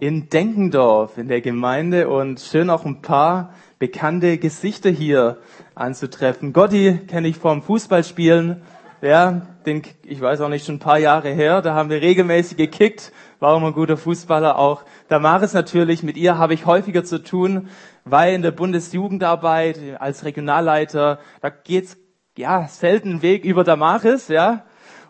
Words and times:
in 0.00 0.28
Denkendorf 0.28 1.18
in 1.18 1.28
der 1.28 1.40
Gemeinde 1.40 2.08
und 2.08 2.38
schön 2.40 2.70
auch 2.70 2.84
ein 2.84 3.02
paar 3.02 3.52
bekannte 3.80 4.38
Gesichter 4.38 4.90
hier 4.90 5.38
anzutreffen. 5.74 6.52
Gotti 6.52 7.00
kenne 7.08 7.28
ich 7.28 7.36
vom 7.36 7.62
Fußballspielen. 7.62 8.62
Ja, 9.00 9.42
den, 9.66 9.82
ich 10.04 10.20
weiß 10.20 10.40
auch 10.40 10.48
nicht, 10.48 10.66
schon 10.66 10.76
ein 10.76 10.80
paar 10.80 10.98
Jahre 10.98 11.30
her. 11.30 11.62
Da 11.62 11.74
haben 11.74 11.90
wir 11.90 12.00
regelmäßig 12.00 12.56
gekickt. 12.56 13.12
War 13.40 13.54
auch 13.54 13.62
ein 13.62 13.72
guter 13.72 13.96
Fußballer 13.96 14.58
auch. 14.58 14.82
Damaris 15.08 15.52
natürlich, 15.52 16.02
mit 16.02 16.16
ihr 16.16 16.38
habe 16.38 16.54
ich 16.54 16.66
häufiger 16.66 17.04
zu 17.04 17.22
tun, 17.22 17.68
weil 18.04 18.34
in 18.34 18.42
der 18.42 18.50
Bundesjugendarbeit 18.50 19.78
als 19.98 20.24
Regionalleiter, 20.24 21.18
da 21.40 21.50
geht's 21.50 21.96
ja 22.36 22.66
selten 22.68 23.22
Weg 23.22 23.44
über 23.44 23.64
Damaris, 23.64 24.28
ja. 24.28 24.64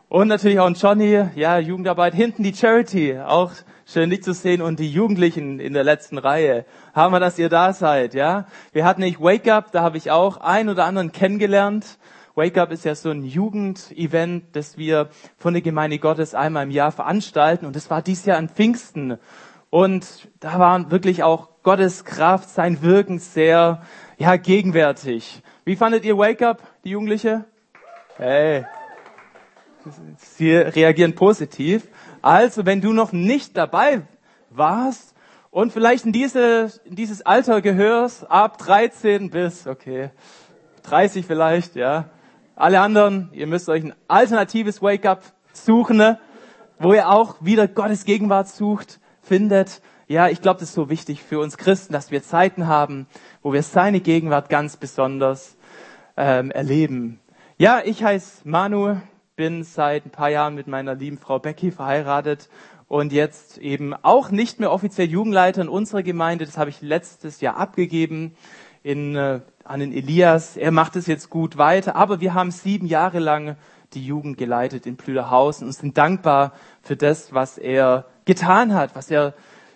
Und 0.08 0.28
natürlich 0.28 0.60
auch 0.60 0.66
ein 0.66 0.74
Johnny, 0.74 1.24
ja, 1.34 1.58
Jugendarbeit, 1.58 2.14
hinten 2.14 2.42
die 2.42 2.54
Charity, 2.54 3.18
auch 3.18 3.52
schön 3.90 4.10
dich 4.10 4.22
zu 4.22 4.34
sehen 4.34 4.60
und 4.60 4.78
die 4.78 4.92
Jugendlichen 4.92 5.60
in 5.60 5.72
der 5.72 5.82
letzten 5.82 6.18
Reihe. 6.18 6.66
Haben 6.94 7.14
wir, 7.14 7.20
dass 7.20 7.38
ihr 7.38 7.48
da 7.48 7.72
seid, 7.72 8.12
ja? 8.12 8.46
Wir 8.72 8.84
hatten 8.84 9.00
nicht 9.00 9.18
Wake 9.18 9.48
Up, 9.48 9.72
da 9.72 9.82
habe 9.82 9.96
ich 9.96 10.10
auch 10.10 10.36
ein 10.36 10.68
oder 10.68 10.84
anderen 10.84 11.10
kennengelernt. 11.10 11.98
Wake 12.34 12.58
Up 12.58 12.70
ist 12.70 12.84
ja 12.84 12.94
so 12.94 13.10
ein 13.10 13.24
Jugendevent, 13.24 14.44
das 14.52 14.76
wir 14.76 15.08
von 15.38 15.54
der 15.54 15.62
Gemeinde 15.62 15.98
Gottes 15.98 16.34
einmal 16.34 16.64
im 16.64 16.70
Jahr 16.70 16.92
veranstalten 16.92 17.64
und 17.64 17.76
das 17.76 17.88
war 17.88 18.02
dieses 18.02 18.26
Jahr 18.26 18.36
an 18.36 18.50
Pfingsten. 18.50 19.18
Und 19.70 20.28
da 20.40 20.58
war 20.58 20.90
wirklich 20.90 21.22
auch 21.22 21.48
Gottes 21.62 22.04
Kraft, 22.04 22.50
sein 22.50 22.82
Wirken 22.82 23.18
sehr, 23.18 23.82
ja, 24.18 24.36
gegenwärtig. 24.36 25.42
Wie 25.64 25.76
fandet 25.76 26.04
ihr 26.04 26.18
Wake 26.18 26.42
Up, 26.42 26.62
die 26.84 26.90
Jugendliche? 26.90 27.46
Hey, 28.18 28.66
Sie 30.18 30.54
reagieren 30.54 31.14
positiv. 31.14 31.88
Also, 32.22 32.66
wenn 32.66 32.80
du 32.80 32.92
noch 32.92 33.12
nicht 33.12 33.56
dabei 33.56 34.02
warst 34.50 35.14
und 35.50 35.72
vielleicht 35.72 36.06
in, 36.06 36.12
diese, 36.12 36.72
in 36.84 36.96
dieses 36.96 37.24
Alter 37.24 37.60
gehörst, 37.60 38.30
ab 38.30 38.58
13 38.58 39.30
bis, 39.30 39.66
okay, 39.66 40.10
30 40.82 41.26
vielleicht, 41.26 41.76
ja. 41.76 42.10
Alle 42.56 42.80
anderen, 42.80 43.28
ihr 43.32 43.46
müsst 43.46 43.68
euch 43.68 43.84
ein 43.84 43.94
alternatives 44.08 44.82
Wake-up 44.82 45.22
suchen, 45.52 45.96
ne, 45.96 46.18
wo 46.78 46.92
ihr 46.92 47.08
auch 47.08 47.36
wieder 47.40 47.68
Gottes 47.68 48.04
Gegenwart 48.04 48.48
sucht, 48.48 49.00
findet. 49.22 49.80
Ja, 50.08 50.28
ich 50.28 50.40
glaube, 50.40 50.60
das 50.60 50.70
ist 50.70 50.74
so 50.74 50.90
wichtig 50.90 51.22
für 51.22 51.38
uns 51.38 51.56
Christen, 51.56 51.92
dass 51.92 52.10
wir 52.10 52.22
Zeiten 52.22 52.66
haben, 52.66 53.06
wo 53.42 53.52
wir 53.52 53.62
seine 53.62 54.00
Gegenwart 54.00 54.48
ganz 54.48 54.76
besonders 54.76 55.56
ähm, 56.16 56.50
erleben. 56.50 57.20
Ja, 57.58 57.82
ich 57.84 58.02
heiße 58.02 58.48
Manu, 58.48 58.96
bin 59.38 59.62
seit 59.62 60.04
ein 60.04 60.10
paar 60.10 60.30
Jahren 60.30 60.56
mit 60.56 60.66
meiner 60.66 60.96
lieben 60.96 61.16
Frau 61.16 61.38
Becky 61.38 61.70
verheiratet 61.70 62.48
und 62.88 63.12
jetzt 63.12 63.58
eben 63.58 63.94
auch 63.94 64.32
nicht 64.32 64.58
mehr 64.58 64.72
offiziell 64.72 65.08
Jugendleiter 65.08 65.62
in 65.62 65.68
unserer 65.68 66.02
Gemeinde. 66.02 66.44
Das 66.44 66.58
habe 66.58 66.70
ich 66.70 66.82
letztes 66.82 67.40
Jahr 67.40 67.56
abgegeben 67.56 68.34
in, 68.82 69.14
äh, 69.14 69.40
an 69.62 69.78
den 69.78 69.92
Elias. 69.92 70.56
Er 70.56 70.72
macht 70.72 70.96
es 70.96 71.06
jetzt 71.06 71.30
gut 71.30 71.56
weiter, 71.56 71.94
aber 71.94 72.20
wir 72.20 72.34
haben 72.34 72.50
sieben 72.50 72.88
Jahre 72.88 73.20
lang 73.20 73.54
die 73.92 74.04
Jugend 74.04 74.38
geleitet 74.38 74.86
in 74.86 74.96
Plüderhausen 74.96 75.68
und 75.68 75.72
sind 75.72 75.96
dankbar 75.96 76.52
für 76.82 76.96
das, 76.96 77.32
was 77.32 77.58
er 77.58 78.06
getan 78.24 78.74
hat, 78.74 78.96
was 78.96 79.08
er, 79.08 79.34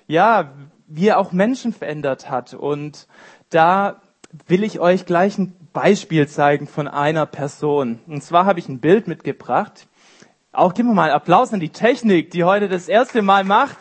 ja, 0.09 0.51
wie 0.89 1.07
er 1.07 1.21
auch 1.21 1.31
Menschen 1.31 1.73
verändert 1.73 2.29
hat. 2.29 2.53
Und 2.53 3.07
da 3.49 4.03
will 4.49 4.65
ich 4.65 4.81
euch 4.81 5.07
gleich 5.07 5.39
ein 5.39 5.55
Beispiel 5.73 6.29
zeigen 6.29 6.67
von 6.67 6.89
einer 6.89 7.27
Person. 7.27 8.01
Und 8.07 8.23
zwar 8.23 8.45
habe 8.47 8.59
ich 8.59 8.69
ein 8.69 8.81
Bild 8.81 9.09
mitgebracht. 9.09 9.89
Auch 10.53 10.75
geben 10.75 10.91
wir 10.91 10.95
mal 10.95 11.11
Applaus 11.11 11.53
an 11.53 11.61
die 11.61 11.71
Technik, 11.71 12.31
die 12.31 12.45
heute 12.45 12.69
das 12.69 12.89
erste 12.89 13.23
Mal 13.23 13.45
macht. 13.45 13.79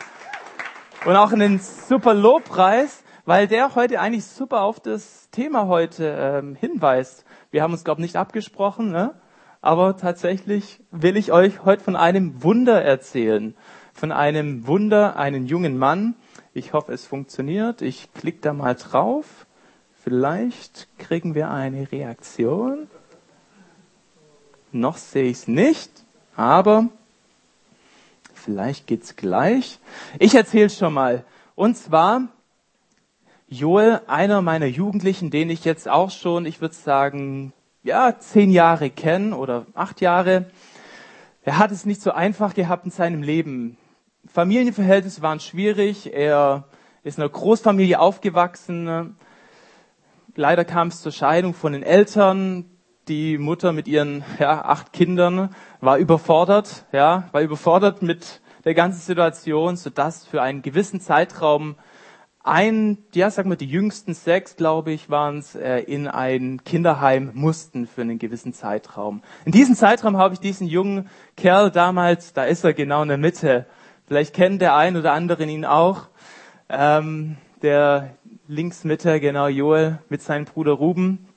Und 1.04 1.16
auch 1.16 1.32
einen 1.32 1.58
super 1.58 2.14
Lobpreis, 2.14 3.02
weil 3.24 3.46
der 3.46 3.74
heute 3.74 4.00
eigentlich 4.00 4.24
super 4.24 4.62
auf 4.62 4.80
das 4.80 5.28
Thema 5.30 5.66
heute 5.66 6.16
ähm, 6.18 6.54
hinweist. 6.54 7.24
Wir 7.50 7.62
haben 7.62 7.72
uns, 7.72 7.84
glaube 7.84 8.00
ich, 8.00 8.04
nicht 8.04 8.16
abgesprochen, 8.16 8.90
ne? 8.90 9.14
aber 9.60 9.96
tatsächlich 9.96 10.80
will 10.90 11.16
ich 11.16 11.30
euch 11.32 11.64
heute 11.64 11.84
von 11.84 11.96
einem 11.96 12.42
Wunder 12.42 12.82
erzählen. 12.82 13.54
Von 13.92 14.12
einem 14.12 14.66
Wunder, 14.66 15.16
einen 15.16 15.46
jungen 15.46 15.76
Mann. 15.76 16.16
Ich 16.54 16.72
hoffe, 16.72 16.92
es 16.92 17.06
funktioniert. 17.06 17.82
Ich 17.82 18.12
klicke 18.14 18.40
da 18.40 18.52
mal 18.54 18.74
drauf. 18.74 19.46
Vielleicht 20.04 20.88
kriegen 20.98 21.36
wir 21.36 21.52
eine 21.52 21.92
Reaktion. 21.92 22.88
Noch 24.72 24.96
sehe 24.96 25.30
ich 25.30 25.36
es 25.38 25.48
nicht, 25.48 25.90
aber 26.34 26.88
vielleicht 28.34 28.88
geht's 28.88 29.14
gleich. 29.14 29.78
Ich 30.18 30.34
erzähle 30.34 30.70
schon 30.70 30.92
mal. 30.92 31.24
Und 31.54 31.76
zwar 31.76 32.22
Joel, 33.46 34.00
einer 34.08 34.42
meiner 34.42 34.66
Jugendlichen, 34.66 35.30
den 35.30 35.50
ich 35.50 35.64
jetzt 35.64 35.88
auch 35.88 36.10
schon, 36.10 36.46
ich 36.46 36.60
würde 36.60 36.74
sagen, 36.74 37.52
ja, 37.84 38.18
zehn 38.18 38.50
Jahre 38.50 38.90
kenne 38.90 39.36
oder 39.36 39.66
acht 39.74 40.00
Jahre. 40.00 40.46
Er 41.44 41.58
hat 41.58 41.70
es 41.70 41.86
nicht 41.86 42.02
so 42.02 42.10
einfach 42.10 42.54
gehabt 42.54 42.86
in 42.86 42.90
seinem 42.90 43.22
Leben. 43.22 43.76
Familienverhältnisse 44.26 45.22
waren 45.22 45.38
schwierig. 45.38 46.12
Er 46.12 46.64
ist 47.04 47.18
in 47.18 47.22
einer 47.22 47.32
Großfamilie 47.32 48.00
aufgewachsen 48.00 49.16
Leider 50.34 50.64
kam 50.64 50.88
es 50.88 51.02
zur 51.02 51.12
Scheidung 51.12 51.52
von 51.52 51.74
den 51.74 51.82
Eltern. 51.82 52.64
Die 53.08 53.36
Mutter 53.36 53.72
mit 53.72 53.86
ihren 53.86 54.24
ja, 54.38 54.64
acht 54.64 54.94
Kindern 54.94 55.54
war 55.80 55.98
überfordert, 55.98 56.86
ja, 56.92 57.28
war 57.32 57.42
überfordert 57.42 58.00
mit 58.00 58.40
der 58.64 58.72
ganzen 58.72 59.00
Situation, 59.00 59.76
sodass 59.76 60.24
für 60.24 60.40
einen 60.40 60.62
gewissen 60.62 61.00
Zeitraum 61.00 61.76
ein, 62.42 62.98
ja, 63.12 63.30
sag 63.30 63.44
mal, 63.44 63.56
die 63.56 63.66
jüngsten 63.66 64.14
sechs, 64.14 64.56
glaube 64.56 64.92
ich, 64.92 65.10
waren 65.10 65.38
es, 65.38 65.54
äh, 65.54 65.80
in 65.80 66.08
ein 66.08 66.64
Kinderheim 66.64 67.32
mussten 67.34 67.86
für 67.86 68.00
einen 68.00 68.18
gewissen 68.18 68.54
Zeitraum. 68.54 69.22
In 69.44 69.52
diesem 69.52 69.74
Zeitraum 69.74 70.16
habe 70.16 70.32
ich 70.32 70.40
diesen 70.40 70.66
jungen 70.66 71.10
Kerl 71.36 71.70
damals, 71.70 72.32
da 72.32 72.44
ist 72.44 72.64
er 72.64 72.72
genau 72.72 73.02
in 73.02 73.08
der 73.08 73.18
Mitte. 73.18 73.66
Vielleicht 74.06 74.34
kennt 74.34 74.62
der 74.62 74.76
ein 74.76 74.96
oder 74.96 75.12
andere 75.12 75.44
ihn 75.44 75.66
auch. 75.66 76.08
Ähm, 76.70 77.36
der 77.62 78.16
links 78.48 78.82
Mitte, 78.82 79.20
genau 79.20 79.46
Joel 79.46 79.98
mit 80.08 80.20
seinem 80.20 80.46
Bruder 80.46 80.72
Ruben. 80.72 81.28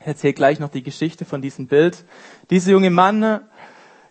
Ich 0.00 0.06
erzähle 0.06 0.34
gleich 0.34 0.58
noch 0.58 0.70
die 0.70 0.82
Geschichte 0.82 1.24
von 1.24 1.40
diesem 1.40 1.68
Bild. 1.68 2.04
Dieser 2.50 2.72
junge 2.72 2.90
Mann, 2.90 3.40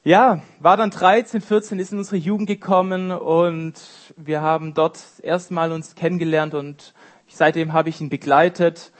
ja, 0.04 0.42
war 0.60 0.78
dann 0.78 0.90
13, 0.90 1.42
14, 1.42 1.80
ist 1.80 1.92
in 1.92 1.98
unsere 1.98 2.16
Jugend 2.16 2.48
gekommen 2.48 3.12
und 3.12 3.74
wir 4.16 4.42
haben 4.42 4.74
dort 4.74 5.00
erstmal 5.22 5.74
uns 5.74 5.96
kennengelernt 5.96 6.54
und 6.54 6.94
seitdem 7.28 7.74
habe 7.74 7.90
ich 7.90 8.00
ihn 8.00 8.10
begleitet. 8.10 8.94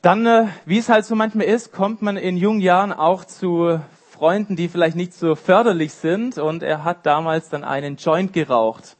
Dann, 0.00 0.24
äh, 0.26 0.46
wie 0.64 0.78
es 0.78 0.88
halt 0.88 1.04
so 1.04 1.16
manchmal 1.16 1.46
ist, 1.46 1.72
kommt 1.72 2.02
man 2.02 2.16
in 2.16 2.36
jungen 2.36 2.60
Jahren 2.60 2.92
auch 2.92 3.24
zu 3.24 3.80
Freunden, 4.10 4.54
die 4.54 4.68
vielleicht 4.68 4.96
nicht 4.96 5.12
so 5.12 5.34
förderlich 5.34 5.92
sind 5.92 6.38
und 6.38 6.62
er 6.62 6.84
hat 6.84 7.04
damals 7.04 7.48
dann 7.48 7.64
einen 7.64 7.96
Joint 7.96 8.32
geraucht 8.32 8.96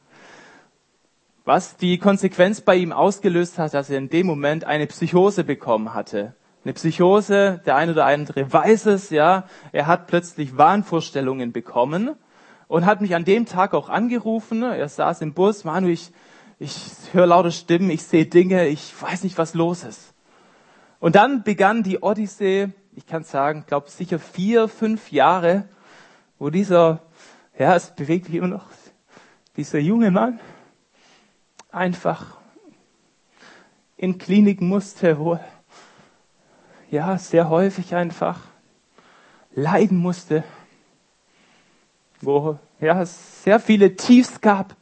was 1.51 1.75
die 1.75 1.97
Konsequenz 1.97 2.61
bei 2.61 2.77
ihm 2.77 2.93
ausgelöst 2.93 3.59
hat, 3.59 3.73
dass 3.73 3.89
er 3.89 3.97
in 3.97 4.07
dem 4.07 4.25
Moment 4.25 4.63
eine 4.63 4.87
Psychose 4.87 5.43
bekommen 5.43 5.93
hatte. 5.93 6.33
Eine 6.63 6.71
Psychose, 6.71 7.59
der 7.65 7.75
eine 7.75 7.91
oder 7.91 8.05
andere 8.05 8.53
weiß 8.53 8.85
es, 8.85 9.09
ja. 9.09 9.43
Er 9.73 9.85
hat 9.85 10.07
plötzlich 10.07 10.57
Wahnvorstellungen 10.57 11.51
bekommen 11.51 12.15
und 12.69 12.85
hat 12.85 13.01
mich 13.01 13.15
an 13.15 13.25
dem 13.25 13.45
Tag 13.47 13.73
auch 13.73 13.89
angerufen. 13.89 14.63
Er 14.63 14.87
saß 14.87 15.19
im 15.19 15.33
Bus, 15.33 15.65
Manu, 15.65 15.89
ich, 15.89 16.13
ich 16.57 16.79
höre 17.11 17.27
laute 17.27 17.51
Stimmen, 17.51 17.89
ich 17.89 18.03
sehe 18.03 18.27
Dinge, 18.27 18.67
ich 18.67 18.93
weiß 19.01 19.25
nicht, 19.25 19.37
was 19.37 19.53
los 19.53 19.83
ist. 19.83 20.13
Und 21.01 21.15
dann 21.15 21.43
begann 21.43 21.83
die 21.83 22.01
Odyssee, 22.01 22.69
ich 22.95 23.07
kann 23.07 23.25
sagen, 23.25 23.65
glaube 23.67 23.89
sicher 23.89 24.19
vier, 24.19 24.69
fünf 24.69 25.11
Jahre, 25.11 25.65
wo 26.39 26.49
dieser, 26.49 27.01
ja, 27.59 27.75
es 27.75 27.93
bewegt 27.93 28.29
mich 28.29 28.37
immer 28.37 28.47
noch, 28.47 28.67
dieser 29.57 29.79
junge 29.79 30.11
Mann, 30.11 30.39
einfach 31.71 32.37
in 33.97 34.17
Kliniken 34.17 34.67
musste, 34.67 35.19
wo 35.19 35.39
ja 36.89 37.17
sehr 37.17 37.49
häufig 37.49 37.95
einfach 37.95 38.39
leiden 39.53 39.97
musste, 39.97 40.43
wo 42.19 42.59
ja 42.79 43.01
es 43.01 43.43
sehr 43.43 43.59
viele 43.59 43.95
Tiefs 43.95 44.41
gab 44.41 44.75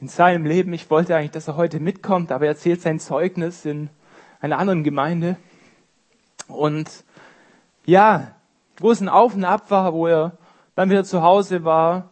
in 0.00 0.08
seinem 0.08 0.44
Leben. 0.44 0.72
Ich 0.72 0.90
wollte 0.90 1.14
eigentlich, 1.14 1.30
dass 1.30 1.48
er 1.48 1.56
heute 1.56 1.80
mitkommt, 1.80 2.32
aber 2.32 2.46
er 2.46 2.52
erzählt 2.52 2.82
sein 2.82 2.98
Zeugnis 2.98 3.64
in 3.64 3.90
einer 4.40 4.58
anderen 4.58 4.82
Gemeinde. 4.82 5.36
Und 6.48 7.04
ja, 7.84 8.34
wo 8.78 8.90
es 8.90 9.00
ein 9.00 9.08
Auf 9.08 9.34
und 9.34 9.44
Ab 9.44 9.70
war, 9.70 9.92
wo 9.92 10.06
er 10.06 10.32
dann 10.74 10.90
wieder 10.90 11.04
zu 11.04 11.22
Hause 11.22 11.64
war 11.64 12.10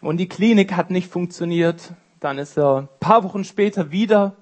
und 0.00 0.18
die 0.18 0.28
Klinik 0.28 0.74
hat 0.74 0.90
nicht 0.90 1.10
funktioniert, 1.10 1.94
dann 2.24 2.38
ist 2.38 2.56
er 2.56 2.78
ein 2.78 2.88
paar 3.00 3.22
Wochen 3.22 3.44
später 3.44 3.90
wieder 3.90 4.34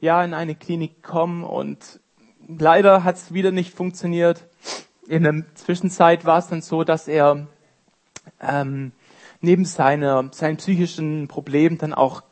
ja 0.00 0.24
in 0.24 0.32
eine 0.32 0.54
Klinik 0.54 1.02
gekommen 1.02 1.44
und 1.44 2.00
leider 2.48 3.04
hat 3.04 3.16
es 3.16 3.34
wieder 3.34 3.52
nicht 3.52 3.74
funktioniert. 3.74 4.48
In 5.06 5.22
der 5.24 5.44
Zwischenzeit 5.54 6.24
war 6.24 6.38
es 6.38 6.48
dann 6.48 6.62
so, 6.62 6.82
dass 6.82 7.08
er 7.08 7.46
ähm, 8.40 8.92
neben 9.42 9.66
seiner, 9.66 10.30
seinen 10.32 10.56
psychischen 10.56 11.28
Problemen 11.28 11.76
dann 11.76 11.92
auch 11.92 12.22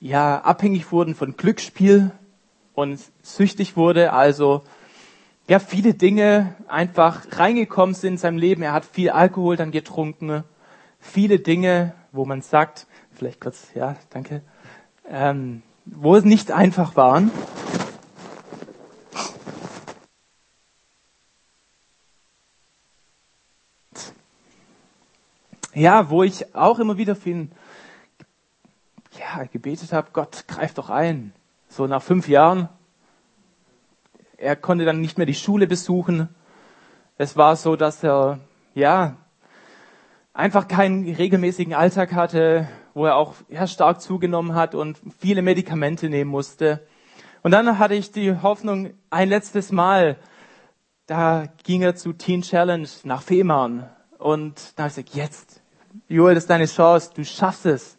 ja 0.00 0.40
abhängig 0.40 0.90
wurden 0.90 1.14
von 1.14 1.36
Glücksspiel 1.36 2.10
und 2.74 3.00
süchtig 3.22 3.76
wurde, 3.76 4.12
also 4.12 4.62
ja 5.46 5.60
viele 5.60 5.94
Dinge 5.94 6.56
einfach 6.66 7.26
reingekommen 7.38 7.94
sind 7.94 8.14
in 8.14 8.18
seinem 8.18 8.38
Leben. 8.38 8.62
Er 8.62 8.72
hat 8.72 8.84
viel 8.84 9.10
Alkohol 9.10 9.56
dann 9.56 9.70
getrunken, 9.70 10.42
viele 10.98 11.38
Dinge, 11.38 11.94
wo 12.12 12.24
man 12.24 12.42
sagt, 12.42 12.86
vielleicht 13.20 13.42
kurz, 13.42 13.68
ja, 13.74 13.96
danke, 14.08 14.40
ähm, 15.06 15.62
wo 15.84 16.16
es 16.16 16.24
nicht 16.24 16.52
einfach 16.52 16.96
waren. 16.96 17.30
Ja, 25.74 26.08
wo 26.08 26.22
ich 26.22 26.54
auch 26.54 26.78
immer 26.78 26.96
wieder 26.96 27.14
ihn 27.26 27.52
ja, 29.18 29.44
gebetet 29.44 29.92
habe, 29.92 30.08
Gott, 30.14 30.46
greif 30.48 30.72
doch 30.72 30.88
ein. 30.88 31.34
So 31.68 31.86
nach 31.86 32.02
fünf 32.02 32.26
Jahren. 32.26 32.70
Er 34.38 34.56
konnte 34.56 34.86
dann 34.86 35.02
nicht 35.02 35.18
mehr 35.18 35.26
die 35.26 35.34
Schule 35.34 35.66
besuchen. 35.66 36.34
Es 37.18 37.36
war 37.36 37.54
so, 37.56 37.76
dass 37.76 38.02
er, 38.02 38.40
ja, 38.74 39.16
einfach 40.32 40.68
keinen 40.68 41.04
regelmäßigen 41.14 41.74
Alltag 41.74 42.14
hatte, 42.14 42.66
wo 43.00 43.06
er 43.06 43.16
auch 43.16 43.32
ja, 43.48 43.66
stark 43.66 44.02
zugenommen 44.02 44.54
hat 44.54 44.74
und 44.74 45.00
viele 45.18 45.40
Medikamente 45.40 46.10
nehmen 46.10 46.30
musste. 46.30 46.86
Und 47.42 47.50
dann 47.52 47.78
hatte 47.78 47.94
ich 47.94 48.12
die 48.12 48.42
Hoffnung, 48.42 48.92
ein 49.08 49.30
letztes 49.30 49.72
Mal, 49.72 50.18
da 51.06 51.46
ging 51.64 51.80
er 51.80 51.96
zu 51.96 52.12
Teen 52.12 52.42
Challenge 52.42 52.86
nach 53.04 53.22
Fehmarn. 53.22 53.88
Und 54.18 54.78
da 54.78 54.82
habe 54.82 54.90
ich 54.90 54.96
gesagt, 54.96 55.14
jetzt, 55.14 55.62
Joel, 56.08 56.34
das 56.34 56.44
ist 56.44 56.50
deine 56.50 56.66
Chance, 56.66 57.12
du 57.14 57.24
schaffst 57.24 57.64
es. 57.64 57.96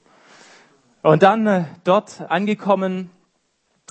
Und 1.01 1.24
dann 1.24 1.48
äh, 1.48 1.65
dort 1.83 2.21
angekommen, 2.30 3.09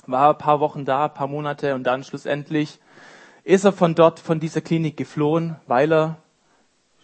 war 0.07 0.29
ein 0.29 0.37
paar 0.37 0.61
Wochen 0.61 0.85
da, 0.85 1.07
ein 1.07 1.13
paar 1.13 1.27
Monate 1.27 1.75
und 1.75 1.83
dann 1.83 2.05
schlussendlich 2.05 2.79
ist 3.43 3.65
er 3.65 3.73
von 3.73 3.95
dort, 3.95 4.21
von 4.21 4.39
dieser 4.39 4.61
Klinik 4.61 4.95
geflohen, 4.95 5.57
weil 5.67 5.91
er 5.91 6.19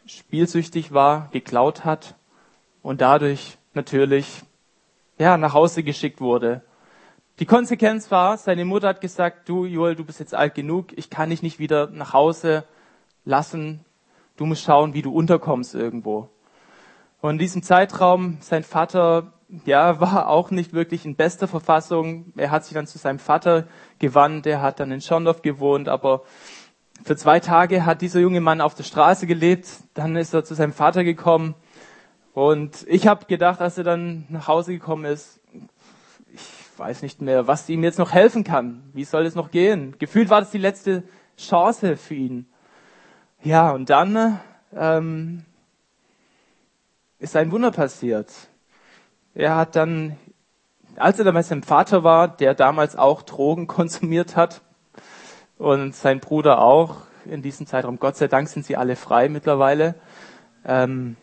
spielsüchtig 0.05 0.93
war, 0.93 1.27
geklaut 1.33 1.83
hat 1.83 2.15
und 2.81 3.01
dadurch 3.01 3.56
natürlich 3.73 4.43
ja, 5.17 5.37
nach 5.37 5.53
Hause 5.53 5.83
geschickt 5.83 6.21
wurde. 6.21 6.61
Die 7.39 7.45
Konsequenz 7.45 8.09
war, 8.09 8.37
seine 8.37 8.65
Mutter 8.65 8.87
hat 8.87 9.01
gesagt, 9.01 9.47
du 9.47 9.65
Joel, 9.65 9.95
du 9.95 10.03
bist 10.03 10.19
jetzt 10.19 10.33
alt 10.33 10.55
genug, 10.55 10.97
ich 10.97 11.09
kann 11.09 11.29
dich 11.29 11.43
nicht 11.43 11.59
wieder 11.59 11.87
nach 11.87 12.13
Hause 12.13 12.63
lassen, 13.25 13.85
du 14.37 14.45
musst 14.45 14.63
schauen, 14.63 14.93
wie 14.93 15.03
du 15.03 15.13
unterkommst 15.13 15.75
irgendwo. 15.75 16.29
Und 17.21 17.33
in 17.33 17.37
diesem 17.37 17.61
Zeitraum, 17.61 18.37
sein 18.41 18.63
Vater, 18.63 19.33
ja, 19.65 19.99
war 19.99 20.29
auch 20.29 20.49
nicht 20.49 20.73
wirklich 20.73 21.05
in 21.05 21.15
bester 21.15 21.47
Verfassung. 21.47 22.33
Er 22.37 22.51
hat 22.51 22.65
sich 22.65 22.73
dann 22.73 22.87
zu 22.87 22.97
seinem 22.97 23.19
Vater 23.19 23.67
gewandt, 23.99 24.45
der 24.45 24.61
hat 24.61 24.79
dann 24.79 24.91
in 24.91 25.01
Schorndorf 25.01 25.41
gewohnt, 25.41 25.89
aber 25.89 26.23
für 27.03 27.15
zwei 27.15 27.39
Tage 27.39 27.85
hat 27.85 28.01
dieser 28.01 28.19
junge 28.19 28.41
Mann 28.41 28.61
auf 28.61 28.73
der 28.73 28.83
Straße 28.83 29.27
gelebt, 29.27 29.67
dann 29.93 30.15
ist 30.15 30.33
er 30.33 30.43
zu 30.43 30.55
seinem 30.55 30.73
Vater 30.73 31.03
gekommen 31.03 31.53
und 32.37 32.85
ich 32.87 33.07
habe 33.07 33.25
gedacht, 33.25 33.61
als 33.61 33.79
er 33.79 33.83
dann 33.83 34.27
nach 34.29 34.47
Hause 34.47 34.71
gekommen 34.71 35.05
ist, 35.05 35.39
ich 36.31 36.43
weiß 36.77 37.01
nicht 37.01 37.19
mehr, 37.19 37.47
was 37.47 37.67
ihm 37.67 37.83
jetzt 37.83 37.97
noch 37.97 38.11
helfen 38.11 38.43
kann. 38.43 38.83
Wie 38.93 39.05
soll 39.05 39.25
es 39.25 39.33
noch 39.33 39.49
gehen? 39.49 39.95
Gefühlt 39.97 40.29
war 40.29 40.41
das 40.41 40.51
die 40.51 40.59
letzte 40.59 41.01
Chance 41.35 41.97
für 41.97 42.13
ihn. 42.13 42.45
Ja, 43.41 43.71
und 43.71 43.89
dann 43.89 44.39
ähm, 44.71 45.45
ist 47.17 47.35
ein 47.35 47.51
Wunder 47.51 47.71
passiert. 47.71 48.31
Er 49.33 49.55
hat 49.55 49.75
dann, 49.75 50.15
als 50.95 51.17
er 51.17 51.25
dann 51.25 51.33
bei 51.33 51.41
seinem 51.41 51.63
Vater 51.63 52.03
war, 52.03 52.27
der 52.27 52.53
damals 52.53 52.95
auch 52.95 53.23
Drogen 53.23 53.65
konsumiert 53.77 54.35
hat 54.35 54.61
und 55.57 55.95
sein 55.95 56.19
Bruder 56.19 56.61
auch 56.61 56.97
in 57.25 57.41
diesem 57.41 57.65
Zeitraum, 57.65 57.97
Gott 57.97 58.15
sei 58.15 58.27
Dank 58.27 58.47
sind 58.47 58.63
sie 58.63 58.77
alle 58.77 58.95
frei 58.95 59.27
mittlerweile, 59.27 59.95
ähm, 60.65 61.17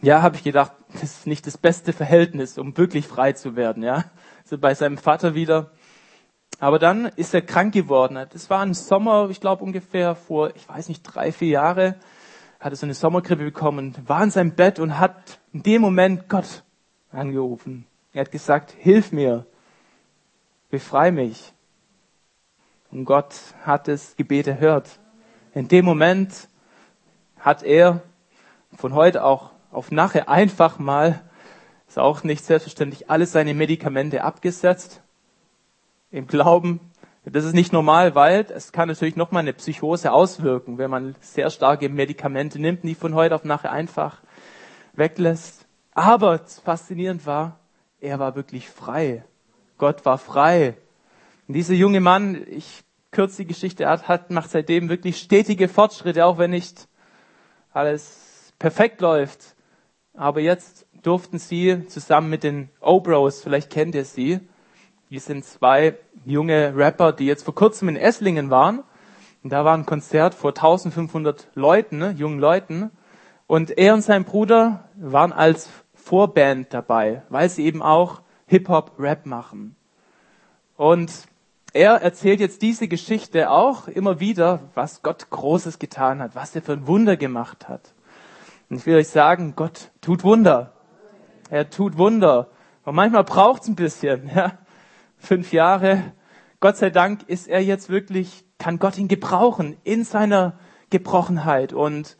ja, 0.00 0.22
habe 0.22 0.36
ich 0.36 0.44
gedacht, 0.44 0.72
das 0.92 1.02
ist 1.02 1.26
nicht 1.26 1.46
das 1.46 1.58
beste 1.58 1.92
Verhältnis, 1.92 2.58
um 2.58 2.76
wirklich 2.76 3.06
frei 3.06 3.32
zu 3.32 3.56
werden, 3.56 3.82
ja. 3.82 4.04
Also 4.42 4.58
bei 4.58 4.74
seinem 4.74 4.98
Vater 4.98 5.34
wieder. 5.34 5.70
Aber 6.60 6.78
dann 6.78 7.06
ist 7.06 7.34
er 7.34 7.42
krank 7.42 7.72
geworden. 7.74 8.18
Das 8.32 8.50
war 8.50 8.60
ein 8.60 8.74
Sommer, 8.74 9.28
ich 9.30 9.40
glaube 9.40 9.64
ungefähr 9.64 10.14
vor, 10.14 10.54
ich 10.56 10.68
weiß 10.68 10.88
nicht, 10.88 11.02
drei, 11.02 11.32
vier 11.32 11.48
Jahre, 11.48 11.96
hat 12.60 12.72
er 12.72 12.76
so 12.76 12.86
eine 12.86 12.94
Sommergrippe 12.94 13.44
bekommen, 13.44 13.94
war 14.06 14.22
in 14.22 14.30
seinem 14.30 14.52
Bett 14.52 14.78
und 14.78 14.98
hat 14.98 15.38
in 15.52 15.62
dem 15.62 15.82
Moment 15.82 16.28
Gott 16.28 16.64
angerufen. 17.12 17.86
Er 18.12 18.22
hat 18.22 18.32
gesagt, 18.32 18.72
hilf 18.72 19.12
mir, 19.12 19.46
befrei 20.70 21.12
mich. 21.12 21.52
Und 22.90 23.04
Gott 23.04 23.34
hat 23.64 23.86
das 23.86 24.16
Gebet 24.16 24.46
erhört. 24.46 24.98
In 25.54 25.68
dem 25.68 25.84
Moment 25.84 26.48
hat 27.38 27.62
er 27.62 28.02
von 28.76 28.94
heute 28.94 29.24
auch 29.24 29.50
auf 29.70 29.90
nachher 29.90 30.28
einfach 30.28 30.78
mal, 30.78 31.22
ist 31.86 31.98
auch 31.98 32.22
nicht 32.22 32.44
selbstverständlich, 32.44 33.10
alle 33.10 33.26
seine 33.26 33.54
Medikamente 33.54 34.22
abgesetzt. 34.22 35.02
Im 36.10 36.26
Glauben, 36.26 36.80
das 37.24 37.44
ist 37.44 37.54
nicht 37.54 37.72
normal, 37.72 38.14
weil 38.14 38.46
es 38.54 38.72
kann 38.72 38.88
natürlich 38.88 39.16
nochmal 39.16 39.40
eine 39.40 39.52
Psychose 39.52 40.12
auswirken, 40.12 40.78
wenn 40.78 40.90
man 40.90 41.14
sehr 41.20 41.50
starke 41.50 41.88
Medikamente 41.88 42.58
nimmt, 42.58 42.84
die 42.84 42.94
von 42.94 43.14
heute 43.14 43.34
auf 43.34 43.44
nachher 43.44 43.72
einfach 43.72 44.22
weglässt. 44.94 45.66
Aber 45.92 46.38
faszinierend 46.38 47.26
war, 47.26 47.58
er 48.00 48.18
war 48.18 48.36
wirklich 48.36 48.68
frei. 48.68 49.24
Gott 49.76 50.04
war 50.04 50.18
frei. 50.18 50.76
Und 51.46 51.54
dieser 51.54 51.74
junge 51.74 52.00
Mann, 52.00 52.46
ich 52.48 52.84
kürze 53.10 53.42
die 53.42 53.48
Geschichte 53.48 53.88
ab, 53.88 54.08
hat, 54.08 54.30
macht 54.30 54.50
seitdem 54.50 54.88
wirklich 54.88 55.18
stetige 55.18 55.68
Fortschritte, 55.68 56.24
auch 56.24 56.38
wenn 56.38 56.50
nicht 56.50 56.88
alles 57.72 58.52
perfekt 58.58 59.00
läuft. 59.00 59.56
Aber 60.18 60.40
jetzt 60.40 60.84
durften 61.04 61.38
sie 61.38 61.86
zusammen 61.86 62.28
mit 62.28 62.42
den 62.42 62.70
O-Bros, 62.80 63.40
vielleicht 63.40 63.70
kennt 63.70 63.94
ihr 63.94 64.04
sie, 64.04 64.40
die 65.10 65.20
sind 65.20 65.44
zwei 65.44 65.96
junge 66.26 66.76
Rapper, 66.76 67.12
die 67.12 67.24
jetzt 67.24 67.44
vor 67.44 67.54
kurzem 67.54 67.88
in 67.88 67.96
Esslingen 67.96 68.50
waren. 68.50 68.82
Und 69.44 69.52
da 69.52 69.64
war 69.64 69.76
ein 69.76 69.86
Konzert 69.86 70.34
vor 70.34 70.50
1500 70.50 71.46
Leuten, 71.54 71.98
ne, 71.98 72.10
jungen 72.18 72.40
Leuten. 72.40 72.90
Und 73.46 73.78
er 73.78 73.94
und 73.94 74.02
sein 74.02 74.24
Bruder 74.24 74.88
waren 74.96 75.32
als 75.32 75.70
Vorband 75.94 76.74
dabei, 76.74 77.22
weil 77.28 77.48
sie 77.48 77.64
eben 77.64 77.80
auch 77.80 78.20
Hip-Hop-Rap 78.48 79.24
machen. 79.24 79.76
Und 80.76 81.12
er 81.72 82.02
erzählt 82.02 82.40
jetzt 82.40 82.60
diese 82.62 82.88
Geschichte 82.88 83.50
auch 83.50 83.86
immer 83.86 84.18
wieder, 84.18 84.60
was 84.74 85.02
Gott 85.02 85.30
Großes 85.30 85.78
getan 85.78 86.20
hat, 86.20 86.34
was 86.34 86.56
er 86.56 86.62
für 86.62 86.72
ein 86.72 86.88
Wunder 86.88 87.16
gemacht 87.16 87.68
hat. 87.68 87.94
Und 88.70 88.76
ich 88.76 88.86
will 88.86 88.96
euch 88.96 89.08
sagen, 89.08 89.54
Gott 89.56 89.90
tut 90.00 90.24
Wunder. 90.24 90.74
Er 91.50 91.70
tut 91.70 91.96
Wunder. 91.96 92.48
Und 92.84 92.94
manchmal 92.94 93.24
braucht 93.24 93.62
es 93.62 93.68
ein 93.68 93.76
bisschen. 93.76 94.30
Ja. 94.34 94.58
Fünf 95.16 95.52
Jahre. 95.52 96.12
Gott 96.60 96.76
sei 96.76 96.90
Dank 96.90 97.22
ist 97.28 97.48
er 97.48 97.62
jetzt 97.62 97.88
wirklich, 97.88 98.44
kann 98.58 98.78
Gott 98.78 98.98
ihn 98.98 99.08
gebrauchen 99.08 99.76
in 99.84 100.04
seiner 100.04 100.58
Gebrochenheit. 100.90 101.72
Und 101.72 102.16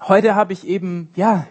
heute 0.00 0.34
habe 0.34 0.52
ich 0.52 0.66
eben, 0.66 1.10
ja, 1.16 1.46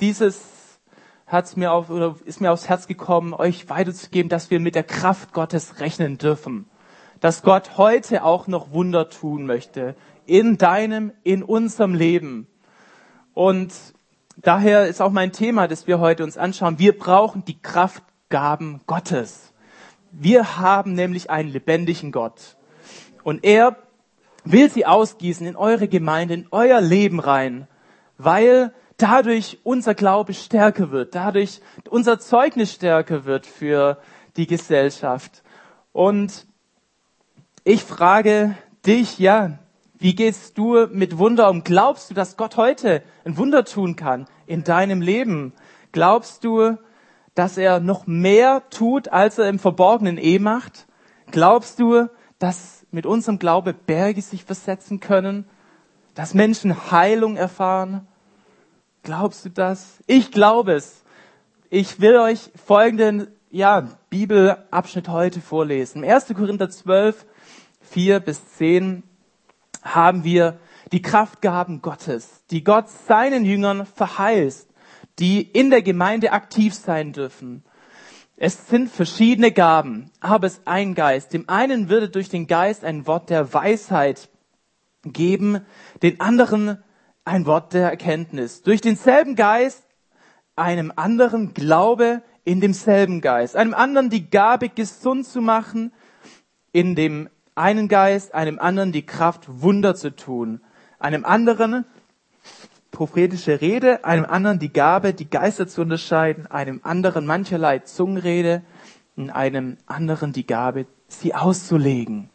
dieses 0.00 0.80
hat's 1.26 1.56
mir 1.56 1.72
auf, 1.72 1.90
oder 1.90 2.16
ist 2.24 2.40
mir 2.40 2.50
aufs 2.50 2.68
Herz 2.68 2.86
gekommen, 2.86 3.34
euch 3.34 3.68
weiterzugeben, 3.68 4.30
dass 4.30 4.50
wir 4.50 4.60
mit 4.60 4.74
der 4.74 4.82
Kraft 4.82 5.32
Gottes 5.32 5.78
rechnen 5.80 6.18
dürfen. 6.18 6.68
Dass 7.20 7.42
Gott 7.42 7.76
heute 7.76 8.24
auch 8.24 8.46
noch 8.46 8.72
Wunder 8.72 9.10
tun 9.10 9.44
möchte 9.44 9.94
in 10.28 10.58
deinem, 10.58 11.12
in 11.24 11.42
unserem 11.42 11.94
Leben. 11.94 12.46
Und 13.34 13.72
daher 14.36 14.86
ist 14.86 15.00
auch 15.00 15.10
mein 15.10 15.32
Thema, 15.32 15.68
das 15.68 15.86
wir 15.86 16.00
heute 16.00 16.24
uns 16.24 16.36
anschauen. 16.36 16.78
Wir 16.78 16.96
brauchen 16.96 17.44
die 17.44 17.60
Kraftgaben 17.60 18.80
Gottes. 18.86 19.52
Wir 20.12 20.58
haben 20.58 20.92
nämlich 20.92 21.30
einen 21.30 21.50
lebendigen 21.50 22.12
Gott. 22.12 22.56
Und 23.22 23.44
er 23.44 23.76
will 24.44 24.70
sie 24.70 24.86
ausgießen 24.86 25.46
in 25.46 25.56
eure 25.56 25.88
Gemeinde, 25.88 26.34
in 26.34 26.46
euer 26.50 26.80
Leben 26.80 27.20
rein, 27.20 27.66
weil 28.16 28.72
dadurch 28.96 29.58
unser 29.64 29.94
Glaube 29.94 30.34
stärker 30.34 30.90
wird, 30.90 31.14
dadurch 31.14 31.60
unser 31.88 32.18
Zeugnis 32.18 32.72
stärker 32.72 33.24
wird 33.24 33.46
für 33.46 33.98
die 34.36 34.46
Gesellschaft. 34.46 35.42
Und 35.92 36.46
ich 37.64 37.82
frage 37.82 38.56
dich, 38.86 39.18
ja, 39.18 39.58
wie 39.98 40.14
gehst 40.14 40.56
du 40.56 40.86
mit 40.86 41.18
Wunder 41.18 41.50
um? 41.50 41.64
Glaubst 41.64 42.10
du, 42.10 42.14
dass 42.14 42.36
Gott 42.36 42.56
heute 42.56 43.02
ein 43.24 43.36
Wunder 43.36 43.64
tun 43.64 43.96
kann 43.96 44.26
in 44.46 44.62
deinem 44.62 45.00
Leben? 45.00 45.52
Glaubst 45.92 46.44
du, 46.44 46.76
dass 47.34 47.58
er 47.58 47.80
noch 47.80 48.06
mehr 48.06 48.62
tut, 48.70 49.08
als 49.08 49.38
er 49.38 49.48
im 49.48 49.58
Verborgenen 49.58 50.18
eh 50.18 50.38
macht? 50.38 50.86
Glaubst 51.30 51.80
du, 51.80 52.08
dass 52.38 52.86
mit 52.90 53.06
unserem 53.06 53.38
Glaube 53.38 53.74
Berge 53.74 54.22
sich 54.22 54.44
versetzen 54.44 55.00
können? 55.00 55.44
Dass 56.14 56.34
Menschen 56.34 56.90
Heilung 56.90 57.36
erfahren? 57.36 58.06
Glaubst 59.02 59.44
du 59.44 59.50
das? 59.50 59.98
Ich 60.06 60.32
glaube 60.32 60.72
es. 60.72 61.02
ich 61.70 62.00
will 62.00 62.16
euch 62.16 62.50
folgenden 62.66 63.28
ja, 63.50 63.88
Bibelabschnitt 64.10 65.08
heute 65.08 65.40
vorlesen. 65.40 66.02
Im 66.02 66.10
1. 66.10 66.26
Korinther 66.28 66.70
12, 66.70 67.26
4 67.80 68.20
bis 68.20 68.54
10 68.56 69.02
haben 69.94 70.24
wir 70.24 70.58
die 70.92 71.02
Kraftgaben 71.02 71.82
Gottes, 71.82 72.44
die 72.50 72.64
Gott 72.64 72.88
seinen 72.88 73.44
Jüngern 73.44 73.86
verheißt, 73.86 74.68
die 75.18 75.42
in 75.42 75.70
der 75.70 75.82
Gemeinde 75.82 76.32
aktiv 76.32 76.74
sein 76.74 77.12
dürfen. 77.12 77.64
Es 78.36 78.68
sind 78.68 78.90
verschiedene 78.90 79.50
Gaben, 79.50 80.10
aber 80.20 80.46
es 80.46 80.58
ist 80.58 80.68
ein 80.68 80.94
Geist. 80.94 81.32
Dem 81.32 81.48
einen 81.48 81.88
würde 81.88 82.08
durch 82.08 82.28
den 82.28 82.46
Geist 82.46 82.84
ein 82.84 83.06
Wort 83.06 83.30
der 83.30 83.52
Weisheit 83.52 84.28
geben, 85.02 85.62
den 86.02 86.20
anderen 86.20 86.82
ein 87.24 87.46
Wort 87.46 87.74
der 87.74 87.90
Erkenntnis. 87.90 88.62
Durch 88.62 88.80
denselben 88.80 89.34
Geist 89.34 89.82
einem 90.54 90.92
anderen 90.94 91.52
Glaube 91.52 92.22
in 92.44 92.60
demselben 92.60 93.20
Geist, 93.20 93.56
einem 93.56 93.74
anderen 93.74 94.08
die 94.08 94.30
Gabe 94.30 94.68
gesund 94.68 95.26
zu 95.26 95.40
machen, 95.40 95.92
in 96.72 96.94
dem 96.94 97.28
einen 97.58 97.88
Geist, 97.88 98.34
einem 98.34 98.58
anderen 98.58 98.92
die 98.92 99.04
Kraft 99.04 99.46
Wunder 99.48 99.94
zu 99.94 100.14
tun, 100.14 100.60
einem 100.98 101.24
anderen 101.24 101.84
prophetische 102.90 103.60
Rede, 103.60 104.04
einem 104.04 104.24
anderen 104.24 104.58
die 104.58 104.72
Gabe, 104.72 105.12
die 105.12 105.28
Geister 105.28 105.66
zu 105.66 105.82
unterscheiden, 105.82 106.46
einem 106.46 106.80
anderen 106.82 107.26
mancherlei 107.26 107.80
Zungenrede, 107.80 108.62
in 109.16 109.30
einem 109.30 109.76
anderen 109.86 110.32
die 110.32 110.46
Gabe, 110.46 110.86
sie 111.08 111.34
auszulegen. 111.34 112.30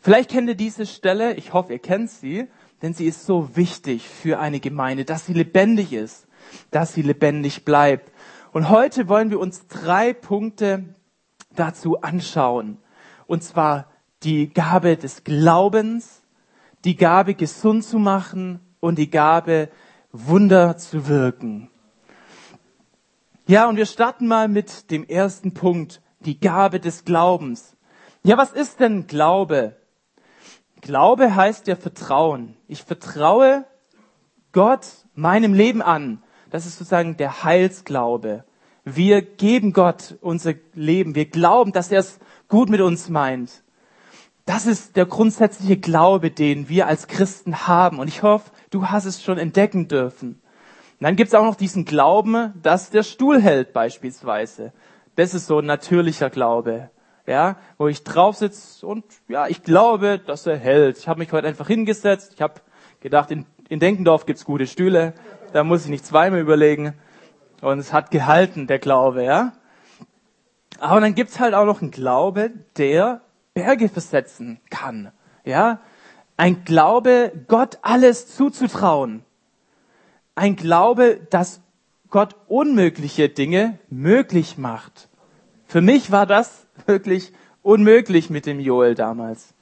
Vielleicht 0.00 0.30
kennt 0.30 0.48
ihr 0.48 0.54
diese 0.54 0.86
Stelle, 0.86 1.34
ich 1.34 1.52
hoffe, 1.52 1.72
ihr 1.72 1.78
kennt 1.80 2.10
sie, 2.10 2.46
denn 2.82 2.94
sie 2.94 3.06
ist 3.06 3.26
so 3.26 3.56
wichtig 3.56 4.08
für 4.08 4.38
eine 4.38 4.60
Gemeinde, 4.60 5.04
dass 5.04 5.26
sie 5.26 5.32
lebendig 5.32 5.92
ist, 5.92 6.28
dass 6.70 6.94
sie 6.94 7.02
lebendig 7.02 7.64
bleibt. 7.64 8.12
Und 8.52 8.68
heute 8.68 9.08
wollen 9.08 9.30
wir 9.30 9.40
uns 9.40 9.66
drei 9.66 10.12
Punkte 10.12 10.94
dazu 11.54 12.00
anschauen. 12.02 12.78
Und 13.26 13.42
zwar 13.42 13.90
die 14.26 14.52
Gabe 14.52 14.96
des 14.96 15.22
Glaubens, 15.22 16.20
die 16.84 16.96
Gabe 16.96 17.34
gesund 17.34 17.84
zu 17.84 18.00
machen 18.00 18.58
und 18.80 18.98
die 18.98 19.08
Gabe 19.08 19.68
Wunder 20.10 20.76
zu 20.76 21.06
wirken. 21.06 21.70
Ja, 23.46 23.68
und 23.68 23.76
wir 23.76 23.86
starten 23.86 24.26
mal 24.26 24.48
mit 24.48 24.90
dem 24.90 25.04
ersten 25.04 25.54
Punkt, 25.54 26.02
die 26.18 26.40
Gabe 26.40 26.80
des 26.80 27.04
Glaubens. 27.04 27.76
Ja, 28.24 28.36
was 28.36 28.52
ist 28.52 28.80
denn 28.80 29.06
Glaube? 29.06 29.76
Glaube 30.80 31.36
heißt 31.36 31.68
ja 31.68 31.76
Vertrauen. 31.76 32.56
Ich 32.66 32.82
vertraue 32.82 33.64
Gott 34.50 34.86
meinem 35.14 35.54
Leben 35.54 35.82
an. 35.82 36.20
Das 36.50 36.66
ist 36.66 36.78
sozusagen 36.78 37.16
der 37.16 37.44
Heilsglaube. 37.44 38.44
Wir 38.84 39.22
geben 39.22 39.72
Gott 39.72 40.16
unser 40.20 40.54
Leben. 40.74 41.14
Wir 41.14 41.26
glauben, 41.26 41.70
dass 41.70 41.92
er 41.92 42.00
es 42.00 42.18
gut 42.48 42.70
mit 42.70 42.80
uns 42.80 43.08
meint. 43.08 43.62
Das 44.46 44.66
ist 44.66 44.96
der 44.96 45.06
grundsätzliche 45.06 45.76
Glaube, 45.76 46.30
den 46.30 46.68
wir 46.68 46.86
als 46.86 47.08
Christen 47.08 47.66
haben. 47.66 47.98
Und 47.98 48.08
ich 48.08 48.22
hoffe, 48.22 48.50
du 48.70 48.86
hast 48.86 49.04
es 49.04 49.22
schon 49.22 49.38
entdecken 49.38 49.88
dürfen. 49.88 50.40
Und 50.98 51.04
dann 51.04 51.16
gibt 51.16 51.28
es 51.28 51.34
auch 51.34 51.44
noch 51.44 51.56
diesen 51.56 51.84
Glauben, 51.84 52.54
dass 52.62 52.90
der 52.90 53.02
Stuhl 53.02 53.42
hält 53.42 53.72
beispielsweise. 53.74 54.72
Das 55.16 55.34
ist 55.34 55.46
so 55.46 55.58
ein 55.58 55.66
natürlicher 55.66 56.30
Glaube 56.30 56.90
ja, 57.26 57.56
wo 57.76 57.88
ich 57.88 58.04
drauf 58.04 58.36
sitze 58.36 58.86
und 58.86 59.04
ja, 59.28 59.48
ich 59.48 59.62
glaube, 59.62 60.18
dass 60.18 60.46
er 60.46 60.56
hält. 60.56 60.98
Ich 60.98 61.08
habe 61.08 61.18
mich 61.18 61.32
heute 61.32 61.46
einfach 61.46 61.66
hingesetzt. 61.66 62.32
Ich 62.34 62.42
habe 62.42 62.54
gedacht, 63.00 63.30
in, 63.30 63.46
in 63.68 63.80
Denkendorf 63.80 64.26
gibt's 64.26 64.44
gute 64.44 64.66
Stühle. 64.66 65.12
Da 65.52 65.64
muss 65.64 65.84
ich 65.84 65.90
nicht 65.90 66.06
zweimal 66.06 66.40
überlegen. 66.40 66.94
Und 67.62 67.78
es 67.78 67.92
hat 67.92 68.10
gehalten, 68.10 68.66
der 68.66 68.78
Glaube, 68.78 69.24
ja. 69.24 69.52
Aber 70.78 71.00
dann 71.00 71.14
gibt's 71.14 71.40
halt 71.40 71.54
auch 71.54 71.64
noch 71.64 71.82
einen 71.82 71.90
Glaube, 71.90 72.50
der 72.76 73.22
Berge 73.56 73.88
versetzen 73.88 74.60
kann, 74.68 75.12
ja. 75.46 75.80
Ein 76.36 76.66
Glaube, 76.66 77.32
Gott 77.48 77.78
alles 77.80 78.36
zuzutrauen. 78.36 79.24
Ein 80.34 80.56
Glaube, 80.56 81.26
dass 81.30 81.62
Gott 82.10 82.36
unmögliche 82.48 83.30
Dinge 83.30 83.78
möglich 83.88 84.58
macht. 84.58 85.08
Für 85.64 85.80
mich 85.80 86.10
war 86.10 86.26
das 86.26 86.66
wirklich 86.86 87.32
unmöglich 87.62 88.28
mit 88.28 88.44
dem 88.44 88.60
Joel 88.60 88.94
damals. 88.94 89.54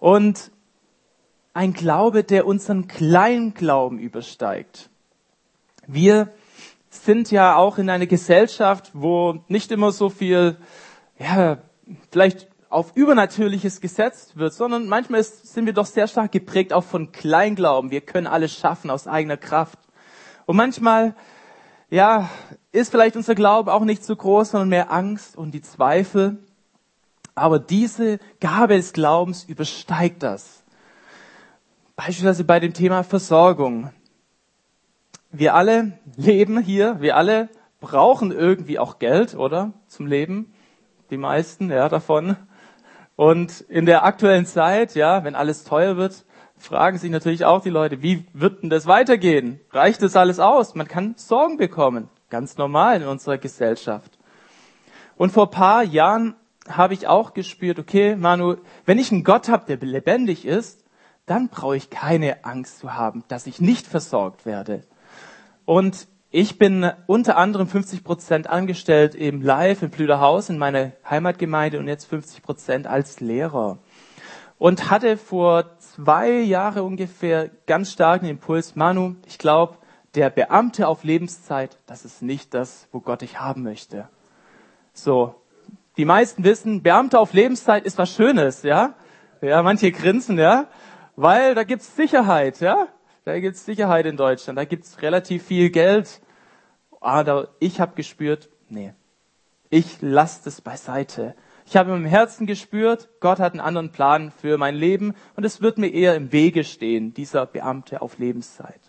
Und 0.00 0.50
ein 1.52 1.74
Glaube, 1.74 2.24
der 2.24 2.44
unseren 2.44 2.88
kleinen 2.88 3.54
Glauben 3.54 4.00
übersteigt. 4.00 4.90
Wir 5.86 6.28
sind 6.90 7.30
ja 7.30 7.54
auch 7.54 7.78
in 7.78 7.88
einer 7.88 8.06
Gesellschaft, 8.06 8.90
wo 8.94 9.44
nicht 9.46 9.70
immer 9.70 9.92
so 9.92 10.10
viel, 10.10 10.56
ja, 11.20 11.58
vielleicht 12.10 12.48
auf 12.74 12.96
Übernatürliches 12.96 13.80
gesetzt 13.80 14.36
wird, 14.36 14.52
sondern 14.52 14.88
manchmal 14.88 15.20
ist, 15.20 15.52
sind 15.52 15.66
wir 15.66 15.72
doch 15.72 15.86
sehr 15.86 16.08
stark 16.08 16.32
geprägt 16.32 16.72
auch 16.72 16.84
von 16.84 17.12
Kleinglauben. 17.12 17.90
Wir 17.90 18.00
können 18.00 18.26
alles 18.26 18.52
schaffen 18.52 18.90
aus 18.90 19.06
eigener 19.06 19.36
Kraft. 19.36 19.78
Und 20.46 20.56
manchmal 20.56 21.14
ja, 21.88 22.28
ist 22.72 22.90
vielleicht 22.90 23.14
unser 23.14 23.36
Glaube 23.36 23.72
auch 23.72 23.84
nicht 23.84 24.04
so 24.04 24.16
groß, 24.16 24.50
sondern 24.50 24.68
mehr 24.68 24.92
Angst 24.92 25.36
und 25.36 25.52
die 25.52 25.62
Zweifel. 25.62 26.38
Aber 27.36 27.60
diese 27.60 28.18
Gabe 28.40 28.76
des 28.76 28.92
Glaubens 28.92 29.44
übersteigt 29.44 30.24
das. 30.24 30.64
Beispielsweise 31.94 32.42
bei 32.42 32.58
dem 32.58 32.74
Thema 32.74 33.04
Versorgung. 33.04 33.92
Wir 35.30 35.54
alle 35.54 35.98
leben 36.16 36.58
hier, 36.58 37.00
wir 37.00 37.16
alle 37.16 37.48
brauchen 37.80 38.32
irgendwie 38.32 38.80
auch 38.80 38.98
Geld, 38.98 39.36
oder? 39.36 39.72
Zum 39.86 40.06
Leben. 40.06 40.52
Die 41.10 41.16
meisten, 41.16 41.70
ja, 41.70 41.88
davon. 41.88 42.36
Und 43.16 43.60
in 43.62 43.86
der 43.86 44.04
aktuellen 44.04 44.46
Zeit, 44.46 44.94
ja, 44.94 45.24
wenn 45.24 45.34
alles 45.34 45.64
teuer 45.64 45.96
wird, 45.96 46.24
fragen 46.56 46.98
sich 46.98 47.10
natürlich 47.10 47.44
auch 47.44 47.62
die 47.62 47.70
Leute, 47.70 48.02
wie 48.02 48.26
wird 48.32 48.62
denn 48.62 48.70
das 48.70 48.86
weitergehen? 48.86 49.60
Reicht 49.70 50.02
das 50.02 50.16
alles 50.16 50.40
aus? 50.40 50.74
Man 50.74 50.88
kann 50.88 51.14
Sorgen 51.16 51.56
bekommen. 51.56 52.08
Ganz 52.30 52.56
normal 52.56 53.02
in 53.02 53.08
unserer 53.08 53.38
Gesellschaft. 53.38 54.18
Und 55.16 55.30
vor 55.30 55.50
paar 55.50 55.84
Jahren 55.84 56.34
habe 56.68 56.94
ich 56.94 57.06
auch 57.06 57.34
gespürt, 57.34 57.78
okay, 57.78 58.16
Manu, 58.16 58.56
wenn 58.86 58.98
ich 58.98 59.12
einen 59.12 59.22
Gott 59.22 59.48
habe, 59.48 59.66
der 59.66 59.76
lebendig 59.86 60.44
ist, 60.44 60.84
dann 61.26 61.48
brauche 61.48 61.76
ich 61.76 61.90
keine 61.90 62.44
Angst 62.44 62.80
zu 62.80 62.94
haben, 62.94 63.24
dass 63.28 63.46
ich 63.46 63.60
nicht 63.60 63.86
versorgt 63.86 64.44
werde. 64.46 64.82
Und 65.64 66.08
ich 66.36 66.58
bin 66.58 66.90
unter 67.06 67.36
anderem 67.36 67.68
50 67.68 68.02
Prozent 68.02 68.50
angestellt 68.50 69.14
im 69.14 69.40
Live 69.40 69.82
im 69.82 69.90
Blüderhaus 69.90 70.48
in 70.48 70.58
meiner 70.58 70.90
Heimatgemeinde 71.08 71.78
und 71.78 71.86
jetzt 71.86 72.06
50 72.06 72.42
Prozent 72.42 72.86
als 72.88 73.20
Lehrer 73.20 73.78
und 74.58 74.90
hatte 74.90 75.16
vor 75.16 75.78
zwei 75.78 76.40
Jahren 76.40 76.82
ungefähr 76.82 77.50
ganz 77.68 77.92
starken 77.92 78.26
Impuls, 78.26 78.74
Manu, 78.74 79.14
ich 79.28 79.38
glaube, 79.38 79.76
der 80.16 80.28
Beamte 80.28 80.88
auf 80.88 81.04
Lebenszeit, 81.04 81.78
das 81.86 82.04
ist 82.04 82.20
nicht 82.20 82.52
das, 82.52 82.88
wo 82.90 82.98
Gott 82.98 83.20
dich 83.20 83.38
haben 83.38 83.62
möchte. 83.62 84.08
So, 84.92 85.36
die 85.96 86.04
meisten 86.04 86.42
wissen, 86.42 86.82
Beamte 86.82 87.20
auf 87.20 87.32
Lebenszeit 87.32 87.84
ist 87.84 87.96
was 87.96 88.12
Schönes, 88.12 88.64
ja? 88.64 88.94
Ja, 89.40 89.62
manche 89.62 89.92
grinsen, 89.92 90.36
ja? 90.36 90.66
Weil 91.14 91.54
da 91.54 91.62
gibt's 91.62 91.94
Sicherheit, 91.94 92.58
ja? 92.58 92.88
Da 93.24 93.40
gibt's 93.40 93.64
Sicherheit 93.64 94.04
in 94.04 94.18
Deutschland, 94.18 94.58
da 94.58 94.66
gibt's 94.66 95.00
relativ 95.00 95.44
viel 95.44 95.70
Geld. 95.70 96.20
Aber 97.00 97.48
ich 97.58 97.80
habe 97.80 97.94
gespürt, 97.94 98.50
nee, 98.68 98.92
ich 99.70 100.02
lasse 100.02 100.42
das 100.44 100.60
beiseite. 100.60 101.34
Ich 101.64 101.76
habe 101.78 101.92
im 101.92 102.04
Herzen 102.04 102.46
gespürt, 102.46 103.08
Gott 103.20 103.38
hat 103.40 103.52
einen 103.52 103.60
anderen 103.60 103.92
Plan 103.92 104.30
für 104.30 104.58
mein 104.58 104.74
Leben 104.74 105.14
und 105.36 105.44
es 105.44 105.62
wird 105.62 105.78
mir 105.78 105.88
eher 105.88 106.14
im 106.16 106.32
Wege 106.32 106.64
stehen, 106.64 107.14
dieser 107.14 107.46
Beamte 107.46 108.02
auf 108.02 108.18
Lebenszeit. 108.18 108.80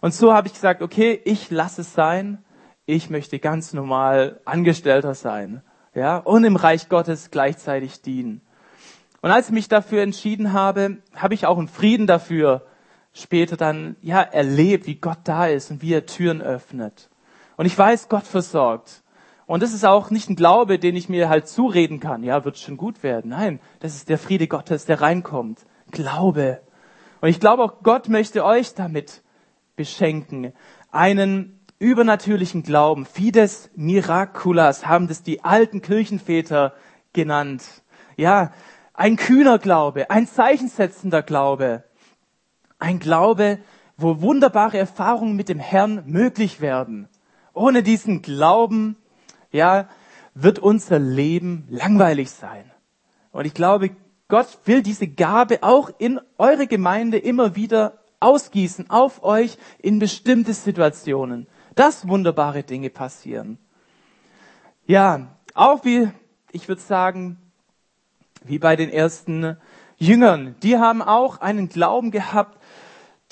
Und 0.00 0.14
so 0.14 0.32
habe 0.32 0.46
ich 0.46 0.54
gesagt, 0.54 0.80
okay, 0.80 1.20
ich 1.24 1.50
lasse 1.50 1.82
es 1.82 1.92
sein. 1.92 2.42
Ich 2.86 3.10
möchte 3.10 3.38
ganz 3.38 3.74
normal 3.74 4.40
Angestellter 4.46 5.12
sein, 5.14 5.62
ja, 5.94 6.16
und 6.16 6.44
im 6.44 6.56
Reich 6.56 6.88
Gottes 6.88 7.30
gleichzeitig 7.30 8.00
dienen. 8.00 8.40
Und 9.20 9.30
als 9.30 9.48
ich 9.48 9.52
mich 9.52 9.68
dafür 9.68 10.00
entschieden 10.00 10.54
habe, 10.54 11.02
habe 11.14 11.34
ich 11.34 11.44
auch 11.44 11.58
einen 11.58 11.68
Frieden 11.68 12.06
dafür 12.06 12.67
später 13.18 13.56
dann, 13.56 13.96
ja, 14.00 14.20
erlebt, 14.20 14.86
wie 14.86 14.96
Gott 14.96 15.18
da 15.24 15.46
ist 15.46 15.70
und 15.70 15.82
wie 15.82 15.92
er 15.92 16.06
Türen 16.06 16.40
öffnet. 16.40 17.10
Und 17.56 17.66
ich 17.66 17.76
weiß, 17.76 18.08
Gott 18.08 18.26
versorgt. 18.26 19.02
Und 19.46 19.62
das 19.62 19.72
ist 19.72 19.84
auch 19.84 20.10
nicht 20.10 20.28
ein 20.28 20.36
Glaube, 20.36 20.78
den 20.78 20.94
ich 20.94 21.08
mir 21.08 21.28
halt 21.28 21.48
zureden 21.48 22.00
kann. 22.00 22.22
Ja, 22.22 22.44
wird 22.44 22.58
schon 22.58 22.76
gut 22.76 23.02
werden. 23.02 23.30
Nein, 23.30 23.60
das 23.80 23.94
ist 23.94 24.08
der 24.08 24.18
Friede 24.18 24.46
Gottes, 24.46 24.84
der 24.84 25.00
reinkommt. 25.00 25.60
Glaube. 25.90 26.60
Und 27.20 27.30
ich 27.30 27.40
glaube 27.40 27.64
auch, 27.64 27.82
Gott 27.82 28.08
möchte 28.08 28.44
euch 28.44 28.74
damit 28.74 29.22
beschenken. 29.74 30.52
Einen 30.90 31.58
übernatürlichen 31.78 32.62
Glauben. 32.62 33.06
Fides 33.06 33.70
Miraculas 33.74 34.86
haben 34.86 35.08
das 35.08 35.22
die 35.22 35.44
alten 35.44 35.80
Kirchenväter 35.80 36.74
genannt. 37.12 37.64
Ja, 38.16 38.52
ein 38.94 39.16
kühner 39.16 39.58
Glaube, 39.58 40.10
ein 40.10 40.26
zeichensetzender 40.26 41.22
Glaube. 41.22 41.84
Ein 42.78 42.98
Glaube, 42.98 43.58
wo 43.96 44.20
wunderbare 44.20 44.78
Erfahrungen 44.78 45.34
mit 45.36 45.48
dem 45.48 45.58
Herrn 45.58 46.04
möglich 46.06 46.60
werden. 46.60 47.08
Ohne 47.52 47.82
diesen 47.82 48.22
Glauben, 48.22 48.96
ja, 49.50 49.88
wird 50.34 50.60
unser 50.60 50.98
Leben 50.98 51.66
langweilig 51.68 52.30
sein. 52.30 52.70
Und 53.32 53.44
ich 53.44 53.54
glaube, 53.54 53.90
Gott 54.28 54.58
will 54.64 54.82
diese 54.82 55.08
Gabe 55.08 55.62
auch 55.62 55.90
in 55.98 56.20
eure 56.36 56.66
Gemeinde 56.66 57.18
immer 57.18 57.56
wieder 57.56 57.98
ausgießen 58.20 58.90
auf 58.90 59.22
euch 59.22 59.58
in 59.78 59.98
bestimmte 59.98 60.54
Situationen, 60.54 61.46
dass 61.74 62.06
wunderbare 62.06 62.62
Dinge 62.62 62.90
passieren. 62.90 63.58
Ja, 64.86 65.36
auch 65.54 65.84
wie, 65.84 66.10
ich 66.52 66.68
würde 66.68 66.82
sagen, 66.82 67.38
wie 68.44 68.58
bei 68.58 68.76
den 68.76 68.90
ersten 68.90 69.56
Jüngern. 69.96 70.54
Die 70.62 70.78
haben 70.78 71.02
auch 71.02 71.40
einen 71.40 71.68
Glauben 71.68 72.10
gehabt, 72.10 72.57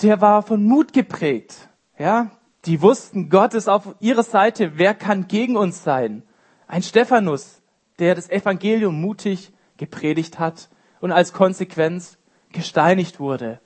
der 0.01 0.21
war 0.21 0.43
von 0.43 0.63
Mut 0.63 0.93
geprägt. 0.93 1.69
Ja, 1.97 2.31
die 2.65 2.81
wussten, 2.81 3.29
Gott 3.29 3.53
ist 3.53 3.67
auf 3.67 3.95
ihrer 3.99 4.23
Seite. 4.23 4.73
Wer 4.75 4.93
kann 4.93 5.27
gegen 5.27 5.57
uns 5.57 5.83
sein? 5.83 6.23
Ein 6.67 6.83
Stephanus, 6.83 7.61
der 7.99 8.15
das 8.15 8.29
Evangelium 8.29 8.99
mutig 8.99 9.51
gepredigt 9.77 10.37
hat 10.37 10.69
und 10.99 11.11
als 11.11 11.33
Konsequenz 11.33 12.17
gesteinigt 12.51 13.19
wurde. 13.19 13.59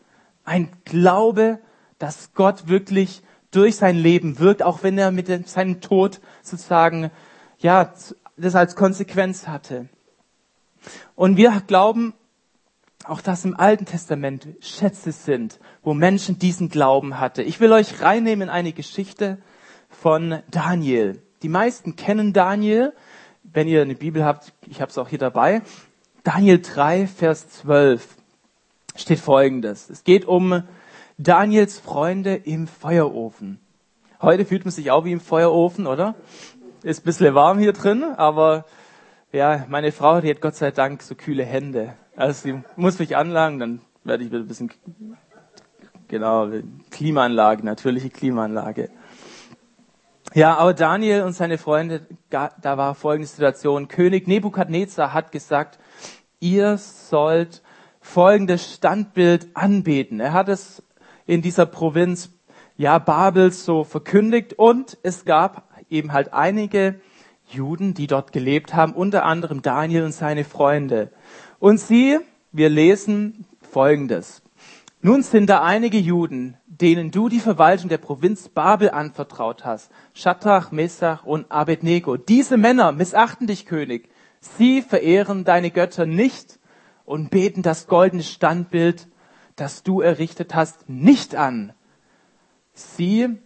Ein 0.43 0.71
Glaube, 0.85 1.59
dass 1.99 2.33
Gott 2.33 2.67
wirklich 2.67 3.23
durch 3.51 3.75
sein 3.75 3.95
Leben 3.97 4.39
wirkt, 4.39 4.63
auch 4.63 4.83
wenn 4.83 4.97
er 4.97 5.11
mit 5.11 5.49
seinem 5.49 5.81
Tod 5.81 6.21
sozusagen, 6.41 7.11
ja, 7.59 7.93
das 8.37 8.55
als 8.55 8.75
Konsequenz 8.75 9.47
hatte. 9.47 9.89
Und 11.15 11.37
wir 11.37 11.61
glauben 11.67 12.13
auch, 13.05 13.21
dass 13.21 13.45
im 13.45 13.55
Alten 13.55 13.85
Testament 13.85 14.47
Schätze 14.59 15.11
sind, 15.11 15.59
wo 15.83 15.93
Menschen 15.93 16.39
diesen 16.39 16.69
Glauben 16.69 17.19
hatten. 17.19 17.41
Ich 17.41 17.59
will 17.59 17.71
euch 17.71 18.01
reinnehmen 18.01 18.43
in 18.43 18.49
eine 18.49 18.73
Geschichte 18.73 19.37
von 19.89 20.41
Daniel. 20.49 21.21
Die 21.41 21.49
meisten 21.49 21.95
kennen 21.95 22.33
Daniel. 22.33 22.93
Wenn 23.43 23.67
ihr 23.67 23.81
eine 23.81 23.95
Bibel 23.95 24.23
habt, 24.23 24.53
ich 24.67 24.81
habe 24.81 24.91
es 24.91 24.97
auch 24.97 25.07
hier 25.07 25.19
dabei. 25.19 25.61
Daniel 26.23 26.61
3, 26.61 27.07
Vers 27.07 27.49
12 27.49 28.07
steht 28.95 29.19
Folgendes. 29.19 29.89
Es 29.89 30.03
geht 30.03 30.25
um 30.25 30.63
Daniels 31.17 31.79
Freunde 31.79 32.35
im 32.35 32.67
Feuerofen. 32.67 33.59
Heute 34.21 34.45
fühlt 34.45 34.65
man 34.65 34.71
sich 34.71 34.91
auch 34.91 35.05
wie 35.05 35.11
im 35.11 35.19
Feuerofen, 35.19 35.87
oder? 35.87 36.15
Ist 36.83 37.01
ein 37.01 37.05
bisschen 37.05 37.33
warm 37.33 37.57
hier 37.57 37.73
drin, 37.73 38.03
aber 38.03 38.65
ja, 39.31 39.65
meine 39.69 39.91
Frau, 39.91 40.21
die 40.21 40.29
hat 40.29 40.41
Gott 40.41 40.55
sei 40.55 40.71
Dank 40.71 41.01
so 41.01 41.15
kühle 41.15 41.43
Hände. 41.43 41.93
Also 42.21 42.43
sie 42.43 42.61
muss 42.75 42.99
mich 42.99 43.17
anlagen, 43.17 43.57
dann 43.57 43.81
werde 44.03 44.23
ich 44.23 44.31
ein 44.31 44.47
bisschen, 44.47 44.71
genau, 46.07 46.49
Klimaanlage, 46.91 47.65
natürliche 47.65 48.11
Klimaanlage. 48.11 48.91
Ja, 50.35 50.55
aber 50.57 50.75
Daniel 50.75 51.23
und 51.23 51.33
seine 51.33 51.57
Freunde, 51.57 52.05
da 52.29 52.77
war 52.77 52.93
folgende 52.93 53.27
Situation. 53.27 53.87
König 53.87 54.27
Nebukadnezar 54.27 55.15
hat 55.15 55.31
gesagt, 55.31 55.79
ihr 56.39 56.77
sollt 56.77 57.63
folgendes 58.01 58.71
Standbild 58.71 59.47
anbeten. 59.55 60.19
Er 60.19 60.33
hat 60.33 60.47
es 60.47 60.83
in 61.25 61.41
dieser 61.41 61.65
Provinz, 61.65 62.29
ja, 62.77 62.99
Babels 62.99 63.65
so 63.65 63.83
verkündigt 63.83 64.53
und 64.53 64.95
es 65.01 65.25
gab 65.25 65.67
eben 65.89 66.13
halt 66.13 66.33
einige 66.33 67.01
Juden, 67.47 67.95
die 67.95 68.05
dort 68.05 68.31
gelebt 68.31 68.75
haben, 68.75 68.93
unter 68.93 69.25
anderem 69.25 69.63
Daniel 69.63 70.05
und 70.05 70.13
seine 70.13 70.45
Freunde. 70.45 71.09
Und 71.61 71.79
sie, 71.79 72.17
wir 72.51 72.69
lesen 72.69 73.45
folgendes. 73.61 74.41
Nun 75.03 75.21
sind 75.21 75.47
da 75.47 75.61
einige 75.61 75.99
Juden, 75.99 76.57
denen 76.65 77.11
du 77.11 77.29
die 77.29 77.39
Verwaltung 77.39 77.87
der 77.87 77.99
Provinz 77.99 78.49
Babel 78.49 78.89
anvertraut 78.89 79.63
hast. 79.63 79.91
Schadrach, 80.15 80.71
Mesach 80.71 81.23
und 81.23 81.51
Abednego. 81.51 82.17
Diese 82.17 82.57
Männer 82.57 82.91
missachten 82.91 83.45
dich, 83.45 83.67
König. 83.67 84.09
Sie 84.39 84.81
verehren 84.81 85.43
deine 85.43 85.69
Götter 85.69 86.07
nicht 86.07 86.57
und 87.05 87.29
beten 87.29 87.61
das 87.61 87.85
goldene 87.85 88.23
Standbild, 88.23 89.07
das 89.55 89.83
du 89.83 90.01
errichtet 90.01 90.55
hast, 90.55 90.89
nicht 90.89 91.35
an. 91.35 91.73
Sie 92.73 93.37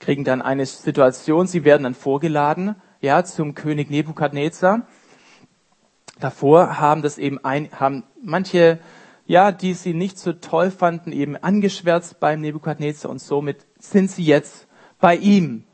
kriegen 0.00 0.24
dann 0.24 0.42
eine 0.42 0.66
Situation, 0.66 1.46
sie 1.46 1.64
werden 1.64 1.84
dann 1.84 1.94
vorgeladen, 1.94 2.74
ja, 3.00 3.24
zum 3.24 3.54
König 3.54 3.88
Nebukadnezar. 3.88 4.86
Davor 6.20 6.78
haben 6.78 7.02
das 7.02 7.18
eben 7.18 7.44
ein, 7.44 7.70
haben 7.72 8.04
manche 8.22 8.78
ja, 9.26 9.52
die 9.52 9.74
sie 9.74 9.94
nicht 9.94 10.18
so 10.18 10.32
toll 10.32 10.70
fanden, 10.70 11.12
eben 11.12 11.36
angeschwärzt 11.36 12.20
beim 12.20 12.40
Nebukadnezar 12.40 13.10
und 13.10 13.20
somit 13.20 13.66
sind 13.78 14.10
sie 14.10 14.24
jetzt 14.24 14.66
bei 15.00 15.16
ihm. 15.16 15.64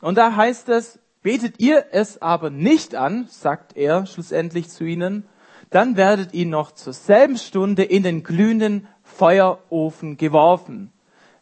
Und 0.00 0.18
da 0.18 0.34
heißt 0.34 0.68
es, 0.70 0.98
betet 1.22 1.60
ihr 1.60 1.86
es 1.92 2.20
aber 2.20 2.50
nicht 2.50 2.94
an, 2.94 3.26
sagt 3.28 3.76
er 3.76 4.06
schlussendlich 4.06 4.68
zu 4.68 4.84
ihnen, 4.84 5.28
dann 5.70 5.96
werdet 5.96 6.34
ihr 6.34 6.46
noch 6.46 6.72
zur 6.72 6.92
selben 6.92 7.36
Stunde 7.36 7.84
in 7.84 8.02
den 8.02 8.24
glühenden 8.24 8.88
Feuerofen 9.04 10.16
geworfen. 10.16 10.92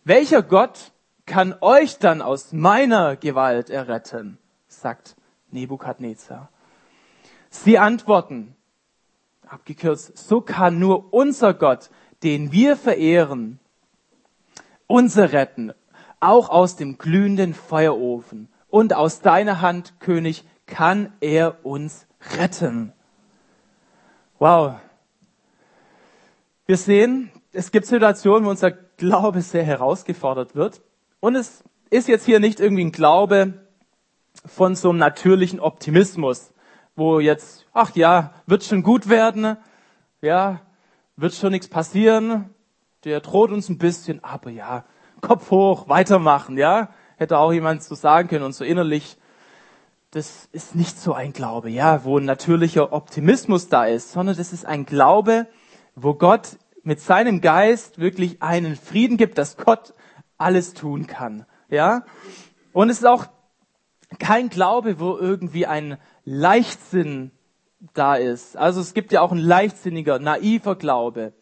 Welcher 0.05 0.43
Gott 0.43 0.93
kann 1.25 1.55
euch 1.61 1.99
dann 1.99 2.21
aus 2.21 2.53
meiner 2.53 3.17
Gewalt 3.17 3.71
erretten? 3.71 4.39
sagt 4.67 5.17
Nebukadnezar. 5.51 6.51
Sie 7.51 7.79
antworten, 7.79 8.55
abgekürzt, 9.47 10.17
so 10.17 10.41
kann 10.41 10.79
nur 10.79 11.13
unser 11.13 11.55
Gott, 11.55 11.91
den 12.23 12.53
wir 12.53 12.77
verehren, 12.77 13.59
unser 14.87 15.33
retten, 15.33 15.73
auch 16.21 16.49
aus 16.51 16.77
dem 16.77 16.99
glühenden 16.99 17.55
Feuerofen. 17.55 18.49
Und 18.71 18.93
aus 18.93 19.21
deiner 19.21 19.61
Hand, 19.63 19.99
König, 20.01 20.45
kann 20.67 21.13
er 21.21 21.65
uns 21.65 22.07
retten. 22.39 22.93
Wow. 24.39 24.75
Wir 26.67 26.77
sehen, 26.77 27.31
es 27.53 27.71
gibt 27.71 27.87
Situationen, 27.87 28.45
wo 28.45 28.51
unser 28.51 28.73
Glaube 28.73 29.41
sehr 29.41 29.65
herausgefordert 29.65 30.55
wird. 30.55 30.83
Und 31.21 31.35
es 31.35 31.65
ist 31.89 32.09
jetzt 32.09 32.27
hier 32.27 32.41
nicht 32.41 32.61
irgendwie 32.61 32.85
ein 32.85 32.93
Glaube 32.93 33.55
von 34.45 34.77
so 34.77 34.91
einem 34.91 34.99
natürlichen 34.99 35.61
Optimismus, 35.61 36.53
wo 36.99 37.21
jetzt, 37.21 37.65
ach 37.73 37.95
ja, 37.95 38.33
wird 38.47 38.65
schon 38.65 38.83
gut 38.83 39.09
werden, 39.09 39.57
ja, 40.21 40.61
wird 41.17 41.33
schon 41.33 41.53
nichts 41.53 41.69
passieren, 41.69 42.53
der 43.05 43.21
droht 43.21 43.53
uns 43.53 43.69
ein 43.69 43.79
bisschen, 43.79 44.23
aber 44.25 44.51
ja, 44.51 44.85
Kopf 45.21 45.51
hoch, 45.51 45.89
weitermachen, 45.89 46.59
ja, 46.59 46.91
hätte 47.17 47.39
auch 47.39 47.53
jemand 47.53 47.85
so 47.85 47.95
sagen 47.95 48.29
können 48.29 48.45
und 48.45 48.55
so 48.55 48.65
innerlich, 48.65 49.17
das 50.11 50.49
ist 50.53 50.75
nicht 50.75 50.99
so 50.99 51.13
ein 51.13 51.33
Glaube, 51.33 51.71
ja, 51.71 52.05
wo 52.05 52.19
ein 52.19 52.25
natürlicher 52.25 52.93
Optimismus 52.93 53.69
da 53.69 53.85
ist, 53.85 54.13
sondern 54.13 54.37
das 54.37 54.53
ist 54.53 54.67
ein 54.67 54.85
Glaube, 54.85 55.47
wo 55.95 56.15
Gott 56.15 56.59
mit 56.83 57.01
seinem 57.01 57.41
Geist 57.41 57.99
wirklich 57.99 58.43
einen 58.43 58.75
Frieden 58.75 59.17
gibt, 59.17 59.39
dass 59.39 59.57
Gott 59.57 59.95
alles 60.37 60.75
tun 60.75 61.07
kann, 61.07 61.47
ja. 61.69 62.05
Und 62.73 62.91
es 62.91 62.99
ist 62.99 63.07
auch 63.07 63.27
kein 64.19 64.49
Glaube, 64.49 65.01
wo 65.01 65.17
irgendwie 65.17 65.67
ein 65.67 65.99
Leichtsinn 66.25 67.31
da 67.95 68.15
ist. 68.15 68.57
Also 68.57 68.81
es 68.81 68.95
gibt 68.95 69.13
ja 69.13 69.21
auch 69.21 69.33
ein 69.33 69.39
leichtsinniger, 69.39 70.19
naiver 70.19 70.77
Glaube. 70.77 71.33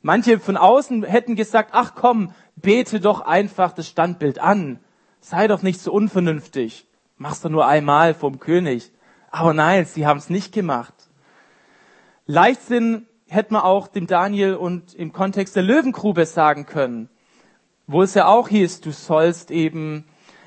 Manche 0.00 0.38
von 0.38 0.56
außen 0.56 1.04
hätten 1.04 1.36
gesagt, 1.36 1.70
ach 1.72 1.94
komm, 1.94 2.32
bete 2.56 3.00
doch 3.00 3.20
einfach 3.20 3.72
das 3.72 3.88
Standbild 3.88 4.38
an. 4.38 4.80
Sei 5.20 5.48
doch 5.48 5.62
nicht 5.62 5.80
so 5.80 5.92
unvernünftig. 5.92 6.86
Mach's 7.16 7.40
doch 7.40 7.50
nur 7.50 7.66
einmal 7.66 8.14
vom 8.14 8.38
König. 8.38 8.92
Aber 9.30 9.54
nein, 9.54 9.84
sie 9.84 10.06
haben 10.06 10.18
es 10.18 10.30
nicht 10.30 10.52
gemacht. 10.52 10.94
Leichtsinn 12.26 13.06
hätte 13.26 13.52
man 13.52 13.62
auch 13.62 13.88
dem 13.88 14.06
Daniel 14.06 14.54
und 14.54 14.94
im 14.94 15.12
Kontext 15.12 15.56
der 15.56 15.62
Löwengrube 15.62 16.26
sagen 16.26 16.66
können, 16.66 17.08
wo 17.86 18.02
es 18.02 18.14
ja 18.14 18.26
auch 18.26 18.48
hieß, 18.48 18.80
du 18.80 18.92
sollst 18.92 19.50
eben 19.50 20.04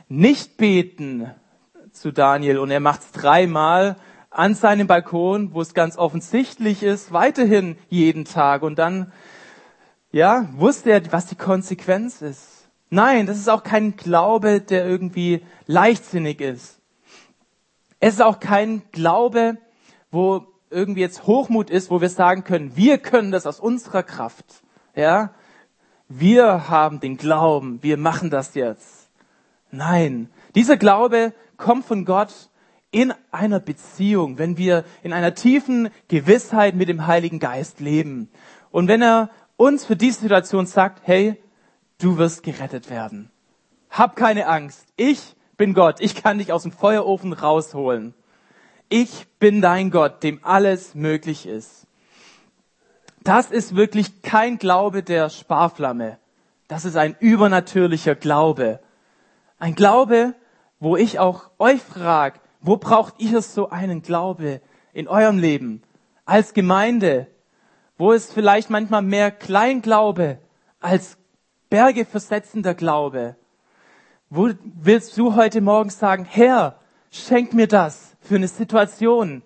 nicht 0.07 0.57
beten, 0.57 1.31
zu 1.91 2.11
Daniel 2.11 2.59
und 2.59 2.71
er 2.71 2.79
macht 2.79 3.01
es 3.01 3.11
dreimal 3.11 3.97
an 4.29 4.55
seinem 4.55 4.87
Balkon, 4.87 5.53
wo 5.53 5.61
es 5.61 5.73
ganz 5.73 5.97
offensichtlich 5.97 6.83
ist, 6.83 7.11
weiterhin 7.11 7.77
jeden 7.89 8.25
Tag. 8.25 8.63
Und 8.63 8.79
dann, 8.79 9.11
ja, 10.11 10.47
wusste 10.53 10.91
er, 10.91 11.11
was 11.11 11.27
die 11.27 11.35
Konsequenz 11.35 12.21
ist. 12.21 12.69
Nein, 12.89 13.25
das 13.25 13.37
ist 13.37 13.49
auch 13.49 13.63
kein 13.63 13.95
Glaube, 13.95 14.61
der 14.61 14.85
irgendwie 14.85 15.45
leichtsinnig 15.67 16.41
ist. 16.41 16.79
Es 17.99 18.15
ist 18.15 18.21
auch 18.21 18.39
kein 18.39 18.81
Glaube, 18.91 19.57
wo 20.11 20.47
irgendwie 20.69 21.01
jetzt 21.01 21.27
Hochmut 21.27 21.69
ist, 21.69 21.91
wo 21.91 22.01
wir 22.01 22.09
sagen 22.09 22.43
können, 22.43 22.75
wir 22.75 22.97
können 22.97 23.31
das 23.31 23.45
aus 23.45 23.59
unserer 23.59 24.03
Kraft. 24.03 24.45
Ja, 24.95 25.33
wir 26.07 26.69
haben 26.69 26.99
den 26.99 27.17
Glauben, 27.17 27.83
wir 27.83 27.97
machen 27.97 28.29
das 28.29 28.55
jetzt. 28.55 29.09
Nein, 29.71 30.29
dieser 30.55 30.77
Glaube 30.77 31.33
kommt 31.61 31.85
von 31.85 32.03
Gott 32.03 32.49
in 32.91 33.13
einer 33.31 33.61
Beziehung, 33.61 34.37
wenn 34.37 34.57
wir 34.57 34.83
in 35.01 35.13
einer 35.13 35.33
tiefen 35.33 35.89
Gewissheit 36.09 36.75
mit 36.75 36.89
dem 36.89 37.07
Heiligen 37.07 37.39
Geist 37.39 37.79
leben. 37.79 38.29
Und 38.71 38.89
wenn 38.89 39.01
er 39.01 39.29
uns 39.55 39.85
für 39.85 39.95
diese 39.95 40.21
Situation 40.21 40.65
sagt, 40.65 41.01
hey, 41.05 41.41
du 41.99 42.17
wirst 42.17 42.43
gerettet 42.43 42.89
werden. 42.89 43.31
Hab 43.89 44.15
keine 44.15 44.47
Angst. 44.47 44.85
Ich 44.97 45.35
bin 45.55 45.73
Gott, 45.73 46.01
ich 46.01 46.15
kann 46.15 46.39
dich 46.39 46.51
aus 46.51 46.63
dem 46.63 46.71
Feuerofen 46.71 47.31
rausholen. 47.31 48.13
Ich 48.89 49.27
bin 49.39 49.61
dein 49.61 49.91
Gott, 49.91 50.23
dem 50.23 50.39
alles 50.43 50.95
möglich 50.95 51.45
ist. 51.45 51.87
Das 53.23 53.51
ist 53.51 53.75
wirklich 53.75 54.21
kein 54.23 54.57
Glaube 54.57 55.03
der 55.03 55.29
Sparflamme. 55.29 56.17
Das 56.67 56.85
ist 56.85 56.97
ein 56.97 57.15
übernatürlicher 57.19 58.15
Glaube. 58.15 58.79
Ein 59.59 59.75
Glaube, 59.75 60.33
wo 60.81 60.97
ich 60.97 61.19
auch 61.19 61.51
euch 61.59 61.81
frage, 61.81 62.39
wo 62.59 62.75
braucht 62.75 63.13
ihr 63.19 63.41
so 63.41 63.69
einen 63.69 64.01
Glaube 64.01 64.61
in 64.93 65.07
eurem 65.07 65.37
Leben? 65.37 65.83
Als 66.25 66.53
Gemeinde, 66.53 67.27
wo 67.97 68.11
es 68.11 68.33
vielleicht 68.33 68.69
manchmal 68.69 69.03
mehr 69.03 69.31
Kleinglaube 69.31 70.39
als 70.79 71.17
Berge 71.69 72.03
versetzender 72.03 72.73
Glaube. 72.73 73.35
Wo 74.29 74.49
willst 74.63 75.17
du 75.17 75.35
heute 75.35 75.61
Morgen 75.61 75.91
sagen, 75.91 76.25
Herr, 76.25 76.79
schenk 77.11 77.53
mir 77.53 77.67
das 77.67 78.15
für 78.19 78.35
eine 78.35 78.47
Situation, 78.47 79.43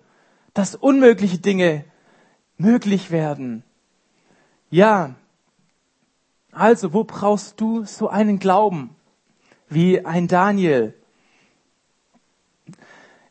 dass 0.54 0.74
unmögliche 0.74 1.38
Dinge 1.38 1.84
möglich 2.56 3.10
werden? 3.10 3.62
Ja. 4.70 5.14
Also, 6.50 6.94
wo 6.94 7.04
brauchst 7.04 7.60
du 7.60 7.84
so 7.84 8.08
einen 8.08 8.38
Glauben 8.38 8.96
wie 9.68 10.02
ein 10.06 10.28
Daniel? 10.28 10.95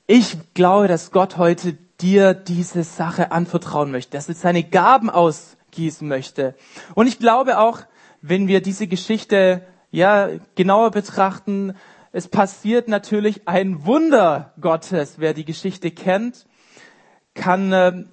Ich 0.07 0.37
glaube, 0.53 0.87
dass 0.87 1.11
Gott 1.11 1.37
heute 1.37 1.73
dir 1.99 2.35
diese 2.35 2.83
Sache 2.83 3.31
anvertrauen 3.31 3.89
möchte, 3.89 4.11
dass 4.11 4.29
er 4.29 4.35
seine 4.35 4.63
Gaben 4.63 5.09
ausgießen 5.09 6.07
möchte. 6.07 6.53
Und 6.93 7.07
ich 7.07 7.17
glaube 7.17 7.57
auch, 7.57 7.79
wenn 8.21 8.47
wir 8.47 8.61
diese 8.61 8.85
Geschichte 8.85 9.65
ja 9.89 10.29
genauer 10.53 10.91
betrachten, 10.91 11.75
es 12.11 12.27
passiert 12.27 12.87
natürlich 12.87 13.47
ein 13.47 13.85
Wunder 13.85 14.53
Gottes. 14.61 15.15
Wer 15.17 15.33
die 15.33 15.43
Geschichte 15.45 15.89
kennt, 15.89 16.45
kann 17.33 17.73
äh, 17.73 18.03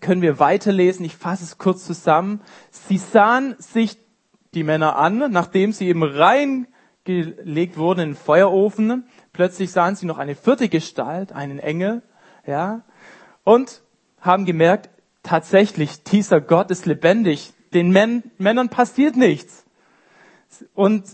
können 0.00 0.22
wir 0.22 0.38
weiterlesen. 0.38 1.04
Ich 1.04 1.16
fasse 1.16 1.42
es 1.42 1.58
kurz 1.58 1.84
zusammen. 1.84 2.42
Sie 2.70 2.98
sahen 2.98 3.56
sich 3.58 3.98
die 4.54 4.62
Männer 4.62 4.96
an, 4.96 5.32
nachdem 5.32 5.72
sie 5.72 5.88
eben 5.88 6.04
reingelegt 6.04 7.76
wurden 7.76 8.00
in 8.00 8.08
den 8.10 8.16
Feuerofen. 8.16 9.08
Plötzlich 9.34 9.72
sahen 9.72 9.96
sie 9.96 10.06
noch 10.06 10.18
eine 10.18 10.36
vierte 10.36 10.68
Gestalt, 10.68 11.32
einen 11.32 11.58
Engel, 11.58 12.02
ja, 12.46 12.82
und 13.42 13.82
haben 14.20 14.46
gemerkt, 14.46 14.88
tatsächlich, 15.24 16.04
dieser 16.04 16.40
Gott 16.40 16.70
ist 16.70 16.86
lebendig. 16.86 17.52
Den 17.74 17.90
Män 17.90 18.22
Männern 18.38 18.68
passiert 18.68 19.16
nichts. 19.16 19.66
Und 20.72 21.04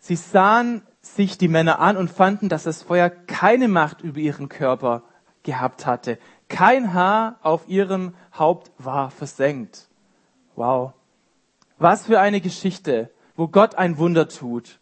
sie 0.00 0.16
sahen 0.16 0.82
sich 1.00 1.38
die 1.38 1.46
Männer 1.46 1.78
an 1.78 1.96
und 1.96 2.10
fanden, 2.10 2.48
dass 2.48 2.64
das 2.64 2.82
Feuer 2.82 3.10
keine 3.10 3.68
Macht 3.68 4.00
über 4.02 4.18
ihren 4.18 4.48
Körper 4.48 5.04
gehabt 5.44 5.86
hatte. 5.86 6.18
Kein 6.48 6.92
Haar 6.92 7.38
auf 7.42 7.68
ihrem 7.68 8.14
Haupt 8.36 8.72
war 8.78 9.12
versenkt. 9.12 9.88
Wow. 10.56 10.94
Was 11.78 12.06
für 12.06 12.18
eine 12.18 12.40
Geschichte, 12.40 13.10
wo 13.36 13.46
Gott 13.46 13.76
ein 13.76 13.98
Wunder 13.98 14.28
tut. 14.28 14.80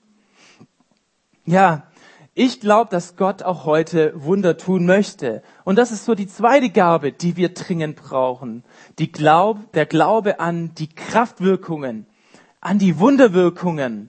Ja, 1.44 1.89
ich 2.40 2.58
glaube, 2.58 2.90
dass 2.90 3.16
Gott 3.16 3.42
auch 3.42 3.66
heute 3.66 4.14
Wunder 4.14 4.56
tun 4.56 4.86
möchte. 4.86 5.42
Und 5.64 5.76
das 5.76 5.92
ist 5.92 6.06
so 6.06 6.14
die 6.14 6.26
zweite 6.26 6.70
Gabe, 6.70 7.12
die 7.12 7.36
wir 7.36 7.50
dringend 7.50 7.96
brauchen. 7.96 8.64
Die 8.98 9.12
Glaub, 9.12 9.70
der 9.72 9.84
Glaube 9.84 10.40
an 10.40 10.74
die 10.74 10.88
Kraftwirkungen, 10.88 12.06
an 12.62 12.78
die 12.78 12.98
Wunderwirkungen 12.98 14.08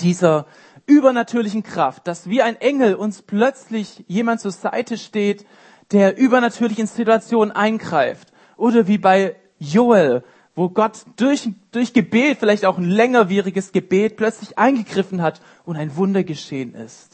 dieser 0.00 0.46
übernatürlichen 0.86 1.62
Kraft, 1.62 2.08
dass 2.08 2.30
wie 2.30 2.40
ein 2.40 2.58
Engel 2.62 2.94
uns 2.94 3.20
plötzlich 3.20 4.04
jemand 4.08 4.40
zur 4.40 4.52
Seite 4.52 4.96
steht, 4.96 5.44
der 5.92 6.16
übernatürlich 6.16 6.78
in 6.78 6.86
Situationen 6.86 7.54
eingreift. 7.54 8.32
Oder 8.56 8.88
wie 8.88 8.96
bei 8.96 9.36
Joel, 9.58 10.24
wo 10.54 10.70
Gott 10.70 11.04
durch, 11.16 11.50
durch 11.72 11.92
Gebet, 11.92 12.38
vielleicht 12.38 12.64
auch 12.64 12.78
ein 12.78 12.88
längerwieriges 12.88 13.72
Gebet, 13.72 14.16
plötzlich 14.16 14.56
eingegriffen 14.56 15.20
hat 15.20 15.42
und 15.66 15.76
ein 15.76 15.94
Wunder 15.96 16.24
geschehen 16.24 16.74
ist. 16.74 17.13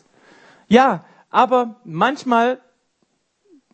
Ja, 0.70 1.04
aber 1.30 1.80
manchmal 1.84 2.60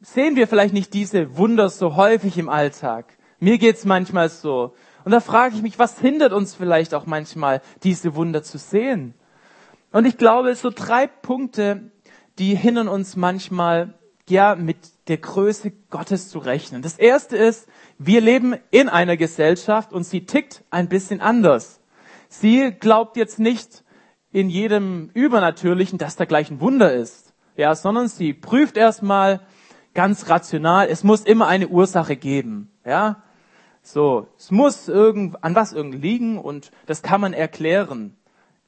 sehen 0.00 0.34
wir 0.34 0.48
vielleicht 0.48 0.72
nicht 0.72 0.94
diese 0.94 1.36
Wunder 1.36 1.68
so 1.68 1.94
häufig 1.94 2.38
im 2.38 2.48
Alltag. 2.48 3.18
Mir 3.38 3.58
geht's 3.58 3.84
manchmal 3.84 4.30
so. 4.30 4.74
Und 5.04 5.12
da 5.12 5.20
frage 5.20 5.54
ich 5.54 5.62
mich, 5.62 5.78
was 5.78 5.98
hindert 5.98 6.32
uns 6.32 6.54
vielleicht 6.54 6.94
auch 6.94 7.04
manchmal, 7.04 7.60
diese 7.82 8.14
Wunder 8.14 8.42
zu 8.42 8.56
sehen? 8.56 9.12
Und 9.92 10.06
ich 10.06 10.16
glaube, 10.16 10.54
so 10.54 10.70
drei 10.74 11.06
Punkte, 11.06 11.90
die 12.38 12.54
hindern 12.54 12.88
uns 12.88 13.14
manchmal, 13.14 13.92
ja, 14.26 14.54
mit 14.56 14.78
der 15.08 15.18
Größe 15.18 15.72
Gottes 15.90 16.30
zu 16.30 16.38
rechnen. 16.38 16.80
Das 16.80 16.98
erste 16.98 17.36
ist, 17.36 17.68
wir 17.98 18.22
leben 18.22 18.56
in 18.70 18.88
einer 18.88 19.18
Gesellschaft 19.18 19.92
und 19.92 20.04
sie 20.04 20.24
tickt 20.24 20.64
ein 20.70 20.88
bisschen 20.88 21.20
anders. 21.20 21.78
Sie 22.30 22.72
glaubt 22.72 23.18
jetzt 23.18 23.38
nicht 23.38 23.84
in 24.32 24.48
jedem 24.48 25.10
Übernatürlichen, 25.14 25.98
dass 25.98 26.16
da 26.16 26.24
gleich 26.24 26.50
ein 26.50 26.60
Wunder 26.60 26.92
ist. 26.92 27.32
Ja, 27.56 27.74
sondern 27.74 28.08
sie 28.08 28.34
prüft 28.34 28.76
erstmal 28.76 29.40
ganz 29.94 30.28
rational, 30.28 30.88
es 30.88 31.04
muss 31.04 31.22
immer 31.22 31.46
eine 31.46 31.68
Ursache 31.68 32.16
geben. 32.16 32.70
Ja, 32.84 33.22
so, 33.82 34.28
es 34.36 34.50
muss 34.50 34.88
irgend, 34.88 35.42
an 35.42 35.54
was 35.54 35.72
irgend 35.72 35.94
liegen 36.02 36.38
und 36.38 36.70
das 36.86 37.02
kann 37.02 37.20
man 37.20 37.32
erklären. 37.32 38.16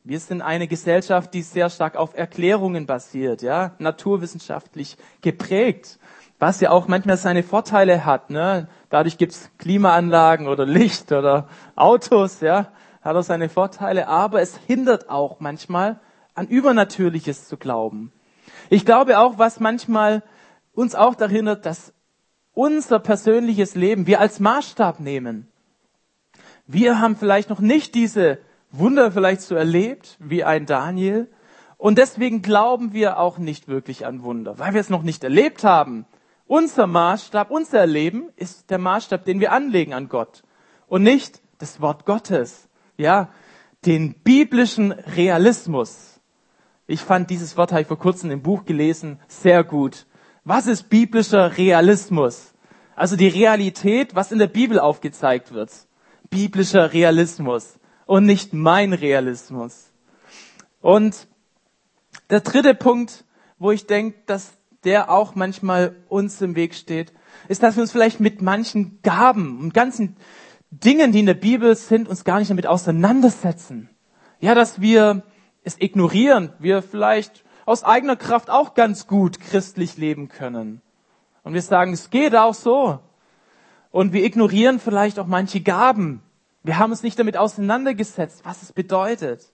Wir 0.04 0.20
sind 0.20 0.40
eine 0.40 0.68
Gesellschaft, 0.68 1.34
die 1.34 1.42
sehr 1.42 1.68
stark 1.68 1.96
auf 1.96 2.16
Erklärungen 2.16 2.86
basiert, 2.86 3.42
ja, 3.42 3.72
naturwissenschaftlich 3.78 4.96
geprägt 5.20 5.98
was 6.38 6.60
ja 6.60 6.70
auch 6.70 6.86
manchmal 6.86 7.16
seine 7.16 7.42
Vorteile 7.42 8.04
hat. 8.04 8.30
Ne? 8.30 8.68
Dadurch 8.90 9.18
gibt's 9.18 9.50
Klimaanlagen 9.58 10.46
oder 10.46 10.64
Licht 10.64 11.10
oder 11.12 11.48
Autos, 11.74 12.40
ja, 12.40 12.68
hat 13.02 13.14
er 13.14 13.22
seine 13.22 13.48
Vorteile, 13.48 14.08
aber 14.08 14.40
es 14.40 14.56
hindert 14.66 15.08
auch 15.08 15.40
manchmal 15.40 16.00
an 16.34 16.46
Übernatürliches 16.46 17.48
zu 17.48 17.56
glauben. 17.56 18.12
Ich 18.70 18.84
glaube 18.84 19.18
auch, 19.18 19.38
was 19.38 19.60
manchmal 19.60 20.22
uns 20.72 20.94
auch 20.94 21.14
daran 21.14 21.34
hindert, 21.34 21.66
dass 21.66 21.92
unser 22.54 22.98
persönliches 22.98 23.74
Leben 23.74 24.06
wir 24.06 24.20
als 24.20 24.40
Maßstab 24.40 25.00
nehmen. 25.00 25.48
Wir 26.66 27.00
haben 27.00 27.16
vielleicht 27.16 27.50
noch 27.50 27.60
nicht 27.60 27.94
diese 27.94 28.38
Wunder 28.70 29.10
vielleicht 29.12 29.40
so 29.40 29.54
erlebt 29.54 30.16
wie 30.20 30.44
ein 30.44 30.66
Daniel 30.66 31.30
und 31.76 31.96
deswegen 31.96 32.42
glauben 32.42 32.92
wir 32.92 33.18
auch 33.18 33.38
nicht 33.38 33.68
wirklich 33.68 34.04
an 34.04 34.22
Wunder, 34.22 34.58
weil 34.58 34.74
wir 34.74 34.80
es 34.80 34.90
noch 34.90 35.02
nicht 35.02 35.24
erlebt 35.24 35.64
haben. 35.64 36.04
Unser 36.46 36.86
Maßstab, 36.86 37.50
unser 37.50 37.86
Leben 37.86 38.30
ist 38.36 38.70
der 38.70 38.78
Maßstab, 38.78 39.24
den 39.24 39.40
wir 39.40 39.52
anlegen 39.52 39.94
an 39.94 40.08
Gott 40.08 40.42
und 40.88 41.02
nicht 41.02 41.40
das 41.58 41.80
Wort 41.80 42.04
Gottes. 42.04 42.67
Ja, 42.98 43.28
den 43.86 44.14
biblischen 44.24 44.90
Realismus. 44.90 46.20
Ich 46.88 47.00
fand 47.00 47.30
dieses 47.30 47.56
Wort, 47.56 47.70
habe 47.70 47.82
ich 47.82 47.86
vor 47.86 47.98
kurzem 47.98 48.32
im 48.32 48.42
Buch 48.42 48.64
gelesen, 48.64 49.20
sehr 49.28 49.62
gut. 49.62 50.06
Was 50.42 50.66
ist 50.66 50.90
biblischer 50.90 51.56
Realismus? 51.56 52.54
Also 52.96 53.14
die 53.14 53.28
Realität, 53.28 54.16
was 54.16 54.32
in 54.32 54.40
der 54.40 54.48
Bibel 54.48 54.80
aufgezeigt 54.80 55.52
wird. 55.52 55.70
Biblischer 56.28 56.92
Realismus 56.92 57.78
und 58.06 58.26
nicht 58.26 58.52
mein 58.52 58.92
Realismus. 58.92 59.92
Und 60.80 61.28
der 62.30 62.40
dritte 62.40 62.74
Punkt, 62.74 63.24
wo 63.58 63.70
ich 63.70 63.86
denke, 63.86 64.18
dass 64.26 64.54
der 64.82 65.08
auch 65.08 65.36
manchmal 65.36 65.94
uns 66.08 66.40
im 66.42 66.56
Weg 66.56 66.74
steht, 66.74 67.12
ist, 67.46 67.62
dass 67.62 67.76
wir 67.76 67.82
uns 67.82 67.92
vielleicht 67.92 68.18
mit 68.18 68.42
manchen 68.42 69.00
Gaben 69.02 69.60
und 69.60 69.72
ganzen 69.72 70.16
Dingen, 70.70 71.12
die 71.12 71.20
in 71.20 71.26
der 71.26 71.34
Bibel 71.34 71.74
sind, 71.74 72.08
uns 72.08 72.24
gar 72.24 72.38
nicht 72.38 72.50
damit 72.50 72.66
auseinandersetzen. 72.66 73.88
Ja, 74.40 74.54
dass 74.54 74.80
wir 74.80 75.22
es 75.64 75.80
ignorieren, 75.80 76.52
wir 76.58 76.82
vielleicht 76.82 77.44
aus 77.66 77.84
eigener 77.84 78.16
Kraft 78.16 78.50
auch 78.50 78.74
ganz 78.74 79.06
gut 79.06 79.40
christlich 79.40 79.96
leben 79.96 80.28
können. 80.28 80.80
Und 81.42 81.54
wir 81.54 81.62
sagen, 81.62 81.92
es 81.92 82.10
geht 82.10 82.34
auch 82.34 82.54
so. 82.54 83.00
Und 83.90 84.12
wir 84.12 84.24
ignorieren 84.24 84.80
vielleicht 84.80 85.18
auch 85.18 85.26
manche 85.26 85.60
Gaben. 85.60 86.22
Wir 86.62 86.78
haben 86.78 86.90
uns 86.90 87.02
nicht 87.02 87.18
damit 87.18 87.36
auseinandergesetzt, 87.36 88.42
was 88.44 88.62
es 88.62 88.72
bedeutet. 88.72 89.52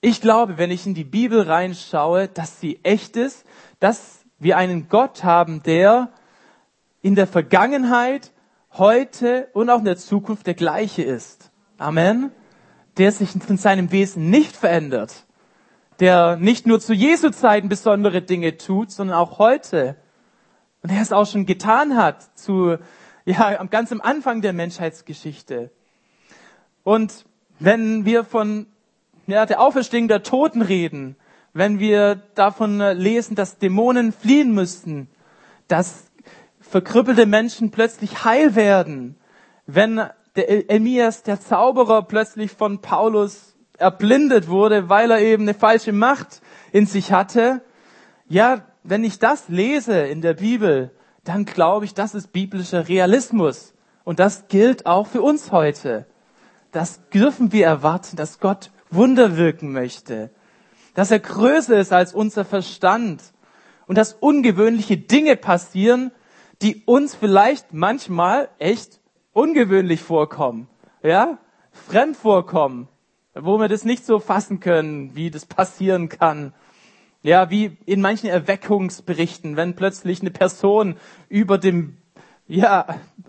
Ich 0.00 0.20
glaube, 0.20 0.56
wenn 0.56 0.70
ich 0.70 0.86
in 0.86 0.94
die 0.94 1.04
Bibel 1.04 1.42
reinschaue, 1.42 2.28
dass 2.28 2.60
sie 2.60 2.80
echt 2.84 3.16
ist, 3.16 3.44
dass 3.80 4.24
wir 4.38 4.56
einen 4.56 4.88
Gott 4.88 5.24
haben, 5.24 5.62
der 5.62 6.10
in 7.02 7.14
der 7.14 7.26
Vergangenheit, 7.26 8.32
heute 8.72 9.48
und 9.52 9.70
auch 9.70 9.78
in 9.80 9.84
der 9.84 9.96
Zukunft 9.96 10.46
der 10.46 10.54
gleiche 10.54 11.02
ist. 11.02 11.50
Amen. 11.78 12.30
Der 12.96 13.12
sich 13.12 13.30
von 13.30 13.56
seinem 13.56 13.92
Wesen 13.92 14.30
nicht 14.30 14.56
verändert. 14.56 15.26
Der 15.98 16.36
nicht 16.36 16.66
nur 16.66 16.80
zu 16.80 16.94
Jesu 16.94 17.30
Zeiten 17.30 17.68
besondere 17.68 18.22
Dinge 18.22 18.56
tut, 18.56 18.90
sondern 18.90 19.16
auch 19.16 19.38
heute. 19.38 19.96
Und 20.82 20.90
er 20.90 21.02
es 21.02 21.12
auch 21.12 21.26
schon 21.26 21.46
getan 21.46 21.96
hat 21.96 22.38
zu, 22.38 22.78
ja, 23.24 23.62
ganz 23.64 23.92
am 23.92 24.00
Anfang 24.00 24.40
der 24.40 24.52
Menschheitsgeschichte. 24.52 25.70
Und 26.84 27.26
wenn 27.58 28.04
wir 28.04 28.24
von 28.24 28.66
ja, 29.26 29.46
der 29.46 29.60
Auferstehung 29.60 30.08
der 30.08 30.22
Toten 30.22 30.62
reden, 30.62 31.16
wenn 31.52 31.78
wir 31.78 32.16
davon 32.34 32.78
lesen, 32.78 33.34
dass 33.34 33.58
Dämonen 33.58 34.12
fliehen 34.12 34.54
müssten, 34.54 35.08
dass 35.68 36.09
verkrüppelte 36.70 37.26
Menschen 37.26 37.72
plötzlich 37.72 38.24
heil 38.24 38.54
werden, 38.54 39.16
wenn 39.66 40.00
der 40.36 40.70
Elmias, 40.70 41.24
der 41.24 41.40
Zauberer, 41.40 42.02
plötzlich 42.02 42.52
von 42.52 42.80
Paulus 42.80 43.56
erblindet 43.76 44.46
wurde, 44.46 44.88
weil 44.88 45.10
er 45.10 45.20
eben 45.20 45.42
eine 45.42 45.54
falsche 45.54 45.92
Macht 45.92 46.40
in 46.70 46.86
sich 46.86 47.12
hatte. 47.12 47.62
Ja, 48.28 48.64
wenn 48.84 49.02
ich 49.02 49.18
das 49.18 49.48
lese 49.48 49.98
in 49.98 50.20
der 50.20 50.34
Bibel, 50.34 50.92
dann 51.24 51.44
glaube 51.44 51.86
ich, 51.86 51.94
das 51.94 52.14
ist 52.14 52.32
biblischer 52.32 52.88
Realismus. 52.88 53.74
Und 54.04 54.20
das 54.20 54.46
gilt 54.46 54.86
auch 54.86 55.08
für 55.08 55.22
uns 55.22 55.50
heute. 55.50 56.06
Das 56.70 57.00
dürfen 57.08 57.52
wir 57.52 57.66
erwarten, 57.66 58.14
dass 58.14 58.38
Gott 58.38 58.70
Wunder 58.90 59.36
wirken 59.36 59.72
möchte. 59.72 60.30
Dass 60.94 61.10
er 61.10 61.18
größer 61.18 61.80
ist 61.80 61.92
als 61.92 62.14
unser 62.14 62.44
Verstand. 62.44 63.22
Und 63.88 63.98
dass 63.98 64.12
ungewöhnliche 64.12 64.98
Dinge 64.98 65.34
passieren, 65.34 66.12
die 66.62 66.82
uns 66.84 67.14
vielleicht 67.14 67.72
manchmal 67.72 68.48
echt 68.58 69.00
ungewöhnlich 69.32 70.02
vorkommen. 70.02 70.68
Ja? 71.02 71.38
Fremd 71.72 72.16
vorkommen. 72.16 72.88
Wo 73.34 73.58
wir 73.58 73.68
das 73.68 73.84
nicht 73.84 74.04
so 74.04 74.18
fassen 74.18 74.60
können, 74.60 75.14
wie 75.14 75.30
das 75.30 75.46
passieren 75.46 76.08
kann. 76.08 76.52
Ja, 77.22 77.50
wie 77.50 77.76
in 77.86 78.00
manchen 78.00 78.28
Erweckungsberichten, 78.28 79.56
wenn 79.56 79.76
plötzlich 79.76 80.20
eine 80.20 80.30
Person 80.30 80.96
über 81.28 81.58
dem, 81.58 81.98
ja, 82.48 82.86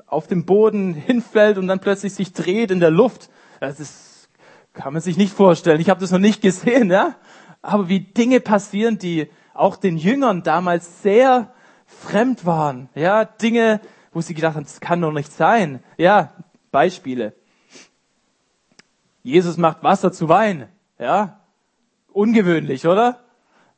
auf 0.07 0.27
dem 0.27 0.45
Boden 0.45 0.93
hinfällt 0.93 1.57
und 1.57 1.67
dann 1.67 1.79
plötzlich 1.79 2.13
sich 2.13 2.33
dreht 2.33 2.71
in 2.71 2.79
der 2.79 2.89
Luft. 2.89 3.29
Das 3.59 3.79
ist, 3.79 4.29
kann 4.73 4.93
man 4.93 5.01
sich 5.01 5.17
nicht 5.17 5.33
vorstellen. 5.33 5.81
Ich 5.81 5.89
habe 5.89 5.99
das 5.99 6.11
noch 6.11 6.19
nicht 6.19 6.41
gesehen, 6.41 6.89
ja. 6.89 7.15
Aber 7.61 7.89
wie 7.89 7.99
Dinge 7.99 8.39
passieren, 8.39 8.97
die 8.97 9.29
auch 9.53 9.75
den 9.75 9.97
Jüngern 9.97 10.41
damals 10.41 11.03
sehr 11.03 11.53
fremd 11.99 12.45
waren. 12.45 12.89
Ja, 12.95 13.25
Dinge, 13.25 13.81
wo 14.11 14.21
sie 14.21 14.33
gedacht 14.33 14.55
haben, 14.55 14.63
das 14.63 14.79
kann 14.79 15.01
doch 15.01 15.11
nicht 15.11 15.31
sein. 15.31 15.83
Ja, 15.97 16.33
Beispiele. 16.71 17.33
Jesus 19.23 19.57
macht 19.57 19.83
Wasser 19.83 20.11
zu 20.11 20.29
Wein. 20.29 20.67
Ja, 20.97 21.39
ungewöhnlich, 22.11 22.87
oder? 22.87 23.19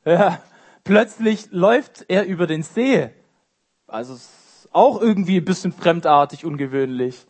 Ja, 0.06 0.40
plötzlich 0.84 1.50
läuft 1.52 2.06
er 2.08 2.26
über 2.26 2.48
den 2.48 2.64
See. 2.64 3.10
Also 3.88 4.18
auch 4.72 5.00
irgendwie 5.02 5.38
ein 5.38 5.46
bisschen 5.46 5.72
fremdartig, 5.72 6.46
ungewöhnlich. 6.46 7.26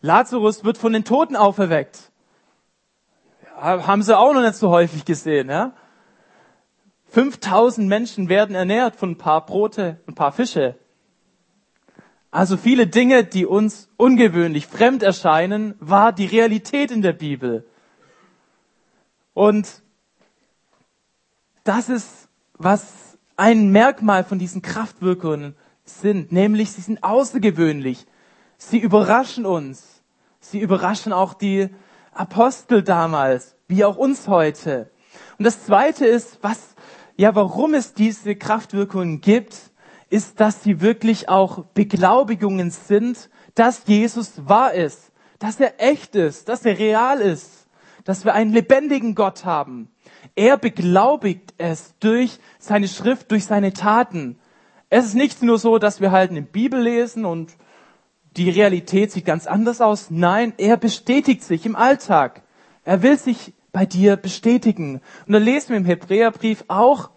Lazarus 0.00 0.64
wird 0.64 0.78
von 0.78 0.92
den 0.92 1.04
Toten 1.04 1.36
auferweckt. 1.36 2.10
Ja, 3.44 3.86
haben 3.86 4.02
sie 4.02 4.16
auch 4.16 4.32
noch 4.32 4.42
nicht 4.42 4.56
so 4.56 4.70
häufig 4.70 5.04
gesehen. 5.04 5.48
Ja? 5.48 5.72
5000 7.12 7.88
Menschen 7.88 8.30
werden 8.30 8.56
ernährt 8.56 8.96
von 8.96 9.10
ein 9.10 9.18
paar 9.18 9.44
Brote, 9.44 10.00
ein 10.06 10.14
paar 10.14 10.32
Fische. 10.32 10.78
Also 12.30 12.56
viele 12.56 12.86
Dinge, 12.86 13.24
die 13.24 13.44
uns 13.44 13.90
ungewöhnlich 13.98 14.66
fremd 14.66 15.02
erscheinen, 15.02 15.74
war 15.78 16.12
die 16.12 16.24
Realität 16.24 16.90
in 16.90 17.02
der 17.02 17.12
Bibel. 17.12 17.66
Und 19.34 19.82
das 21.64 21.90
ist, 21.90 22.28
was 22.54 23.18
ein 23.36 23.70
Merkmal 23.70 24.24
von 24.24 24.38
diesen 24.38 24.62
Kraftwirkungen 24.62 25.54
sind, 25.84 26.32
nämlich 26.32 26.72
sie 26.72 26.80
sind 26.80 27.04
außergewöhnlich. 27.04 28.06
Sie 28.56 28.78
überraschen 28.78 29.44
uns. 29.44 30.02
Sie 30.40 30.60
überraschen 30.60 31.12
auch 31.12 31.34
die 31.34 31.68
Apostel 32.14 32.82
damals, 32.82 33.54
wie 33.68 33.84
auch 33.84 33.98
uns 33.98 34.28
heute. 34.28 34.90
Und 35.36 35.44
das 35.44 35.64
zweite 35.66 36.06
ist, 36.06 36.38
was, 36.42 36.71
ja, 37.16 37.34
warum 37.34 37.74
es 37.74 37.94
diese 37.94 38.36
Kraftwirkungen 38.36 39.20
gibt, 39.20 39.56
ist, 40.08 40.40
dass 40.40 40.62
sie 40.62 40.80
wirklich 40.80 41.28
auch 41.28 41.64
Beglaubigungen 41.74 42.70
sind, 42.70 43.30
dass 43.54 43.86
Jesus 43.86 44.46
wahr 44.46 44.74
ist, 44.74 45.12
dass 45.38 45.58
er 45.60 45.80
echt 45.80 46.14
ist, 46.14 46.48
dass 46.48 46.64
er 46.64 46.78
real 46.78 47.20
ist, 47.20 47.66
dass 48.04 48.24
wir 48.24 48.34
einen 48.34 48.52
lebendigen 48.52 49.14
Gott 49.14 49.44
haben. 49.44 49.90
Er 50.34 50.56
beglaubigt 50.56 51.54
es 51.58 51.94
durch 51.98 52.38
seine 52.58 52.88
Schrift, 52.88 53.30
durch 53.30 53.44
seine 53.44 53.72
Taten. 53.72 54.38
Es 54.88 55.06
ist 55.06 55.14
nicht 55.14 55.42
nur 55.42 55.58
so, 55.58 55.78
dass 55.78 56.00
wir 56.00 56.10
halt 56.10 56.30
eine 56.30 56.42
Bibel 56.42 56.80
lesen 56.80 57.24
und 57.24 57.56
die 58.36 58.50
Realität 58.50 59.12
sieht 59.12 59.24
ganz 59.24 59.46
anders 59.46 59.80
aus. 59.80 60.10
Nein, 60.10 60.54
er 60.56 60.76
bestätigt 60.76 61.42
sich 61.42 61.66
im 61.66 61.76
Alltag. 61.76 62.42
Er 62.84 63.02
will 63.02 63.18
sich 63.18 63.52
bei 63.72 63.86
dir 63.86 64.16
bestätigen. 64.16 65.00
Und 65.26 65.32
da 65.32 65.38
lesen 65.38 65.70
wir 65.70 65.76
im 65.78 65.84
Hebräerbrief 65.84 66.64
auch, 66.68 67.10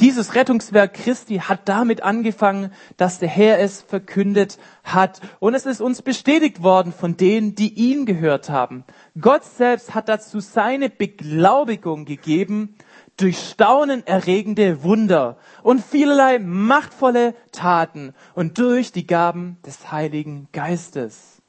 dieses 0.00 0.36
Rettungswerk 0.36 0.94
Christi 0.94 1.38
hat 1.38 1.68
damit 1.68 2.04
angefangen, 2.04 2.72
dass 2.96 3.18
der 3.18 3.28
Herr 3.28 3.58
es 3.58 3.82
verkündet 3.82 4.58
hat. 4.84 5.20
Und 5.40 5.54
es 5.54 5.66
ist 5.66 5.80
uns 5.80 6.02
bestätigt 6.02 6.62
worden 6.62 6.92
von 6.92 7.16
denen, 7.16 7.56
die 7.56 7.74
ihn 7.74 8.06
gehört 8.06 8.48
haben. 8.48 8.84
Gott 9.20 9.44
selbst 9.44 9.94
hat 9.94 10.08
dazu 10.08 10.38
seine 10.38 10.88
Beglaubigung 10.88 12.04
gegeben 12.04 12.76
durch 13.16 13.38
staunenerregende 13.38 14.84
Wunder 14.84 15.36
und 15.64 15.84
vielerlei 15.84 16.38
machtvolle 16.38 17.34
Taten 17.50 18.14
und 18.34 18.58
durch 18.58 18.92
die 18.92 19.06
Gaben 19.06 19.56
des 19.66 19.90
Heiligen 19.90 20.46
Geistes. 20.52 21.42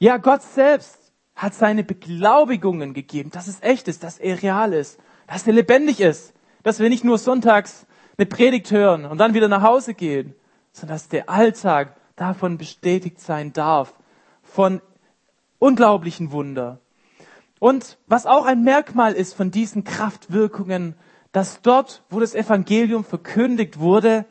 Ja, 0.00 0.16
Gott 0.16 0.42
selbst 0.42 1.03
hat 1.34 1.54
seine 1.54 1.84
Beglaubigungen 1.84 2.94
gegeben, 2.94 3.30
dass 3.30 3.48
es 3.48 3.60
echt 3.62 3.88
ist, 3.88 4.04
dass 4.04 4.18
er 4.18 4.42
real 4.42 4.72
ist, 4.72 4.98
dass 5.26 5.46
er 5.46 5.52
lebendig 5.52 6.00
ist, 6.00 6.32
dass 6.62 6.78
wir 6.78 6.88
nicht 6.88 7.04
nur 7.04 7.18
sonntags 7.18 7.86
eine 8.16 8.26
Predigt 8.26 8.70
hören 8.70 9.04
und 9.04 9.18
dann 9.18 9.34
wieder 9.34 9.48
nach 9.48 9.62
Hause 9.62 9.94
gehen, 9.94 10.34
sondern 10.72 10.96
dass 10.96 11.08
der 11.08 11.28
Alltag 11.28 11.96
davon 12.16 12.58
bestätigt 12.58 13.20
sein 13.20 13.52
darf, 13.52 13.94
von 14.42 14.80
unglaublichen 15.58 16.30
Wunder. 16.30 16.78
Und 17.58 17.98
was 18.06 18.26
auch 18.26 18.44
ein 18.44 18.62
Merkmal 18.62 19.14
ist 19.14 19.34
von 19.34 19.50
diesen 19.50 19.84
Kraftwirkungen, 19.84 20.94
dass 21.32 21.62
dort, 21.62 22.04
wo 22.10 22.20
das 22.20 22.34
Evangelium 22.34 23.04
verkündigt 23.04 23.78
wurde, 23.78 24.26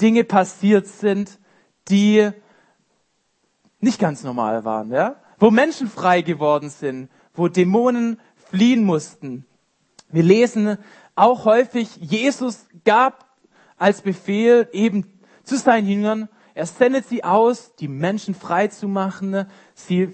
Dinge 0.00 0.24
passiert 0.24 0.86
sind, 0.86 1.38
die 1.88 2.30
nicht 3.80 4.00
ganz 4.00 4.22
normal 4.22 4.64
waren, 4.64 4.90
ja? 4.90 5.16
Wo 5.38 5.50
Menschen 5.50 5.88
frei 5.88 6.22
geworden 6.22 6.70
sind, 6.70 7.08
wo 7.34 7.48
Dämonen 7.48 8.20
fliehen 8.50 8.84
mussten. 8.84 9.44
Wir 10.10 10.22
lesen 10.22 10.78
auch 11.14 11.44
häufig, 11.44 11.96
Jesus 11.96 12.66
gab 12.84 13.26
als 13.76 14.02
Befehl 14.02 14.68
eben 14.72 15.06
zu 15.44 15.56
seinen 15.56 15.88
Jüngern, 15.88 16.28
er 16.58 16.66
sendet 16.66 17.06
sie 17.06 17.22
aus, 17.22 17.76
die 17.76 17.86
Menschen 17.86 18.34
frei 18.34 18.66
zu 18.66 18.88
machen, 18.88 19.46
sie 19.74 20.12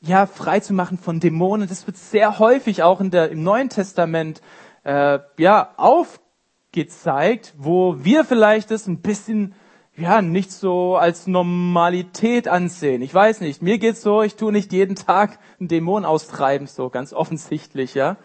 ja 0.00 0.26
frei 0.26 0.58
zu 0.58 0.72
machen 0.72 0.98
von 0.98 1.20
Dämonen. 1.20 1.68
Das 1.68 1.86
wird 1.86 1.96
sehr 1.96 2.40
häufig 2.40 2.82
auch 2.82 3.00
in 3.00 3.12
der, 3.12 3.30
im 3.30 3.44
Neuen 3.44 3.68
Testament 3.68 4.42
äh, 4.82 5.20
ja 5.38 5.72
aufgezeigt, 5.76 7.54
wo 7.56 8.02
wir 8.02 8.24
vielleicht 8.24 8.72
das 8.72 8.88
ein 8.88 9.02
bisschen 9.02 9.54
ja 10.00 10.22
nicht 10.22 10.50
so 10.52 10.96
als 10.96 11.26
Normalität 11.26 12.48
ansehen. 12.48 13.02
Ich 13.02 13.14
weiß 13.14 13.40
nicht, 13.40 13.62
mir 13.62 13.78
geht's 13.78 14.02
so, 14.02 14.22
ich 14.22 14.36
tue 14.36 14.52
nicht 14.52 14.72
jeden 14.72 14.96
Tag 14.96 15.38
einen 15.58 15.68
Dämon 15.68 16.04
austreiben, 16.04 16.66
so 16.66 16.90
ganz 16.90 17.12
offensichtlich, 17.12 17.94
ja. 17.94 18.16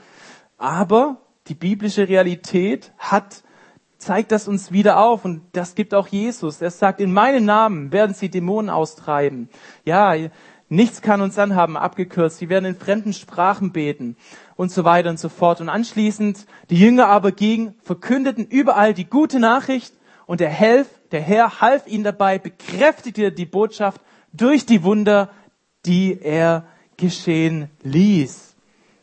Aber 0.57 1.17
die 1.47 1.55
biblische 1.55 2.07
Realität 2.07 2.91
hat, 2.97 3.43
zeigt 3.97 4.31
das 4.31 4.47
uns 4.47 4.71
wieder 4.71 4.99
auf 4.99 5.25
und 5.25 5.41
das 5.53 5.75
gibt 5.75 5.93
auch 5.93 6.07
Jesus. 6.07 6.61
Er 6.61 6.71
sagt, 6.71 6.99
in 6.99 7.13
meinem 7.13 7.45
Namen 7.45 7.91
werden 7.91 8.15
sie 8.15 8.29
Dämonen 8.29 8.69
austreiben. 8.69 9.49
Ja, 9.83 10.15
nichts 10.69 11.01
kann 11.01 11.21
uns 11.21 11.37
anhaben, 11.37 11.77
abgekürzt. 11.77 12.37
Sie 12.37 12.49
werden 12.49 12.65
in 12.65 12.75
fremden 12.75 13.13
Sprachen 13.13 13.71
beten 13.71 14.15
und 14.55 14.71
so 14.71 14.83
weiter 14.83 15.09
und 15.09 15.19
so 15.19 15.29
fort. 15.29 15.61
Und 15.61 15.69
anschließend, 15.69 16.45
die 16.69 16.79
Jünger 16.79 17.07
aber 17.07 17.31
gingen, 17.31 17.75
verkündeten 17.83 18.45
überall 18.45 18.93
die 18.93 19.05
gute 19.05 19.39
Nachricht 19.39 19.93
und 20.25 20.39
der, 20.39 20.49
Helf, 20.49 20.87
der 21.11 21.21
Herr 21.21 21.61
half 21.61 21.87
ihnen 21.87 22.03
dabei, 22.03 22.39
bekräftigte 22.39 23.31
die 23.31 23.45
Botschaft 23.45 24.01
durch 24.33 24.65
die 24.65 24.83
Wunder, 24.83 25.29
die 25.85 26.19
er 26.21 26.65
geschehen 26.97 27.69
ließ. 27.83 28.55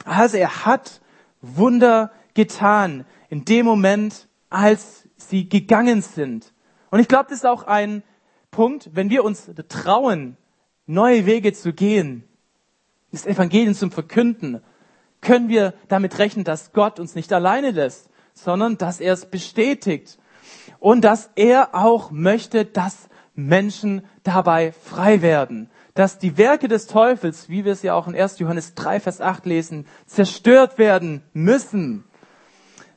Also 0.05 0.37
er 0.37 0.67
hat 0.67 1.01
Wunder 1.41 2.11
getan 2.35 3.05
in 3.29 3.45
dem 3.45 3.67
Moment, 3.67 4.29
als 4.51 5.09
sie 5.17 5.49
gegangen 5.49 6.03
sind. 6.03 6.53
Und 6.91 7.01
ich 7.01 7.09
glaube, 7.09 7.27
das 7.31 7.39
ist 7.39 7.47
auch 7.47 7.65
ein 7.65 8.03
Punkt, 8.51 8.91
wenn 8.93 9.09
wir 9.09 9.25
uns 9.25 9.51
trauen, 9.69 10.37
neue 10.87 11.25
Wege 11.27 11.53
zu 11.53 11.73
gehen, 11.73 12.25
das 13.13 13.27
Evangelium 13.27 13.75
zum 13.75 13.91
Verkünden, 13.91 14.63
können 15.21 15.49
wir 15.49 15.75
damit 15.89 16.19
rechnen, 16.19 16.45
dass 16.45 16.73
Gott 16.73 16.99
uns 16.99 17.15
nicht 17.15 17.33
alleine 17.33 17.71
lässt, 17.71 18.11
sondern 18.35 18.77
dass 18.77 19.01
er 19.01 19.13
es 19.13 19.27
bestätigt 19.27 20.19
und 20.83 21.03
dass 21.03 21.31
er 21.37 21.77
auch 21.77 22.11
möchte, 22.11 22.65
dass 22.65 23.09
Menschen 23.37 24.03
dabei 24.25 24.73
frei 24.73 25.23
werden, 25.23 25.71
dass 25.95 26.19
die 26.19 26.37
Werke 26.37 26.67
des 26.67 26.89
Teufels, 26.89 27.49
wie 27.49 27.65
wir 27.65 27.71
es 27.71 27.83
ja 27.83 27.95
auch 27.95 28.09
in 28.09 28.17
1. 28.17 28.41
Johannes 28.41 28.75
3, 28.75 28.99
Vers 28.99 29.21
8 29.21 29.47
lesen, 29.47 29.87
zerstört 30.07 30.79
werden 30.79 31.23
müssen. 31.35 32.03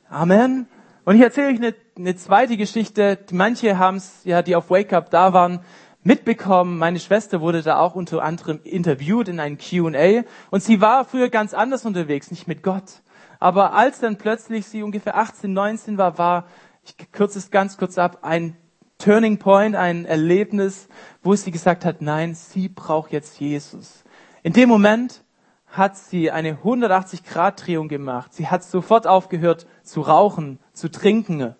Amen. 0.09 0.67
Und 1.03 1.17
ich 1.17 1.21
erzähle 1.21 1.49
euch 1.49 1.57
eine, 1.57 1.75
eine 1.95 2.15
zweite 2.15 2.57
Geschichte. 2.57 3.19
Manche 3.31 3.77
haben 3.77 3.97
es, 3.97 4.21
ja, 4.23 4.41
die 4.41 4.55
auf 4.55 4.71
Wake 4.71 4.91
Up 4.91 5.11
da 5.11 5.33
waren, 5.33 5.59
mitbekommen. 6.01 6.79
Meine 6.79 6.99
Schwester 6.99 7.39
wurde 7.39 7.61
da 7.61 7.77
auch 7.77 7.93
unter 7.93 8.23
anderem 8.23 8.61
interviewt 8.63 9.27
in 9.27 9.39
einem 9.39 9.59
Q&A. 9.59 10.23
Und 10.49 10.63
sie 10.63 10.81
war 10.81 11.05
früher 11.05 11.29
ganz 11.29 11.53
anders 11.53 11.85
unterwegs, 11.85 12.31
nicht 12.31 12.47
mit 12.47 12.63
Gott. 12.63 13.03
Aber 13.39 13.73
als 13.73 13.99
dann 13.99 14.17
plötzlich 14.17 14.65
sie 14.65 14.81
ungefähr 14.81 15.17
18, 15.17 15.53
19 15.53 15.97
war, 15.99 16.17
war, 16.17 16.45
ich 16.85 17.11
kürze 17.11 17.39
es 17.39 17.51
ganz 17.51 17.77
kurz 17.77 17.97
ab, 17.97 18.19
ein 18.21 18.55
Turning 18.97 19.39
Point, 19.39 19.75
ein 19.75 20.05
Erlebnis, 20.05 20.87
wo 21.21 21.35
sie 21.35 21.51
gesagt 21.51 21.83
hat, 21.83 22.01
nein, 22.01 22.33
sie 22.33 22.69
braucht 22.69 23.11
jetzt 23.11 23.39
Jesus. 23.39 24.03
In 24.43 24.53
dem 24.53 24.69
Moment 24.69 25.23
hat 25.67 25.97
sie 25.97 26.31
eine 26.31 26.53
180-Grad-Drehung 26.55 27.89
gemacht. 27.89 28.33
Sie 28.33 28.47
hat 28.47 28.63
sofort 28.63 29.07
aufgehört 29.07 29.67
zu 29.83 30.01
rauchen, 30.01 30.59
zu 30.71 30.89
trinken, 30.89 31.55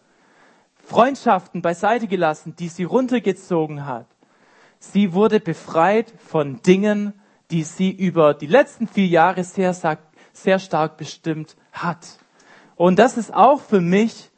Freundschaften 0.86 1.62
beiseite 1.62 2.08
gelassen, 2.08 2.56
die 2.58 2.70
sie 2.70 2.84
runtergezogen 2.84 3.86
hat. 3.86 4.06
Sie 4.80 5.14
wurde 5.14 5.40
befreit 5.40 6.14
von 6.26 6.62
Dingen, 6.62 7.14
die 7.50 7.64
sie 7.64 7.92
über 7.92 8.34
die 8.34 8.48
letzten 8.48 8.88
vier 8.88 9.08
Jahre 9.08 9.44
sehr, 9.44 9.76
sehr 10.32 10.60
stark 10.60 10.98
bestimmt 10.98 11.56
hat. 11.72 12.20
Und 12.76 13.00
das 13.00 13.18
ist 13.18 13.34
auch 13.34 13.62
für 13.62 13.82
mich, 13.82 14.32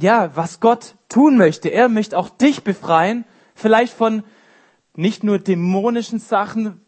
ja, 0.00 0.30
was 0.36 0.60
Gott 0.60 0.94
tun 1.08 1.36
möchte. 1.36 1.68
Er 1.70 1.88
möchte 1.88 2.16
auch 2.16 2.28
dich 2.28 2.62
befreien, 2.62 3.24
vielleicht 3.54 3.92
von 3.92 4.22
nicht 4.94 5.24
nur 5.24 5.40
dämonischen 5.40 6.20
Sachen, 6.20 6.80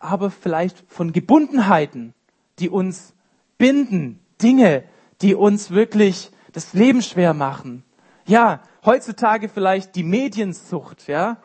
aber 0.00 0.30
vielleicht 0.30 0.84
von 0.88 1.12
Gebundenheiten, 1.12 2.12
die 2.58 2.68
uns 2.68 3.14
binden, 3.56 4.18
Dinge, 4.42 4.84
die 5.22 5.34
uns 5.34 5.70
wirklich 5.70 6.32
das 6.52 6.72
Leben 6.72 7.02
schwer 7.02 7.34
machen. 7.34 7.84
Ja, 8.26 8.62
heutzutage 8.84 9.48
vielleicht 9.48 9.94
die 9.94 10.02
Mediensucht, 10.02 11.06
ja. 11.06 11.36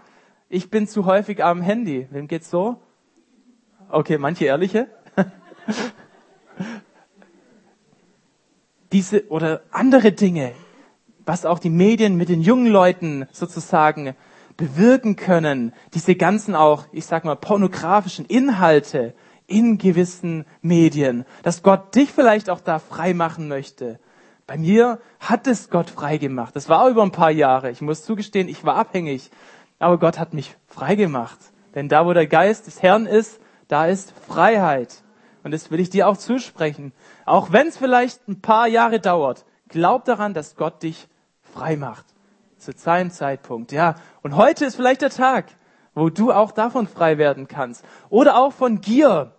Ich 0.50 0.70
bin 0.70 0.88
zu 0.88 1.06
häufig 1.06 1.44
am 1.44 1.62
Handy. 1.62 2.08
Wem 2.10 2.28
geht's 2.28 2.50
so? 2.50 2.82
Okay, 3.90 4.18
manche 4.18 4.46
ehrliche. 4.46 4.88
Diese 8.92 9.28
oder 9.30 9.62
andere 9.72 10.12
Dinge, 10.12 10.54
was 11.26 11.46
auch 11.46 11.60
die 11.60 11.70
Medien 11.70 12.16
mit 12.16 12.30
den 12.30 12.42
jungen 12.42 12.68
Leuten 12.68 13.28
sozusagen 13.32 14.16
bewirken 14.58 15.16
können, 15.16 15.74
diese 15.94 16.16
ganzen 16.16 16.56
auch, 16.56 16.86
ich 16.92 17.06
sag 17.06 17.26
mal, 17.26 17.36
pornografischen 17.36 18.26
Inhalte 18.26 19.14
in 19.48 19.78
gewissen 19.78 20.46
Medien, 20.62 21.26
dass 21.44 21.62
Gott 21.62 21.94
dich 21.96 22.12
vielleicht 22.12 22.50
auch 22.50 22.62
da 22.62 22.80
frei 22.80 23.14
machen 23.14 23.48
möchte. 23.48 24.00
Bei 24.48 24.58
mir 24.58 25.00
hat 25.20 25.48
es 25.48 25.70
Gott 25.70 25.90
frei 25.90 26.18
gemacht. 26.18 26.56
Das 26.56 26.70
war 26.70 26.88
über 26.90 27.04
ein 27.04 27.12
paar 27.12 27.32
Jahre. 27.32 27.72
Ich 27.72 27.82
muss 27.82 28.04
zugestehen, 28.04 28.48
ich 28.48 28.64
war 28.64 28.76
abhängig. 28.76 29.32
Aber 29.80 29.98
Gott 29.98 30.20
hat 30.20 30.34
mich 30.34 30.56
frei 30.68 30.96
gemacht. 30.96 31.40
Denn 31.74 31.90
da, 31.90 32.06
wo 32.06 32.14
der 32.14 32.28
Geist 32.28 32.68
des 32.68 32.82
Herrn 32.82 33.08
ist, 33.08 33.40
da 33.68 33.88
ist 33.88 34.14
Freiheit. 34.28 35.04
Und 35.44 35.52
das 35.52 35.72
will 35.72 35.80
ich 35.80 35.90
dir 35.90 36.08
auch 36.08 36.18
zusprechen. 36.18 36.94
Auch 37.26 37.52
wenn 37.52 37.68
es 37.68 37.78
vielleicht 37.78 38.28
ein 38.28 38.40
paar 38.40 38.68
Jahre 38.68 39.00
dauert, 39.00 39.46
glaub 39.68 40.06
daran, 40.06 40.34
dass 40.34 40.56
Gott 40.56 40.84
dich 40.84 41.08
frei 41.56 41.78
macht. 41.78 42.06
Zu 42.58 42.72
seinem 42.76 43.12
Zeitpunkt, 43.12 43.72
ja. 43.72 43.96
Und 44.22 44.36
heute 44.36 44.66
ist 44.66 44.76
vielleicht 44.76 45.02
der 45.02 45.10
Tag, 45.10 45.46
wo 45.94 46.10
du 46.10 46.32
auch 46.32 46.52
davon 46.52 46.88
frei 46.88 47.18
werden 47.18 47.48
kannst. 47.48 47.86
Oder 48.10 48.38
auch 48.38 48.54
von 48.54 48.82
Gier, 48.82 49.34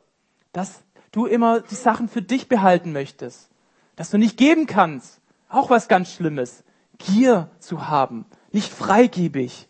dass 0.53 0.83
du 1.13 1.27
immer 1.27 1.61
die 1.61 1.75
Sachen 1.75 2.09
für 2.09 2.23
dich 2.23 2.49
behalten 2.49 2.93
möchtest. 2.93 3.51
Dass 3.97 4.11
du 4.11 4.19
nicht 4.19 4.37
geben 4.37 4.67
kannst. 4.67 5.21
Auch 5.49 5.71
was 5.71 5.89
ganz 5.89 6.13
Schlimmes. 6.13 6.65
Gier 6.99 7.51
zu 7.59 7.89
haben. 7.89 8.27
Nicht 8.53 8.73
freigebig. 8.73 9.69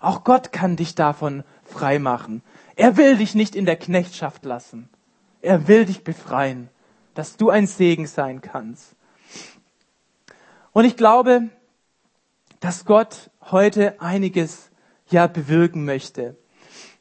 Auch 0.00 0.24
Gott 0.24 0.52
kann 0.52 0.76
dich 0.76 0.94
davon 0.94 1.44
frei 1.64 1.98
machen. 1.98 2.42
Er 2.76 2.96
will 2.96 3.16
dich 3.16 3.34
nicht 3.34 3.54
in 3.54 3.66
der 3.66 3.76
Knechtschaft 3.76 4.44
lassen. 4.44 4.88
Er 5.42 5.68
will 5.68 5.84
dich 5.84 6.02
befreien, 6.02 6.68
dass 7.14 7.36
du 7.36 7.50
ein 7.50 7.66
Segen 7.66 8.06
sein 8.06 8.40
kannst. 8.40 8.94
Und 10.72 10.84
ich 10.84 10.96
glaube, 10.96 11.48
dass 12.66 12.84
Gott 12.84 13.30
heute 13.52 14.00
einiges 14.00 14.72
ja 15.08 15.28
bewirken 15.28 15.84
möchte. 15.84 16.36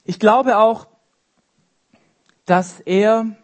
Ich 0.04 0.20
glaube 0.20 0.60
auch, 0.60 0.86
dass 2.46 2.82
er 2.82 3.36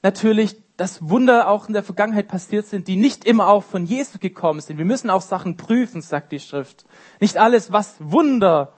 natürlich 0.00 0.62
dass 0.76 1.08
Wunder 1.08 1.48
auch 1.48 1.66
in 1.66 1.72
der 1.72 1.82
Vergangenheit 1.82 2.28
passiert 2.28 2.66
sind, 2.66 2.86
die 2.86 2.94
nicht 2.94 3.24
immer 3.24 3.48
auch 3.48 3.64
von 3.64 3.84
Jesus 3.84 4.20
gekommen 4.20 4.60
sind. 4.60 4.78
Wir 4.78 4.84
müssen 4.84 5.10
auch 5.10 5.22
Sachen 5.22 5.56
prüfen, 5.56 6.02
sagt 6.02 6.30
die 6.30 6.38
Schrift. 6.38 6.84
Nicht 7.18 7.36
alles, 7.36 7.72
was 7.72 7.96
Wunder 7.98 8.72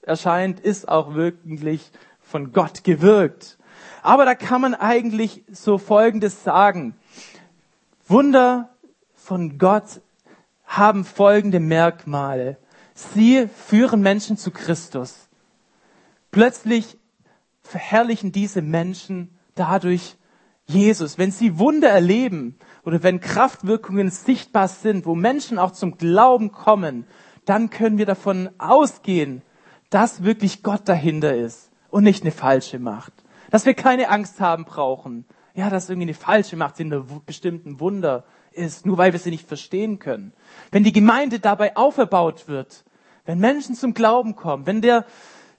erscheint, 0.00 0.58
ist 0.58 0.88
auch 0.88 1.12
wirklich 1.12 1.90
von 2.22 2.52
Gott 2.54 2.82
gewirkt. 2.82 3.58
Aber 4.02 4.24
da 4.24 4.34
kann 4.34 4.62
man 4.62 4.74
eigentlich 4.74 5.44
so 5.52 5.76
Folgendes 5.76 6.44
sagen. 6.44 6.96
Wunder 8.08 8.70
von 9.14 9.58
Gott 9.58 10.00
haben 10.76 11.04
folgende 11.04 11.60
Merkmale. 11.60 12.56
Sie 12.94 13.48
führen 13.48 14.00
Menschen 14.00 14.36
zu 14.36 14.50
Christus. 14.50 15.28
Plötzlich 16.30 16.98
verherrlichen 17.62 18.32
diese 18.32 18.62
Menschen 18.62 19.36
dadurch 19.54 20.16
Jesus. 20.66 21.18
Wenn 21.18 21.30
sie 21.30 21.58
Wunder 21.58 21.88
erleben 21.88 22.56
oder 22.84 23.02
wenn 23.02 23.20
Kraftwirkungen 23.20 24.10
sichtbar 24.10 24.68
sind, 24.68 25.04
wo 25.04 25.14
Menschen 25.14 25.58
auch 25.58 25.72
zum 25.72 25.98
Glauben 25.98 26.52
kommen, 26.52 27.06
dann 27.44 27.70
können 27.70 27.98
wir 27.98 28.06
davon 28.06 28.48
ausgehen, 28.58 29.42
dass 29.90 30.22
wirklich 30.22 30.62
Gott 30.62 30.88
dahinter 30.88 31.36
ist 31.36 31.70
und 31.90 32.04
nicht 32.04 32.22
eine 32.22 32.32
falsche 32.32 32.78
Macht. 32.78 33.12
Dass 33.50 33.66
wir 33.66 33.74
keine 33.74 34.08
Angst 34.08 34.40
haben 34.40 34.64
brauchen. 34.64 35.26
Ja, 35.54 35.68
dass 35.68 35.90
irgendwie 35.90 36.08
eine 36.08 36.14
falsche 36.14 36.56
Macht 36.56 36.80
in 36.80 36.90
einem 36.90 37.06
bestimmten 37.26 37.78
Wunder 37.78 38.24
ist, 38.54 38.86
nur 38.86 38.98
weil 38.98 39.12
wir 39.12 39.18
sie 39.18 39.30
nicht 39.30 39.48
verstehen 39.48 39.98
können. 39.98 40.32
Wenn 40.70 40.84
die 40.84 40.92
Gemeinde 40.92 41.40
dabei 41.40 41.76
auferbaut 41.76 42.48
wird, 42.48 42.84
wenn 43.24 43.38
Menschen 43.38 43.74
zum 43.74 43.94
Glauben 43.94 44.36
kommen, 44.36 44.66
wenn 44.66 44.80
der, 44.80 45.04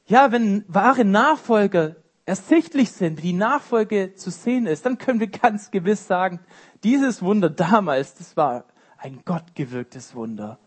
ja, 0.06 0.32
wenn 0.32 0.66
wahre 0.68 1.06
Nachfolger 1.06 1.96
ersichtlich 2.26 2.92
sind, 2.92 3.18
wie 3.18 3.28
die 3.28 3.34
Nachfolge 3.34 4.16
zu 4.16 4.32
sehen 4.32 4.66
ist, 4.66 4.86
dann 4.86 4.98
können 4.98 5.20
wir 5.20 5.28
ganz 5.28 5.72
gewiss 5.72 6.08
sagen, 6.08 6.40
dieses 6.84 7.22
Wunder 7.22 7.50
damals, 7.50 8.16
das 8.16 8.38
war 8.38 8.66
ein 8.98 9.22
gottgewirktes 9.26 10.16
Wunder. 10.16 10.60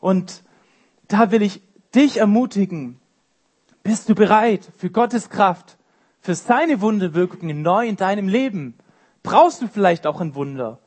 Und 0.00 0.42
da 1.08 1.30
will 1.30 1.42
ich 1.42 1.62
dich 1.94 2.18
ermutigen, 2.18 3.00
bist 3.82 4.08
du 4.08 4.14
bereit 4.14 4.68
für 4.76 4.90
Gottes 4.90 5.30
Kraft, 5.30 5.78
für 6.20 6.34
seine 6.34 6.80
Wunderwirkungen 6.80 7.62
neu 7.62 7.86
in 7.86 7.96
deinem 7.96 8.28
Leben? 8.28 8.74
Brauchst 9.22 9.62
du 9.62 9.68
vielleicht 9.68 10.06
auch 10.06 10.20
ein 10.20 10.34
Wunder? 10.34 10.78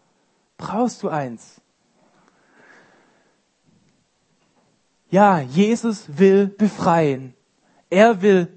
Brauchst 0.62 1.02
du 1.02 1.10
eins? 1.10 1.60
Ja, 5.10 5.39
Jesus 5.39 6.06
will 6.19 6.47
befreien. 6.47 7.34
Er 7.89 8.21
will 8.21 8.47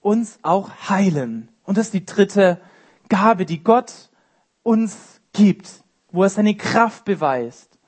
uns 0.00 0.40
auch 0.42 0.70
heilen. 0.88 1.48
Und 1.62 1.78
das 1.78 1.86
ist 1.86 1.94
die 1.94 2.04
dritte 2.04 2.60
Gabe, 3.08 3.46
die 3.46 3.62
Gott 3.62 4.10
uns 4.64 5.20
gibt, 5.32 5.84
wo 6.10 6.24
er 6.24 6.30
seine 6.30 6.56
Kraft 6.56 7.04
beweist. 7.04 7.78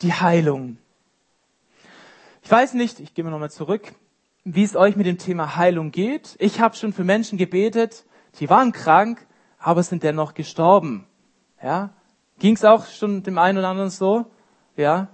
Die 0.00 0.12
Heilung. 0.12 0.78
Ich 2.42 2.50
weiß 2.50 2.74
nicht, 2.74 3.00
ich 3.00 3.14
gehe 3.14 3.24
mal 3.24 3.32
nochmal 3.32 3.50
zurück, 3.50 3.92
wie 4.44 4.62
es 4.62 4.76
euch 4.76 4.94
mit 4.94 5.06
dem 5.06 5.18
Thema 5.18 5.56
Heilung 5.56 5.90
geht. 5.90 6.36
Ich 6.38 6.60
habe 6.60 6.76
schon 6.76 6.92
für 6.92 7.04
Menschen 7.04 7.36
gebetet, 7.36 8.04
die 8.38 8.48
waren 8.48 8.70
krank, 8.70 9.26
aber 9.58 9.82
sind 9.82 10.04
dennoch 10.04 10.34
gestorben. 10.34 11.06
Ja, 11.60 11.90
ging 12.38 12.54
es 12.54 12.64
auch 12.64 12.86
schon 12.86 13.22
dem 13.22 13.38
einen 13.38 13.58
oder 13.58 13.68
anderen 13.68 13.90
so? 13.90 14.26
Ja. 14.76 15.08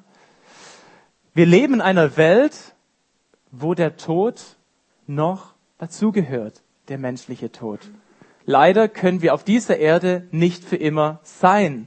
Wir 1.34 1.46
leben 1.46 1.74
in 1.74 1.80
einer 1.80 2.16
Welt, 2.16 2.74
wo 3.50 3.74
der 3.74 3.96
Tod 3.96 4.56
noch 5.06 5.54
dazugehört, 5.78 6.62
der 6.88 6.98
menschliche 6.98 7.52
Tod. 7.52 7.80
Leider 8.44 8.88
können 8.88 9.22
wir 9.22 9.34
auf 9.34 9.44
dieser 9.44 9.78
Erde 9.78 10.26
nicht 10.30 10.64
für 10.64 10.76
immer 10.76 11.20
sein. 11.22 11.86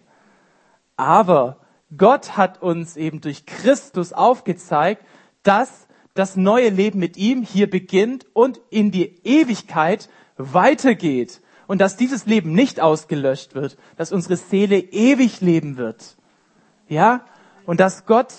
Aber 0.96 1.58
Gott 1.98 2.38
hat 2.38 2.62
uns 2.62 2.98
eben 2.98 3.20
durch 3.20 3.46
Christus 3.46 4.14
aufgezeigt, 4.14 5.04
dass 5.44 5.88
das 6.14 6.36
neue 6.36 6.70
Leben 6.70 7.00
mit 7.00 7.18
ihm 7.18 7.42
hier 7.42 7.70
beginnt 7.70 8.26
und 8.34 8.62
in 8.70 8.92
die 8.92 9.20
Ewigkeit 9.24 10.10
weitergeht. 10.38 11.42
Und 11.68 11.80
dass 11.80 11.96
dieses 11.96 12.26
Leben 12.26 12.54
nicht 12.54 12.80
ausgelöscht 12.80 13.56
wird, 13.56 13.78
dass 13.98 14.12
unsere 14.12 14.36
Seele 14.36 14.78
ewig 14.78 15.42
leben 15.42 15.78
wird. 15.78 16.18
Ja? 16.88 17.26
Und 17.66 17.80
dass 17.80 18.06
Gott, 18.06 18.34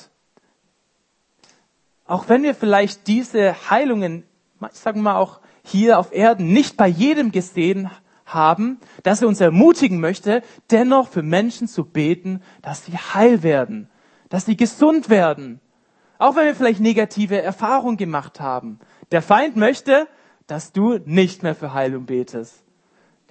auch 2.06 2.28
wenn 2.28 2.42
wir 2.42 2.54
vielleicht 2.54 3.06
diese 3.06 3.70
Heilungen, 3.70 4.24
ich 4.70 4.78
sage 4.78 4.98
mal 4.98 5.16
auch 5.16 5.40
hier 5.64 5.98
auf 5.98 6.12
Erden, 6.12 6.52
nicht 6.52 6.76
bei 6.76 6.88
jedem 6.88 7.32
gesehen 7.32 7.90
haben, 8.26 8.78
dass 9.02 9.22
er 9.22 9.28
uns 9.28 9.40
ermutigen 9.40 10.00
möchte, 10.00 10.42
dennoch 10.70 11.08
für 11.08 11.22
Menschen 11.22 11.68
zu 11.68 11.84
beten, 11.84 12.42
dass 12.62 12.84
sie 12.84 12.92
heil 12.92 13.42
werden, 13.42 13.88
dass 14.28 14.46
sie 14.46 14.56
gesund 14.56 15.08
werden. 15.08 15.60
Auch 16.18 16.36
wenn 16.36 16.46
wir 16.46 16.54
vielleicht 16.54 16.80
negative 16.80 17.40
Erfahrungen 17.40 17.96
gemacht 17.96 18.40
haben. 18.40 18.78
Der 19.10 19.22
Feind 19.22 19.56
möchte, 19.56 20.06
dass 20.46 20.72
du 20.72 20.98
nicht 21.04 21.42
mehr 21.42 21.54
für 21.54 21.74
Heilung 21.74 22.06
betest. 22.06 22.62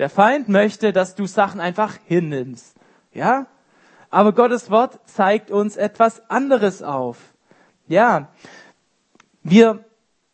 Der 0.01 0.09
Feind 0.09 0.49
möchte, 0.49 0.93
dass 0.93 1.13
du 1.13 1.27
Sachen 1.27 1.61
einfach 1.61 1.95
hinnimmst. 2.07 2.75
Ja? 3.13 3.45
Aber 4.09 4.33
Gottes 4.33 4.71
Wort 4.71 4.99
zeigt 5.07 5.51
uns 5.51 5.77
etwas 5.77 6.27
anderes 6.27 6.81
auf. 6.81 7.19
Ja. 7.87 8.29
Wir 9.43 9.85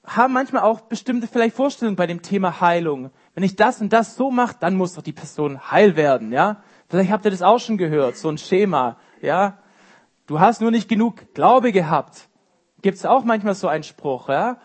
haben 0.06 0.32
manchmal 0.32 0.62
auch 0.62 0.80
bestimmte 0.80 1.28
vielleicht 1.28 1.54
Vorstellungen 1.54 1.98
bei 1.98 2.08
dem 2.08 2.22
Thema 2.22 2.62
Heilung. 2.62 3.12
Wenn 3.36 3.44
ich 3.44 3.58
das 3.58 3.82
und 3.82 3.92
das 3.92 4.16
so 4.16 4.32
mache, 4.32 4.56
dann 4.58 4.76
muss 4.76 4.94
doch 4.94 5.04
die 5.04 5.12
Person 5.12 5.70
heil 5.70 5.98
werden, 5.98 6.32
ja? 6.32 6.64
Vielleicht 6.88 7.12
habt 7.12 7.26
ihr 7.26 7.32
das 7.32 7.42
auch 7.42 7.60
schon 7.60 7.78
gehört, 7.78 8.16
so 8.16 8.30
ein 8.30 8.38
Schema, 8.38 8.96
ja? 9.22 9.58
Du 10.28 10.40
hast 10.40 10.62
nur 10.62 10.72
nicht 10.72 10.88
genug 10.88 11.34
Glaube 11.34 11.74
gehabt. 11.74 12.30
Gibt's 12.82 13.06
auch 13.06 13.26
manchmal 13.26 13.54
so 13.54 13.68
einen 13.68 13.84
Spruch, 13.84 14.30
ja? 14.30 14.62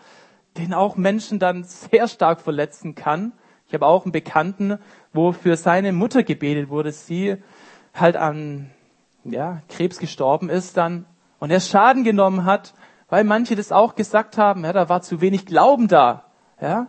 Den 0.57 0.73
auch 0.73 0.95
Menschen 0.95 1.39
dann 1.39 1.63
sehr 1.65 2.07
stark 2.07 2.39
verletzen 2.39 2.95
kann. 2.95 3.33
Ich 3.73 3.75
habe 3.75 3.87
auch 3.87 4.05
einen 4.05 4.11
Bekannten, 4.11 4.77
wo 5.13 5.31
für 5.31 5.57
seine 5.57 5.91
Mutter 5.93 6.23
gebetet 6.23 6.69
wurde, 6.69 6.91
sie 6.91 7.37
halt 7.93 8.15
an 8.15 8.69
ja, 9.23 9.61
Krebs 9.67 9.97
gestorben 9.97 10.49
ist 10.49 10.77
dann 10.77 11.05
und 11.39 11.49
er 11.49 11.59
Schaden 11.59 12.03
genommen 12.03 12.45
hat 12.45 12.73
weil 13.13 13.25
manche 13.25 13.55
das 13.55 13.71
auch 13.71 13.93
gesagt 13.93 14.39
haben, 14.39 14.63
ja, 14.63 14.73
da 14.73 14.89
war 14.89 15.03
zu 15.03 15.21
wenig 15.21 15.45
Glauben 15.45 15.87
da, 15.87 16.25
ja. 16.59 16.87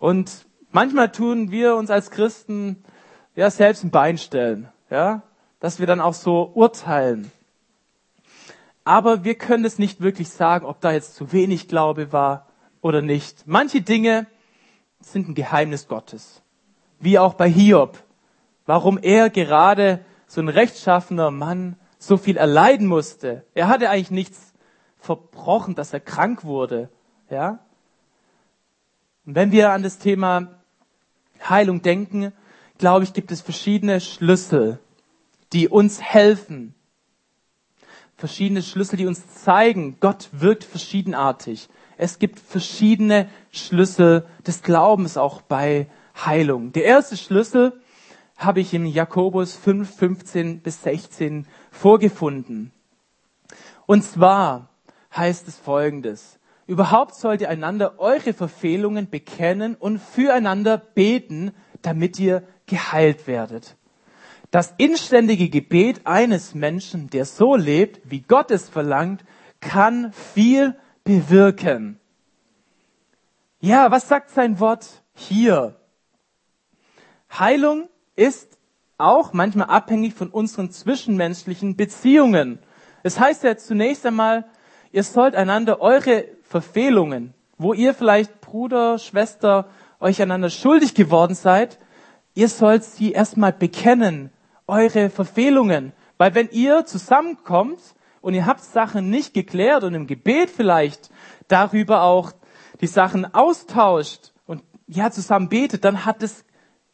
Und 0.00 0.44
manchmal 0.72 1.12
tun 1.12 1.52
wir 1.52 1.76
uns 1.76 1.88
als 1.88 2.10
Christen 2.10 2.82
ja 3.36 3.48
selbst 3.48 3.84
ein 3.84 3.92
Bein 3.92 4.18
stellen, 4.18 4.68
ja, 4.90 5.22
dass 5.60 5.78
wir 5.78 5.86
dann 5.86 6.00
auch 6.00 6.14
so 6.14 6.50
urteilen. 6.52 7.30
Aber 8.82 9.22
wir 9.22 9.36
können 9.36 9.64
es 9.64 9.78
nicht 9.78 10.00
wirklich 10.00 10.30
sagen, 10.30 10.66
ob 10.66 10.80
da 10.80 10.90
jetzt 10.90 11.14
zu 11.14 11.30
wenig 11.30 11.68
Glaube 11.68 12.12
war 12.12 12.48
oder 12.80 13.00
nicht. 13.00 13.46
Manche 13.46 13.82
Dinge 13.82 14.26
sind 15.00 15.28
ein 15.28 15.34
Geheimnis 15.34 15.88
Gottes. 15.88 16.42
Wie 17.00 17.18
auch 17.18 17.34
bei 17.34 17.48
Hiob. 17.48 18.02
Warum 18.66 18.98
er 18.98 19.30
gerade 19.30 20.04
so 20.26 20.40
ein 20.40 20.48
rechtschaffener 20.48 21.30
Mann 21.30 21.76
so 21.98 22.16
viel 22.16 22.36
erleiden 22.36 22.86
musste. 22.86 23.44
Er 23.54 23.68
hatte 23.68 23.90
eigentlich 23.90 24.10
nichts 24.10 24.52
verbrochen, 24.98 25.74
dass 25.74 25.92
er 25.92 26.00
krank 26.00 26.44
wurde. 26.44 26.88
Ja? 27.30 27.60
Und 29.26 29.34
wenn 29.34 29.52
wir 29.52 29.72
an 29.72 29.82
das 29.82 29.98
Thema 29.98 30.58
Heilung 31.48 31.82
denken, 31.82 32.32
glaube 32.78 33.04
ich, 33.04 33.12
gibt 33.12 33.30
es 33.32 33.40
verschiedene 33.40 34.00
Schlüssel, 34.00 34.78
die 35.52 35.68
uns 35.68 36.00
helfen. 36.00 36.74
Verschiedene 38.16 38.62
Schlüssel, 38.62 38.96
die 38.96 39.06
uns 39.06 39.26
zeigen, 39.28 39.96
Gott 40.00 40.28
wirkt 40.32 40.64
verschiedenartig. 40.64 41.68
Es 41.98 42.20
gibt 42.20 42.38
verschiedene 42.38 43.28
Schlüssel 43.50 44.24
des 44.46 44.62
Glaubens 44.62 45.16
auch 45.16 45.42
bei 45.42 45.88
Heilung. 46.24 46.72
Der 46.72 46.84
erste 46.84 47.16
Schlüssel 47.16 47.80
habe 48.36 48.60
ich 48.60 48.72
im 48.72 48.86
Jakobus 48.86 49.56
5, 49.56 49.96
15 49.96 50.60
bis 50.60 50.82
16 50.84 51.46
vorgefunden. 51.72 52.72
Und 53.86 54.04
zwar 54.04 54.68
heißt 55.14 55.48
es 55.48 55.56
folgendes. 55.56 56.38
Überhaupt 56.68 57.16
sollt 57.16 57.40
ihr 57.40 57.48
einander 57.48 57.98
eure 57.98 58.32
Verfehlungen 58.32 59.10
bekennen 59.10 59.74
und 59.74 59.98
füreinander 59.98 60.78
beten, 60.78 61.50
damit 61.82 62.20
ihr 62.20 62.44
geheilt 62.66 63.26
werdet. 63.26 63.76
Das 64.52 64.72
inständige 64.78 65.48
Gebet 65.48 66.02
eines 66.06 66.54
Menschen, 66.54 67.10
der 67.10 67.24
so 67.24 67.56
lebt, 67.56 68.00
wie 68.04 68.20
Gott 68.20 68.52
es 68.52 68.68
verlangt, 68.68 69.24
kann 69.60 70.12
viel 70.12 70.76
bewirken. 71.08 71.98
Ja, 73.60 73.90
was 73.90 74.08
sagt 74.08 74.28
sein 74.28 74.60
Wort 74.60 74.86
hier? 75.14 75.74
Heilung 77.32 77.88
ist 78.14 78.58
auch 78.98 79.32
manchmal 79.32 79.68
abhängig 79.68 80.12
von 80.12 80.28
unseren 80.28 80.70
zwischenmenschlichen 80.70 81.76
Beziehungen. 81.76 82.58
Es 83.02 83.18
heißt 83.18 83.42
ja 83.44 83.56
zunächst 83.56 84.04
einmal, 84.04 84.44
ihr 84.92 85.02
sollt 85.02 85.34
einander 85.34 85.80
eure 85.80 86.26
Verfehlungen, 86.42 87.32
wo 87.56 87.72
ihr 87.72 87.94
vielleicht 87.94 88.42
Bruder, 88.42 88.98
Schwester 88.98 89.70
euch 90.00 90.20
einander 90.20 90.50
schuldig 90.50 90.94
geworden 90.94 91.34
seid, 91.34 91.78
ihr 92.34 92.50
sollt 92.50 92.84
sie 92.84 93.12
erstmal 93.12 93.54
bekennen, 93.54 94.30
eure 94.66 95.08
Verfehlungen. 95.08 95.94
Weil 96.18 96.34
wenn 96.34 96.50
ihr 96.50 96.84
zusammenkommt 96.84 97.80
und 98.20 98.34
ihr 98.34 98.46
habt 98.46 98.62
Sachen 98.62 99.10
nicht 99.10 99.34
geklärt 99.34 99.84
und 99.84 99.94
im 99.94 100.06
Gebet 100.06 100.50
vielleicht 100.50 101.10
darüber 101.48 102.02
auch 102.02 102.32
die 102.80 102.86
Sachen 102.86 103.32
austauscht 103.34 104.32
und 104.46 104.62
ja 104.86 105.10
zusammen 105.10 105.48
betet, 105.48 105.84
dann 105.84 106.04
hat 106.04 106.22
es 106.22 106.44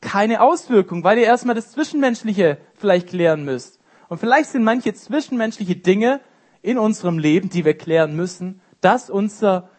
keine 0.00 0.40
Auswirkung, 0.42 1.02
weil 1.04 1.18
ihr 1.18 1.24
erstmal 1.24 1.54
das 1.54 1.72
Zwischenmenschliche 1.72 2.58
vielleicht 2.74 3.08
klären 3.08 3.44
müsst. 3.44 3.80
Und 4.08 4.18
vielleicht 4.18 4.50
sind 4.50 4.62
manche 4.62 4.92
zwischenmenschliche 4.94 5.76
Dinge 5.76 6.20
in 6.62 6.78
unserem 6.78 7.18
Leben, 7.18 7.48
die 7.48 7.64
wir 7.64 7.76
klären 7.76 8.14
müssen, 8.14 8.60
dass 8.80 9.10
unser 9.10 9.70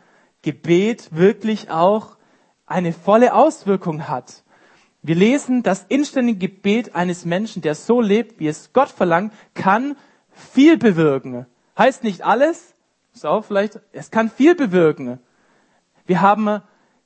Gebet 0.41 1.09
wirklich 1.15 1.69
auch 1.69 2.17
eine 2.65 2.93
volle 2.93 3.33
Auswirkung 3.33 4.07
hat. 4.07 4.43
Wir 5.01 5.15
lesen, 5.15 5.61
das 5.61 5.85
inständige 5.87 6.47
Gebet 6.47 6.95
eines 6.95 7.25
Menschen, 7.25 7.61
der 7.61 7.75
so 7.75 8.01
lebt, 8.01 8.39
wie 8.39 8.47
es 8.47 8.73
Gott 8.73 8.89
verlangt, 8.89 9.33
kann 9.53 9.95
viel 10.35 10.77
bewirken. 10.77 11.45
Heißt 11.77 12.03
nicht 12.03 12.23
alles, 12.23 12.73
ist 13.13 13.25
auch 13.25 13.45
vielleicht, 13.45 13.79
es 13.91 14.11
kann 14.11 14.29
viel 14.29 14.55
bewirken. 14.55 15.19
Wir 16.05 16.21
haben 16.21 16.61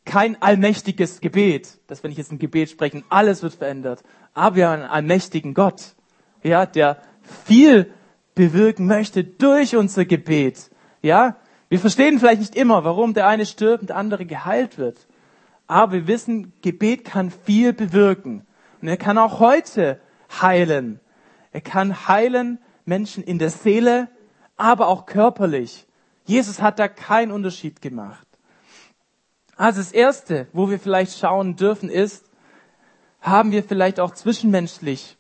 kein 0.06 0.42
allmächtiges 0.42 1.22
Gebet, 1.22 1.80
dass 1.88 2.04
wenn 2.04 2.12
ich 2.12 2.18
jetzt 2.18 2.32
ein 2.32 2.40
Gebet 2.40 2.70
spreche, 2.70 3.04
alles 3.10 3.44
wird 3.44 3.54
verändert. 3.54 4.04
Aber 4.34 4.56
wir 4.56 4.68
haben 4.68 4.82
einen 4.82 4.92
allmächtigen 4.92 5.54
Gott, 5.54 5.96
ja, 6.44 6.66
der 6.66 6.98
viel 7.46 7.92
bewirken 8.34 8.88
möchte 8.88 9.24
durch 9.24 9.76
unser 9.76 10.06
Gebet. 10.06 10.72
Ja, 11.02 11.38
wir 11.70 11.80
verstehen 11.80 12.18
vielleicht 12.18 12.40
nicht 12.40 12.56
immer, 12.56 12.84
warum 12.84 13.14
der 13.14 13.28
eine 13.28 13.46
stirbt 13.46 13.82
und 13.82 13.90
der 13.90 13.98
andere 13.98 14.26
geheilt 14.26 14.78
wird. 14.78 15.08
Aber 15.68 15.92
wir 15.92 16.08
wissen, 16.08 16.54
Gebet 16.62 17.06
kann 17.06 17.30
viel 17.30 17.74
bewirken. 17.74 18.48
Und 18.82 18.88
er 18.88 18.98
kann 18.98 19.20
auch 19.20 19.40
heute 19.40 20.00
heilen. 20.42 21.00
Er 21.52 21.62
kann 21.62 22.08
heilen 22.08 22.58
Menschen 22.90 23.24
in 23.24 23.40
der 23.40 23.50
Seele, 23.50 24.10
aber 24.58 24.88
auch 24.88 25.06
körperlich. 25.06 25.88
Jesus 26.26 26.62
hat 26.62 26.80
da 26.80 26.90
keinen 26.90 27.32
Unterschied 27.32 27.82
gemacht. 27.82 28.28
Also 29.56 29.80
das 29.80 29.92
Erste, 29.92 30.48
wo 30.52 30.70
wir 30.70 30.80
vielleicht 30.80 31.18
schauen 31.18 31.56
dürfen, 31.56 31.90
ist, 31.90 32.26
haben 33.22 33.52
wir 33.52 33.64
vielleicht 33.64 34.00
auch 34.00 34.14
zwischenmenschlich 34.14 35.18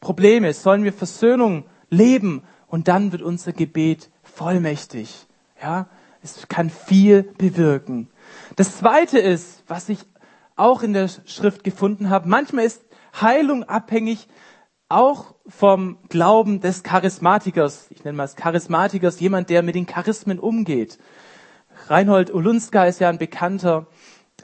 Probleme? 0.00 0.52
Sollen 0.52 0.84
wir 0.84 0.92
Versöhnung 0.92 1.64
leben 1.90 2.42
und 2.66 2.88
dann 2.88 3.12
wird 3.12 3.22
unser 3.22 3.52
Gebet 3.52 4.10
vollmächtig. 4.22 5.26
Ja, 5.60 5.88
es 6.22 6.48
kann 6.48 6.70
viel 6.70 7.22
bewirken. 7.22 8.08
Das 8.56 8.78
zweite 8.78 9.18
ist, 9.18 9.62
was 9.66 9.88
ich 9.88 9.98
auch 10.56 10.82
in 10.82 10.92
der 10.92 11.08
Schrift 11.26 11.64
gefunden 11.64 12.10
habe, 12.10 12.28
manchmal 12.28 12.64
ist 12.64 12.82
Heilung 13.20 13.64
abhängig 13.64 14.28
auch 14.88 15.34
vom 15.48 15.98
Glauben 16.10 16.60
des 16.60 16.82
Charismatikers. 16.82 17.86
Ich 17.90 18.04
nenne 18.04 18.16
mal 18.16 18.24
es 18.24 18.36
Charismatikers, 18.36 19.18
jemand, 19.18 19.48
der 19.48 19.62
mit 19.62 19.74
den 19.74 19.86
Charismen 19.86 20.38
umgeht. 20.38 20.98
Reinhold 21.86 22.32
Olunska 22.32 22.84
ist 22.84 23.00
ja 23.00 23.08
ein 23.08 23.18
bekannter 23.18 23.86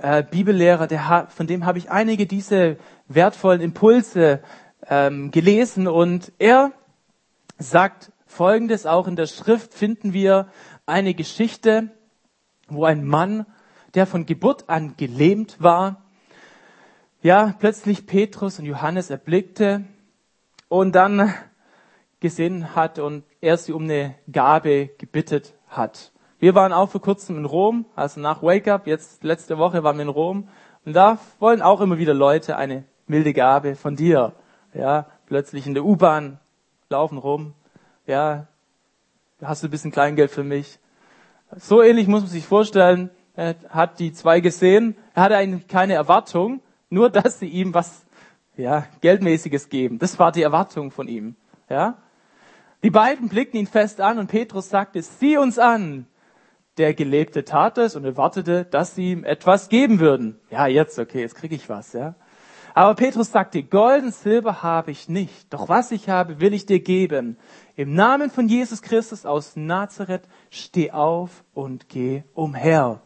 äh, 0.01 0.23
Bibellehrer, 0.23 0.87
der, 0.87 1.29
von 1.29 1.47
dem 1.47 1.67
habe 1.67 1.79
ich 1.79 1.91
einige 1.91 2.27
diese 2.27 2.79
wertvollen 3.07 3.61
Impulse 3.61 4.43
ähm, 4.89 5.31
gelesen 5.31 5.87
und 5.87 6.33
er 6.39 6.73
sagt 7.59 8.11
Folgendes, 8.27 8.87
auch 8.87 9.07
in 9.07 9.17
der 9.17 9.27
Schrift 9.27 9.75
finden 9.75 10.13
wir 10.13 10.49
eine 10.87 11.15
Geschichte, 11.15 11.91
wo 12.69 12.85
ein 12.85 13.05
Mann, 13.05 13.47
der 13.95 14.07
von 14.07 14.27
Geburt 14.27 14.69
an 14.69 14.95
gelähmt 14.97 15.57
war, 15.61 16.03
ja, 17.23 17.55
plötzlich 17.59 18.07
Petrus 18.07 18.59
und 18.59 18.65
Johannes 18.65 19.11
erblickte 19.11 19.85
und 20.69 20.95
dann 20.95 21.33
gesehen 22.21 22.75
hat 22.75 22.99
und 22.99 23.25
er 23.41 23.57
sie 23.57 23.73
um 23.73 23.85
eine 23.85 24.15
Gabe 24.31 24.91
gebittet 24.99 25.55
hat. 25.69 26.13
Wir 26.39 26.55
waren 26.55 26.73
auch 26.73 26.91
vor 26.91 27.01
kurzem 27.01 27.39
in 27.39 27.45
Rom, 27.45 27.87
also 27.95 28.21
nach 28.21 28.43
Wake 28.43 28.69
Up, 28.69 28.87
jetzt 28.87 29.25
letzte 29.25 29.59
Woche 29.59 29.83
waren 29.83 29.97
wir 29.97 30.03
in 30.03 30.09
Rom 30.09 30.49
und 30.85 30.95
da 30.95 31.19
wollen 31.39 31.63
auch 31.63 31.81
immer 31.81 31.99
wieder 31.99 32.15
Leute 32.15 32.57
eine 32.57 32.85
milde 33.07 33.33
Gabe 33.33 33.77
von 33.77 33.97
dir. 33.97 34.33
Ja, 34.73 35.07
plötzlich 35.27 35.67
in 35.67 35.75
der 35.75 35.85
U-Bahn 35.85 36.39
laufen 36.91 37.19
rum. 37.19 37.55
Ja, 38.07 38.47
hast 39.43 39.63
du 39.63 39.69
ein 39.69 39.71
bisschen 39.71 39.93
Kleingeld 39.93 40.31
für 40.31 40.45
mich? 40.45 40.79
So 41.57 41.83
ähnlich 41.83 42.09
muss 42.09 42.23
man 42.23 42.31
sich 42.31 42.47
vorstellen. 42.47 43.11
Er 43.37 43.57
hat 43.69 43.99
die 43.99 44.13
zwei 44.13 44.41
gesehen. 44.41 44.97
Er 45.15 45.23
hatte 45.25 45.37
eigentlich 45.37 45.69
keine 45.69 45.95
Erwartung. 45.95 46.61
Nur, 46.91 47.11
dass 47.11 47.39
sie 47.39 47.49
ihm 47.49 47.75
was, 47.75 48.04
ja, 48.57 48.87
Geldmäßiges 49.01 49.69
geben. 49.69 49.99
Das 49.99 50.19
war 50.19 50.33
die 50.33 50.43
Erwartung 50.43 50.91
von 50.91 51.09
ihm, 51.09 51.37
ja. 51.69 51.99
Die 52.83 52.91
beiden 52.91 53.29
blickten 53.29 53.59
ihn 53.59 53.67
fest 53.67 54.01
an 54.01 54.19
und 54.19 54.27
Petrus 54.27 54.69
sagte, 54.69 55.01
sieh 55.03 55.39
uns 55.39 55.59
an. 55.59 56.07
Der 56.77 56.93
Gelebte 56.93 57.45
tat 57.45 57.79
es 57.79 57.97
und 57.97 58.05
erwartete, 58.05 58.65
dass 58.65 58.95
sie 58.95 59.13
ihm 59.13 59.25
etwas 59.25 59.69
geben 59.69 60.01
würden. 60.01 60.39
Ja, 60.51 60.67
jetzt, 60.67 60.99
okay, 60.99 61.21
jetzt 61.21 61.37
krieg 61.37 61.53
ich 61.53 61.69
was, 61.69 61.93
ja. 61.93 62.15
Aber 62.75 62.97
Petrus 62.97 63.31
sagte, 63.31 63.63
Gold 63.63 64.03
und 64.03 64.15
Silber 64.15 64.65
habe 64.65 64.91
ich 64.91 65.09
nicht, 65.09 65.55
doch 65.55 65.69
was 65.69 65.93
ich 65.93 66.09
habe, 66.09 66.41
will 66.41 66.53
ich 66.53 66.67
dir 66.67 66.81
geben. 66.81 67.39
Im 67.77 67.95
Namen 67.95 68.31
von 68.31 68.49
Jesus 68.49 68.83
Christus 68.83 69.25
aus 69.25 69.55
Nazareth, 69.55 70.29
steh 70.51 70.91
auf 70.91 71.45
und 71.55 71.89
geh 71.89 72.25
umher. 72.35 73.01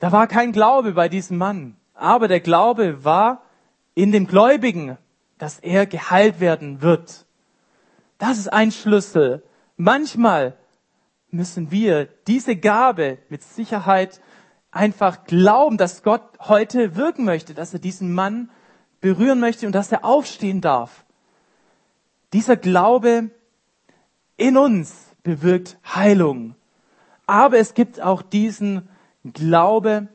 Da 0.00 0.10
war 0.10 0.26
kein 0.26 0.50
Glaube 0.50 0.92
bei 0.92 1.08
diesem 1.08 1.38
Mann, 1.38 1.76
aber 2.00 2.28
der 2.28 2.40
Glaube 2.40 3.04
war 3.04 3.42
in 3.94 4.12
dem 4.12 4.26
Gläubigen, 4.26 4.96
dass 5.38 5.58
er 5.58 5.86
geheilt 5.86 6.40
werden 6.40 6.82
wird. 6.82 7.26
Das 8.18 8.38
ist 8.38 8.52
ein 8.52 8.72
Schlüssel. 8.72 9.42
Manchmal 9.76 10.56
müssen 11.30 11.70
wir 11.70 12.06
diese 12.26 12.56
Gabe 12.56 13.18
mit 13.28 13.42
Sicherheit 13.42 14.20
einfach 14.70 15.24
glauben, 15.24 15.76
dass 15.76 16.02
Gott 16.02 16.22
heute 16.40 16.96
wirken 16.96 17.24
möchte, 17.24 17.54
dass 17.54 17.72
er 17.72 17.80
diesen 17.80 18.12
Mann 18.14 18.50
berühren 19.00 19.40
möchte 19.40 19.66
und 19.66 19.72
dass 19.72 19.90
er 19.92 20.04
aufstehen 20.04 20.60
darf. 20.60 21.04
Dieser 22.32 22.56
Glaube 22.56 23.30
in 24.36 24.56
uns 24.56 24.94
bewirkt 25.22 25.78
Heilung. 25.84 26.54
Aber 27.26 27.58
es 27.58 27.74
gibt 27.74 28.00
auch 28.00 28.22
diesen 28.22 28.88
Glaube, 29.24 30.08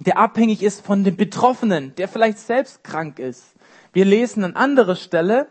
der 0.00 0.18
abhängig 0.18 0.62
ist 0.62 0.84
von 0.84 1.04
dem 1.04 1.16
Betroffenen, 1.16 1.94
der 1.96 2.08
vielleicht 2.08 2.38
selbst 2.38 2.82
krank 2.82 3.18
ist. 3.18 3.54
Wir 3.92 4.04
lesen 4.04 4.44
an 4.44 4.56
anderer 4.56 4.96
Stelle, 4.96 5.46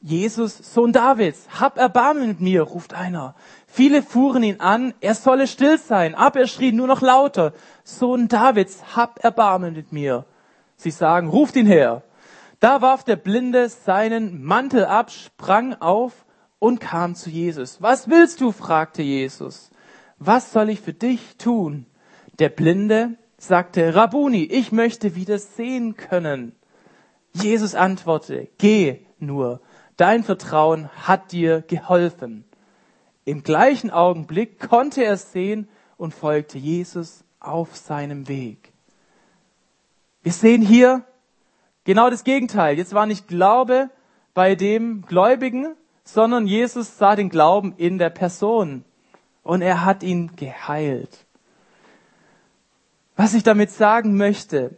Jesus, 0.00 0.58
Sohn 0.72 0.92
Davids, 0.92 1.48
hab 1.58 1.78
Erbarmen 1.78 2.28
mit 2.28 2.40
mir, 2.40 2.62
ruft 2.62 2.94
einer. 2.94 3.34
Viele 3.66 4.02
fuhren 4.02 4.42
ihn 4.42 4.60
an, 4.60 4.94
er 5.00 5.14
solle 5.14 5.46
still 5.46 5.78
sein, 5.78 6.14
aber 6.14 6.40
er 6.40 6.46
schrie 6.46 6.72
nur 6.72 6.86
noch 6.86 7.02
lauter, 7.02 7.52
Sohn 7.82 8.28
Davids, 8.28 8.94
hab 8.94 9.24
Erbarmen 9.24 9.74
mit 9.74 9.92
mir. 9.92 10.24
Sie 10.76 10.90
sagen, 10.90 11.28
ruft 11.28 11.56
ihn 11.56 11.66
her. 11.66 12.02
Da 12.60 12.80
warf 12.82 13.04
der 13.04 13.16
Blinde 13.16 13.68
seinen 13.68 14.42
Mantel 14.42 14.84
ab, 14.84 15.10
sprang 15.10 15.74
auf 15.74 16.24
und 16.58 16.80
kam 16.80 17.14
zu 17.14 17.28
Jesus. 17.28 17.82
Was 17.82 18.08
willst 18.08 18.40
du? 18.40 18.52
fragte 18.52 19.02
Jesus. 19.02 19.70
Was 20.18 20.52
soll 20.52 20.70
ich 20.70 20.80
für 20.80 20.94
dich 20.94 21.36
tun? 21.36 21.86
Der 22.38 22.48
Blinde 22.48 23.16
sagte, 23.38 23.94
Rabuni, 23.94 24.44
ich 24.44 24.72
möchte 24.72 25.14
wieder 25.14 25.38
sehen 25.38 25.96
können. 25.96 26.54
Jesus 27.32 27.74
antwortete, 27.74 28.48
geh 28.58 29.00
nur, 29.18 29.60
dein 29.96 30.24
Vertrauen 30.24 30.88
hat 31.06 31.32
dir 31.32 31.62
geholfen. 31.62 32.44
Im 33.24 33.42
gleichen 33.42 33.90
Augenblick 33.90 34.60
konnte 34.60 35.04
er 35.04 35.16
sehen 35.16 35.68
und 35.96 36.14
folgte 36.14 36.58
Jesus 36.58 37.24
auf 37.40 37.76
seinem 37.76 38.28
Weg. 38.28 38.72
Wir 40.22 40.32
sehen 40.32 40.62
hier 40.62 41.04
genau 41.84 42.10
das 42.10 42.24
Gegenteil. 42.24 42.76
Jetzt 42.76 42.94
war 42.94 43.06
nicht 43.06 43.28
Glaube 43.28 43.90
bei 44.34 44.54
dem 44.54 45.02
Gläubigen, 45.02 45.74
sondern 46.04 46.46
Jesus 46.46 46.98
sah 46.98 47.16
den 47.16 47.30
Glauben 47.30 47.74
in 47.76 47.98
der 47.98 48.10
Person 48.10 48.84
und 49.42 49.62
er 49.62 49.84
hat 49.84 50.02
ihn 50.02 50.36
geheilt. 50.36 51.25
Was 53.16 53.34
ich 53.34 53.42
damit 53.42 53.70
sagen 53.70 54.16
möchte, 54.16 54.76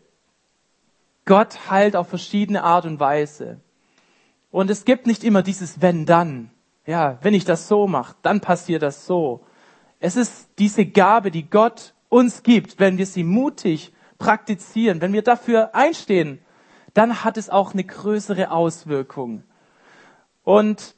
Gott 1.24 1.70
heilt 1.70 1.96
auf 1.96 2.08
verschiedene 2.08 2.62
Art 2.62 2.86
und 2.86 3.00
Weise. 3.00 3.60
Und 4.50 4.70
es 4.70 4.84
gibt 4.84 5.06
nicht 5.06 5.24
immer 5.24 5.42
dieses 5.42 5.82
wenn 5.82 6.06
dann. 6.06 6.50
Ja, 6.86 7.18
wenn 7.20 7.34
ich 7.34 7.44
das 7.44 7.68
so 7.68 7.86
mache, 7.86 8.16
dann 8.22 8.40
passiert 8.40 8.82
das 8.82 9.04
so. 9.04 9.44
Es 10.00 10.16
ist 10.16 10.48
diese 10.58 10.86
Gabe, 10.86 11.30
die 11.30 11.50
Gott 11.50 11.92
uns 12.08 12.42
gibt, 12.42 12.78
wenn 12.78 12.96
wir 12.96 13.04
sie 13.04 13.24
mutig 13.24 13.92
praktizieren, 14.18 15.00
wenn 15.00 15.12
wir 15.12 15.22
dafür 15.22 15.74
einstehen, 15.74 16.40
dann 16.94 17.24
hat 17.24 17.36
es 17.36 17.50
auch 17.50 17.72
eine 17.72 17.84
größere 17.84 18.50
Auswirkung. 18.50 19.44
Und 20.44 20.94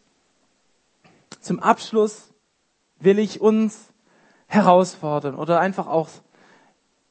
zum 1.41 1.61
Abschluss 1.61 2.33
will 3.01 3.19
ich 3.19 3.41
uns 3.41 3.93
herausfordern 4.47 5.35
oder 5.35 5.59
einfach 5.61 5.87
auch, 5.87 6.09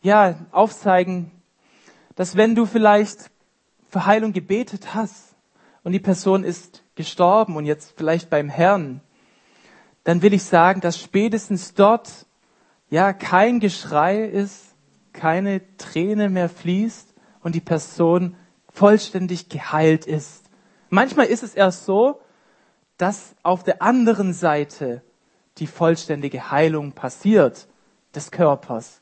ja, 0.02 0.36
aufzeigen, 0.52 1.32
dass 2.16 2.36
wenn 2.36 2.56
du 2.56 2.66
vielleicht 2.66 3.32
für 3.90 4.06
Heilung 4.06 4.34
gebetet 4.34 4.94
hast 4.94 5.36
und 5.84 5.92
die 5.92 6.00
Person 6.00 6.44
ist 6.44 6.84
gestorben 6.96 7.56
und 7.56 7.66
jetzt 7.66 7.94
vielleicht 7.98 8.30
beim 8.30 8.50
Herrn, 8.50 9.02
dann 10.04 10.22
will 10.22 10.34
ich 10.34 10.44
sagen, 10.44 10.82
dass 10.82 11.00
spätestens 11.00 11.74
dort 11.74 12.26
ja 12.90 13.14
kein 13.14 13.60
Geschrei 13.60 14.24
ist, 14.24 14.76
keine 15.14 15.62
Träne 15.78 16.30
mehr 16.30 16.50
fließt 16.50 17.14
und 17.42 17.56
die 17.56 17.62
Person 17.62 18.36
vollständig 18.72 19.50
geheilt 19.50 20.06
ist. 20.06 20.46
Manchmal 20.90 21.28
ist 21.28 21.44
es 21.44 21.56
erst 21.56 21.86
so, 21.86 22.22
dass 22.98 23.36
auf 23.44 23.64
der 23.64 23.82
anderen 23.82 24.34
Seite 24.34 25.04
die 25.58 25.68
vollständige 25.68 26.52
Heilung 26.52 26.94
passiert 26.94 27.68
des 28.16 28.32
Körpers. 28.32 29.02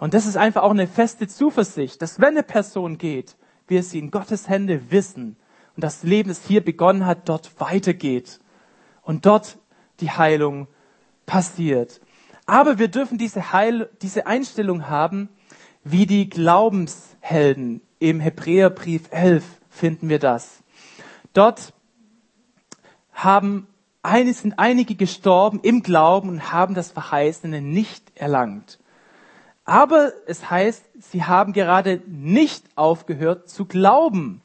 Und 0.00 0.14
das 0.14 0.24
ist 0.24 0.38
einfach 0.38 0.62
auch 0.62 0.70
eine 0.70 0.86
feste 0.86 1.28
Zuversicht, 1.28 2.00
dass 2.00 2.18
wenn 2.18 2.30
eine 2.30 2.42
Person 2.42 2.96
geht, 2.96 3.36
wir 3.68 3.82
sie 3.82 3.98
in 3.98 4.10
Gottes 4.10 4.48
Hände 4.48 4.90
wissen 4.90 5.36
und 5.76 5.84
das 5.84 6.02
Leben, 6.02 6.30
das 6.30 6.46
hier 6.46 6.64
begonnen 6.64 7.04
hat, 7.04 7.28
dort 7.28 7.60
weitergeht 7.60 8.40
und 9.02 9.26
dort 9.26 9.58
die 10.00 10.10
Heilung 10.10 10.68
passiert. 11.26 12.00
Aber 12.46 12.78
wir 12.78 12.88
dürfen 12.88 13.18
diese, 13.18 13.52
Heil, 13.52 13.90
diese 14.00 14.26
Einstellung 14.26 14.88
haben, 14.88 15.28
wie 15.84 16.06
die 16.06 16.30
Glaubenshelden. 16.30 17.82
Im 17.98 18.20
Hebräerbrief 18.20 19.02
11 19.10 19.44
finden 19.68 20.08
wir 20.08 20.18
das. 20.18 20.62
Dort 21.34 21.74
haben 23.12 23.68
eine, 24.02 24.32
sind 24.32 24.58
einige 24.58 24.94
gestorben 24.94 25.60
im 25.62 25.82
Glauben 25.82 26.30
und 26.30 26.52
haben 26.52 26.74
das 26.74 26.90
Verheißene 26.90 27.60
nicht 27.60 28.12
erlangt. 28.14 28.78
Aber 29.70 30.10
es 30.26 30.50
heißt, 30.50 30.84
sie 30.98 31.22
haben 31.22 31.52
gerade 31.52 32.02
nicht 32.08 32.64
aufgehört 32.74 33.48
zu 33.48 33.66
glauben, 33.66 34.42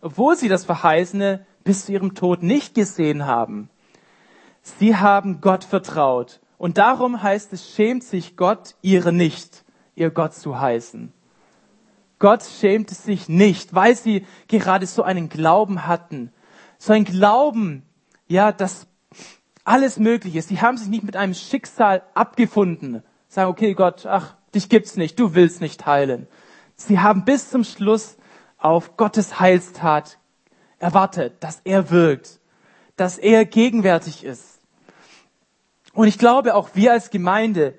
obwohl 0.00 0.36
sie 0.36 0.48
das 0.48 0.64
Verheißene 0.64 1.44
bis 1.64 1.84
zu 1.84 1.92
ihrem 1.92 2.14
Tod 2.14 2.42
nicht 2.42 2.74
gesehen 2.74 3.26
haben. 3.26 3.68
Sie 4.62 4.96
haben 4.96 5.42
Gott 5.42 5.64
vertraut. 5.64 6.40
Und 6.56 6.78
darum 6.78 7.22
heißt 7.22 7.52
es, 7.52 7.74
schämt 7.74 8.04
sich 8.04 8.38
Gott 8.38 8.74
ihre 8.80 9.12
nicht, 9.12 9.66
ihr 9.96 10.08
Gott 10.08 10.32
zu 10.32 10.58
heißen. 10.58 11.12
Gott 12.18 12.42
schämte 12.42 12.94
sich 12.94 13.28
nicht, 13.28 13.74
weil 13.74 13.94
sie 13.94 14.24
gerade 14.48 14.86
so 14.86 15.02
einen 15.02 15.28
Glauben 15.28 15.86
hatten. 15.86 16.32
So 16.78 16.94
ein 16.94 17.04
Glauben, 17.04 17.82
ja, 18.28 18.50
dass 18.50 18.86
alles 19.62 19.98
möglich 19.98 20.36
ist. 20.36 20.48
Sie 20.48 20.62
haben 20.62 20.78
sich 20.78 20.88
nicht 20.88 21.04
mit 21.04 21.16
einem 21.16 21.34
Schicksal 21.34 22.02
abgefunden. 22.14 23.02
Sagen, 23.28 23.50
okay, 23.50 23.74
Gott, 23.74 24.06
ach, 24.06 24.36
dich 24.54 24.68
gibt's 24.68 24.96
nicht, 24.96 25.18
du 25.18 25.34
willst 25.34 25.60
nicht 25.60 25.86
heilen. 25.86 26.26
Sie 26.76 27.00
haben 27.00 27.24
bis 27.24 27.50
zum 27.50 27.64
Schluss 27.64 28.16
auf 28.58 28.96
Gottes 28.96 29.38
Heilstat 29.40 30.18
erwartet, 30.78 31.34
dass 31.40 31.60
er 31.64 31.90
wirkt, 31.90 32.40
dass 32.96 33.18
er 33.18 33.44
gegenwärtig 33.44 34.24
ist. 34.24 34.60
Und 35.92 36.08
ich 36.08 36.18
glaube, 36.18 36.54
auch 36.54 36.70
wir 36.74 36.92
als 36.92 37.10
Gemeinde 37.10 37.74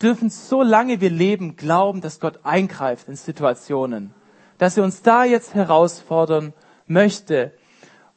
dürfen, 0.00 0.30
solange 0.30 1.00
wir 1.00 1.10
leben, 1.10 1.56
glauben, 1.56 2.00
dass 2.00 2.18
Gott 2.18 2.40
eingreift 2.44 3.08
in 3.08 3.16
Situationen, 3.16 4.12
dass 4.58 4.76
er 4.76 4.84
uns 4.84 5.02
da 5.02 5.24
jetzt 5.24 5.54
herausfordern 5.54 6.52
möchte. 6.86 7.52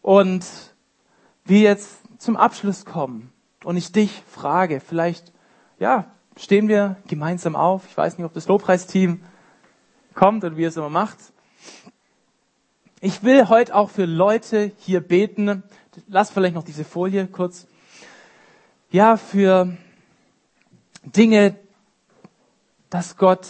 Und 0.02 0.46
wir 1.44 1.60
jetzt 1.60 2.00
zum 2.18 2.38
Abschluss 2.38 2.86
kommen 2.86 3.32
und 3.64 3.78
ich 3.78 3.92
dich 3.92 4.24
frage, 4.28 4.80
vielleicht, 4.80 5.32
ja, 5.80 6.15
stehen 6.38 6.68
wir 6.68 6.98
gemeinsam 7.08 7.56
auf. 7.56 7.86
Ich 7.90 7.98
weiß 7.98 8.18
nicht, 8.18 8.26
ob 8.26 8.34
das 8.34 8.48
Lobpreisteam 8.48 9.22
kommt 10.14 10.44
oder 10.44 10.58
wie 10.58 10.64
es 10.64 10.78
immer 10.78 10.90
macht. 10.90 11.18
Ich 13.02 13.24
will 13.24 13.50
heute 13.50 13.76
auch 13.76 13.90
für 13.90 14.06
Leute 14.06 14.72
hier 14.80 15.02
beten. 15.02 15.64
Lass 16.08 16.32
vielleicht 16.32 16.56
noch 16.56 16.64
diese 16.64 16.84
Folie 16.84 17.28
kurz. 17.28 17.68
Ja, 18.90 19.18
für 19.18 19.76
Dinge, 21.04 21.56
dass 22.90 23.18
Gott 23.18 23.48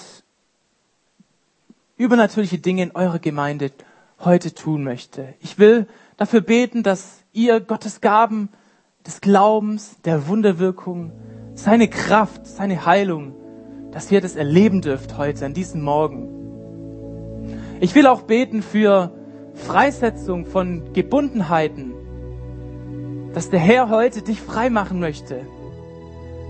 übernatürliche 1.97 2.57
Dinge 2.57 2.83
in 2.83 2.91
eurer 2.91 3.19
Gemeinde 3.19 3.71
heute 4.19 4.53
tun 4.53 4.83
möchte. 4.83 5.35
Ich 5.39 5.59
will 5.59 5.87
dafür 6.17 6.41
beten, 6.41 6.83
dass 6.83 7.23
ihr 7.31 7.59
Gottes 7.59 8.01
Gaben 8.01 8.49
des 9.05 9.21
Glaubens, 9.21 9.95
der 10.03 10.27
Wunderwirkung, 10.27 11.11
seine 11.55 11.87
Kraft, 11.87 12.45
seine 12.45 12.85
Heilung, 12.85 13.33
dass 13.91 14.11
ihr 14.11 14.21
das 14.21 14.35
erleben 14.35 14.81
dürft 14.81 15.17
heute, 15.17 15.45
an 15.45 15.53
diesem 15.53 15.81
Morgen. 15.81 16.29
Ich 17.79 17.95
will 17.95 18.07
auch 18.07 18.23
beten 18.23 18.61
für 18.61 19.11
Freisetzung 19.53 20.45
von 20.45 20.93
Gebundenheiten, 20.93 21.93
dass 23.33 23.49
der 23.49 23.59
Herr 23.59 23.89
heute 23.89 24.21
dich 24.21 24.39
frei 24.39 24.69
machen 24.69 24.99
möchte, 24.99 25.41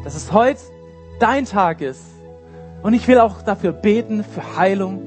dass 0.03 0.15
es 0.15 0.33
heute 0.33 0.59
dein 1.19 1.45
Tag 1.45 1.81
ist. 1.81 2.03
Und 2.81 2.93
ich 2.93 3.07
will 3.07 3.19
auch 3.19 3.41
dafür 3.41 3.71
beten, 3.71 4.23
für 4.23 4.57
Heilung. 4.57 5.01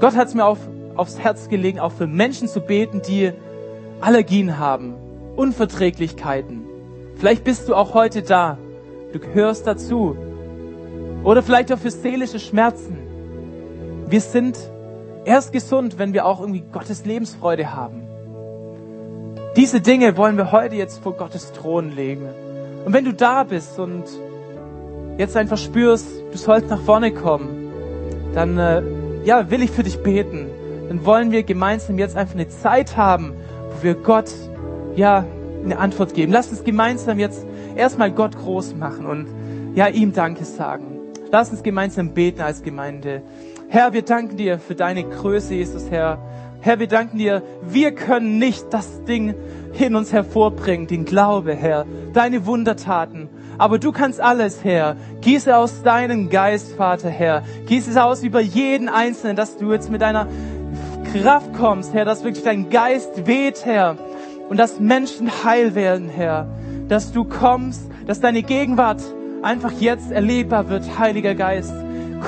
Gott 0.00 0.14
hat 0.14 0.28
es 0.28 0.34
mir 0.34 0.44
auf, 0.44 0.58
aufs 0.94 1.18
Herz 1.18 1.48
gelegen, 1.48 1.80
auch 1.80 1.92
für 1.92 2.06
Menschen 2.06 2.46
zu 2.48 2.60
beten, 2.60 3.02
die 3.02 3.32
Allergien 4.00 4.58
haben, 4.58 4.94
Unverträglichkeiten. 5.36 6.73
Vielleicht 7.16 7.44
bist 7.44 7.68
du 7.68 7.74
auch 7.74 7.94
heute 7.94 8.22
da. 8.22 8.58
Du 9.12 9.18
gehörst 9.18 9.66
dazu. 9.66 10.16
Oder 11.22 11.42
vielleicht 11.42 11.72
auch 11.72 11.78
für 11.78 11.90
seelische 11.90 12.38
Schmerzen. 12.38 12.98
Wir 14.08 14.20
sind 14.20 14.58
erst 15.24 15.52
gesund, 15.52 15.98
wenn 15.98 16.12
wir 16.12 16.26
auch 16.26 16.40
irgendwie 16.40 16.64
Gottes 16.72 17.04
Lebensfreude 17.04 17.74
haben. 17.74 18.02
Diese 19.56 19.80
Dinge 19.80 20.16
wollen 20.16 20.36
wir 20.36 20.52
heute 20.52 20.74
jetzt 20.74 21.02
vor 21.02 21.14
Gottes 21.14 21.52
Thron 21.52 21.94
legen. 21.94 22.28
Und 22.84 22.92
wenn 22.92 23.04
du 23.04 23.14
da 23.14 23.44
bist 23.44 23.78
und 23.78 24.04
jetzt 25.16 25.36
einfach 25.36 25.56
spürst, 25.56 26.08
du 26.32 26.36
sollst 26.36 26.68
nach 26.68 26.80
vorne 26.80 27.12
kommen, 27.12 27.70
dann 28.34 28.58
äh, 28.58 28.82
ja, 29.24 29.50
will 29.50 29.62
ich 29.62 29.70
für 29.70 29.84
dich 29.84 30.02
beten. 30.02 30.48
Dann 30.88 31.06
wollen 31.06 31.30
wir 31.30 31.44
gemeinsam 31.44 31.98
jetzt 31.98 32.16
einfach 32.16 32.34
eine 32.34 32.48
Zeit 32.48 32.96
haben, 32.96 33.32
wo 33.70 33.82
wir 33.82 33.94
Gott 33.94 34.30
ja 34.96 35.24
eine 35.64 35.78
Antwort 35.78 36.14
geben. 36.14 36.32
Lass 36.32 36.50
uns 36.50 36.64
gemeinsam 36.64 37.18
jetzt 37.18 37.44
erstmal 37.76 38.10
Gott 38.12 38.36
groß 38.36 38.74
machen 38.74 39.06
und 39.06 39.26
ja 39.74 39.88
ihm 39.88 40.12
Danke 40.12 40.44
sagen. 40.44 40.98
Lass 41.30 41.50
uns 41.50 41.62
gemeinsam 41.62 42.14
beten 42.14 42.42
als 42.42 42.62
Gemeinde. 42.62 43.22
Herr, 43.68 43.92
wir 43.92 44.02
danken 44.02 44.36
dir 44.36 44.58
für 44.58 44.74
deine 44.74 45.04
Größe, 45.04 45.54
Jesus, 45.54 45.90
Herr. 45.90 46.18
Herr, 46.60 46.78
wir 46.78 46.86
danken 46.86 47.18
dir, 47.18 47.42
wir 47.62 47.92
können 47.92 48.38
nicht 48.38 48.66
das 48.70 49.04
Ding 49.04 49.34
in 49.78 49.96
uns 49.96 50.12
hervorbringen, 50.12 50.86
den 50.86 51.04
Glaube, 51.04 51.54
Herr, 51.54 51.84
deine 52.12 52.46
Wundertaten. 52.46 53.28
Aber 53.58 53.78
du 53.78 53.92
kannst 53.92 54.20
alles, 54.20 54.64
Herr. 54.64 54.96
Gieße 55.20 55.56
aus 55.56 55.82
deinem 55.82 56.30
Geist, 56.30 56.72
Vater, 56.72 57.10
Herr. 57.10 57.42
Gieße 57.66 57.90
es 57.90 57.96
aus 57.96 58.22
über 58.22 58.40
jeden 58.40 58.88
Einzelnen, 58.88 59.36
dass 59.36 59.56
du 59.56 59.72
jetzt 59.72 59.90
mit 59.90 60.02
deiner 60.02 60.28
Kraft 61.12 61.52
kommst, 61.54 61.94
Herr, 61.94 62.04
dass 62.04 62.24
wirklich 62.24 62.44
dein 62.44 62.70
Geist 62.70 63.26
weht, 63.26 63.64
Herr. 63.64 63.96
Und 64.48 64.58
dass 64.58 64.80
Menschen 64.80 65.30
heil 65.44 65.74
werden, 65.74 66.08
Herr. 66.08 66.46
Dass 66.88 67.12
du 67.12 67.24
kommst, 67.24 67.90
dass 68.06 68.20
deine 68.20 68.42
Gegenwart 68.42 69.00
einfach 69.42 69.72
jetzt 69.72 70.10
erlebbar 70.10 70.68
wird, 70.68 70.98
Heiliger 70.98 71.34
Geist. 71.34 71.74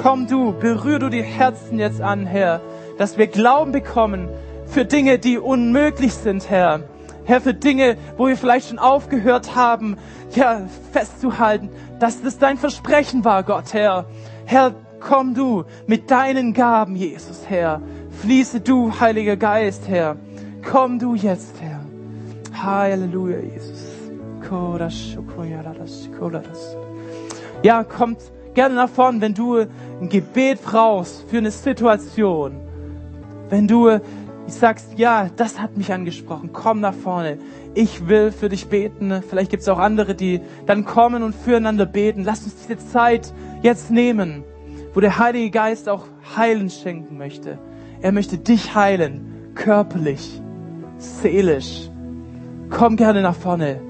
Komm 0.03 0.27
du, 0.27 0.53
berühr 0.53 0.99
du 0.99 1.09
die 1.09 1.23
Herzen 1.23 1.79
jetzt 1.79 2.01
an, 2.01 2.27
Herr, 2.27 2.61
dass 2.99 3.17
wir 3.17 3.27
Glauben 3.27 3.73
bekommen 3.73 4.29
für 4.67 4.85
Dinge, 4.85 5.19
die 5.19 5.39
unmöglich 5.39 6.13
sind, 6.15 6.51
Herr. 6.51 6.81
Herr, 7.25 7.41
für 7.41 7.55
Dinge, 7.55 7.97
wo 8.17 8.29
wir 8.29 8.37
vielleicht 8.37 8.69
schon 8.69 8.79
aufgehört 8.79 9.57
haben, 9.57 9.97
ja, 10.35 10.63
festzuhalten, 10.93 11.71
dass 11.99 12.23
das 12.23 12.39
dein 12.39 12.59
Versprechen 12.59 13.25
war, 13.25 13.43
Gott, 13.43 13.73
Herr. 13.73 14.07
Herr, 14.45 14.75
komm 15.01 15.35
du 15.35 15.65
mit 15.87 16.11
deinen 16.11 16.53
Gaben, 16.53 16.95
Jesus, 16.95 17.43
Herr. 17.49 17.81
Fließe 18.23 18.61
du, 18.61 19.01
Heiliger 19.01 19.37
Geist, 19.37 19.89
Herr. 19.89 20.17
Komm 20.71 20.99
du 20.99 21.15
jetzt, 21.15 21.61
Herr. 21.61 21.76
Halleluja, 22.63 23.39
Jesus. 23.39 23.87
Ja, 27.63 27.85
kommt 27.85 28.19
gerne 28.55 28.75
nach 28.75 28.89
vorn, 28.89 29.21
wenn 29.21 29.35
du 29.35 29.57
ein 29.57 30.09
Gebet 30.09 30.63
brauchst 30.63 31.29
für 31.29 31.39
eine 31.39 31.51
Situation. 31.51 32.53
Wenn 33.49 33.67
du 33.67 34.01
sagst, 34.47 34.99
ja, 34.99 35.29
das 35.37 35.61
hat 35.61 35.77
mich 35.77 35.93
angesprochen, 35.93 36.51
komm 36.53 36.81
nach 36.81 36.95
vorne. 36.95 37.39
Ich 37.75 38.09
will 38.09 38.33
für 38.33 38.49
dich 38.49 38.69
beten. 38.69 39.23
Vielleicht 39.29 39.51
gibt 39.51 39.63
es 39.63 39.69
auch 39.69 39.79
andere, 39.79 40.15
die 40.15 40.41
dann 40.67 40.85
kommen 40.85 41.23
und 41.23 41.35
füreinander 41.35 41.87
beten. 41.87 42.25
Lass 42.25 42.45
uns 42.45 42.57
diese 42.57 42.79
Zeit 42.79 43.33
jetzt 43.63 43.91
nehmen, 43.91 44.45
wo 44.95 45.01
der 45.01 45.19
Heilige 45.19 45.51
Geist 45.51 45.89
auch 45.89 46.07
Heilen 46.37 46.71
schenken 46.71 47.19
möchte. 47.19 47.59
Er 48.01 48.13
möchte 48.13 48.39
dich 48.39 48.75
heilen, 48.75 49.53
körperlich, 49.55 50.41
seelisch. 50.99 51.91
Komm 52.71 52.97
gerne 52.97 53.23
nach 53.23 53.37
vorne, 53.37 53.81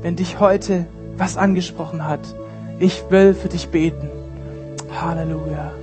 wenn 0.00 0.16
dich 0.16 0.38
heute 0.38 0.86
was 1.16 1.36
angesprochen 1.36 2.04
hat. 2.06 2.20
Ich 2.78 3.04
will 3.10 3.34
für 3.34 3.48
dich 3.48 3.68
beten. 3.68 4.08
Halleluja. 5.00 5.81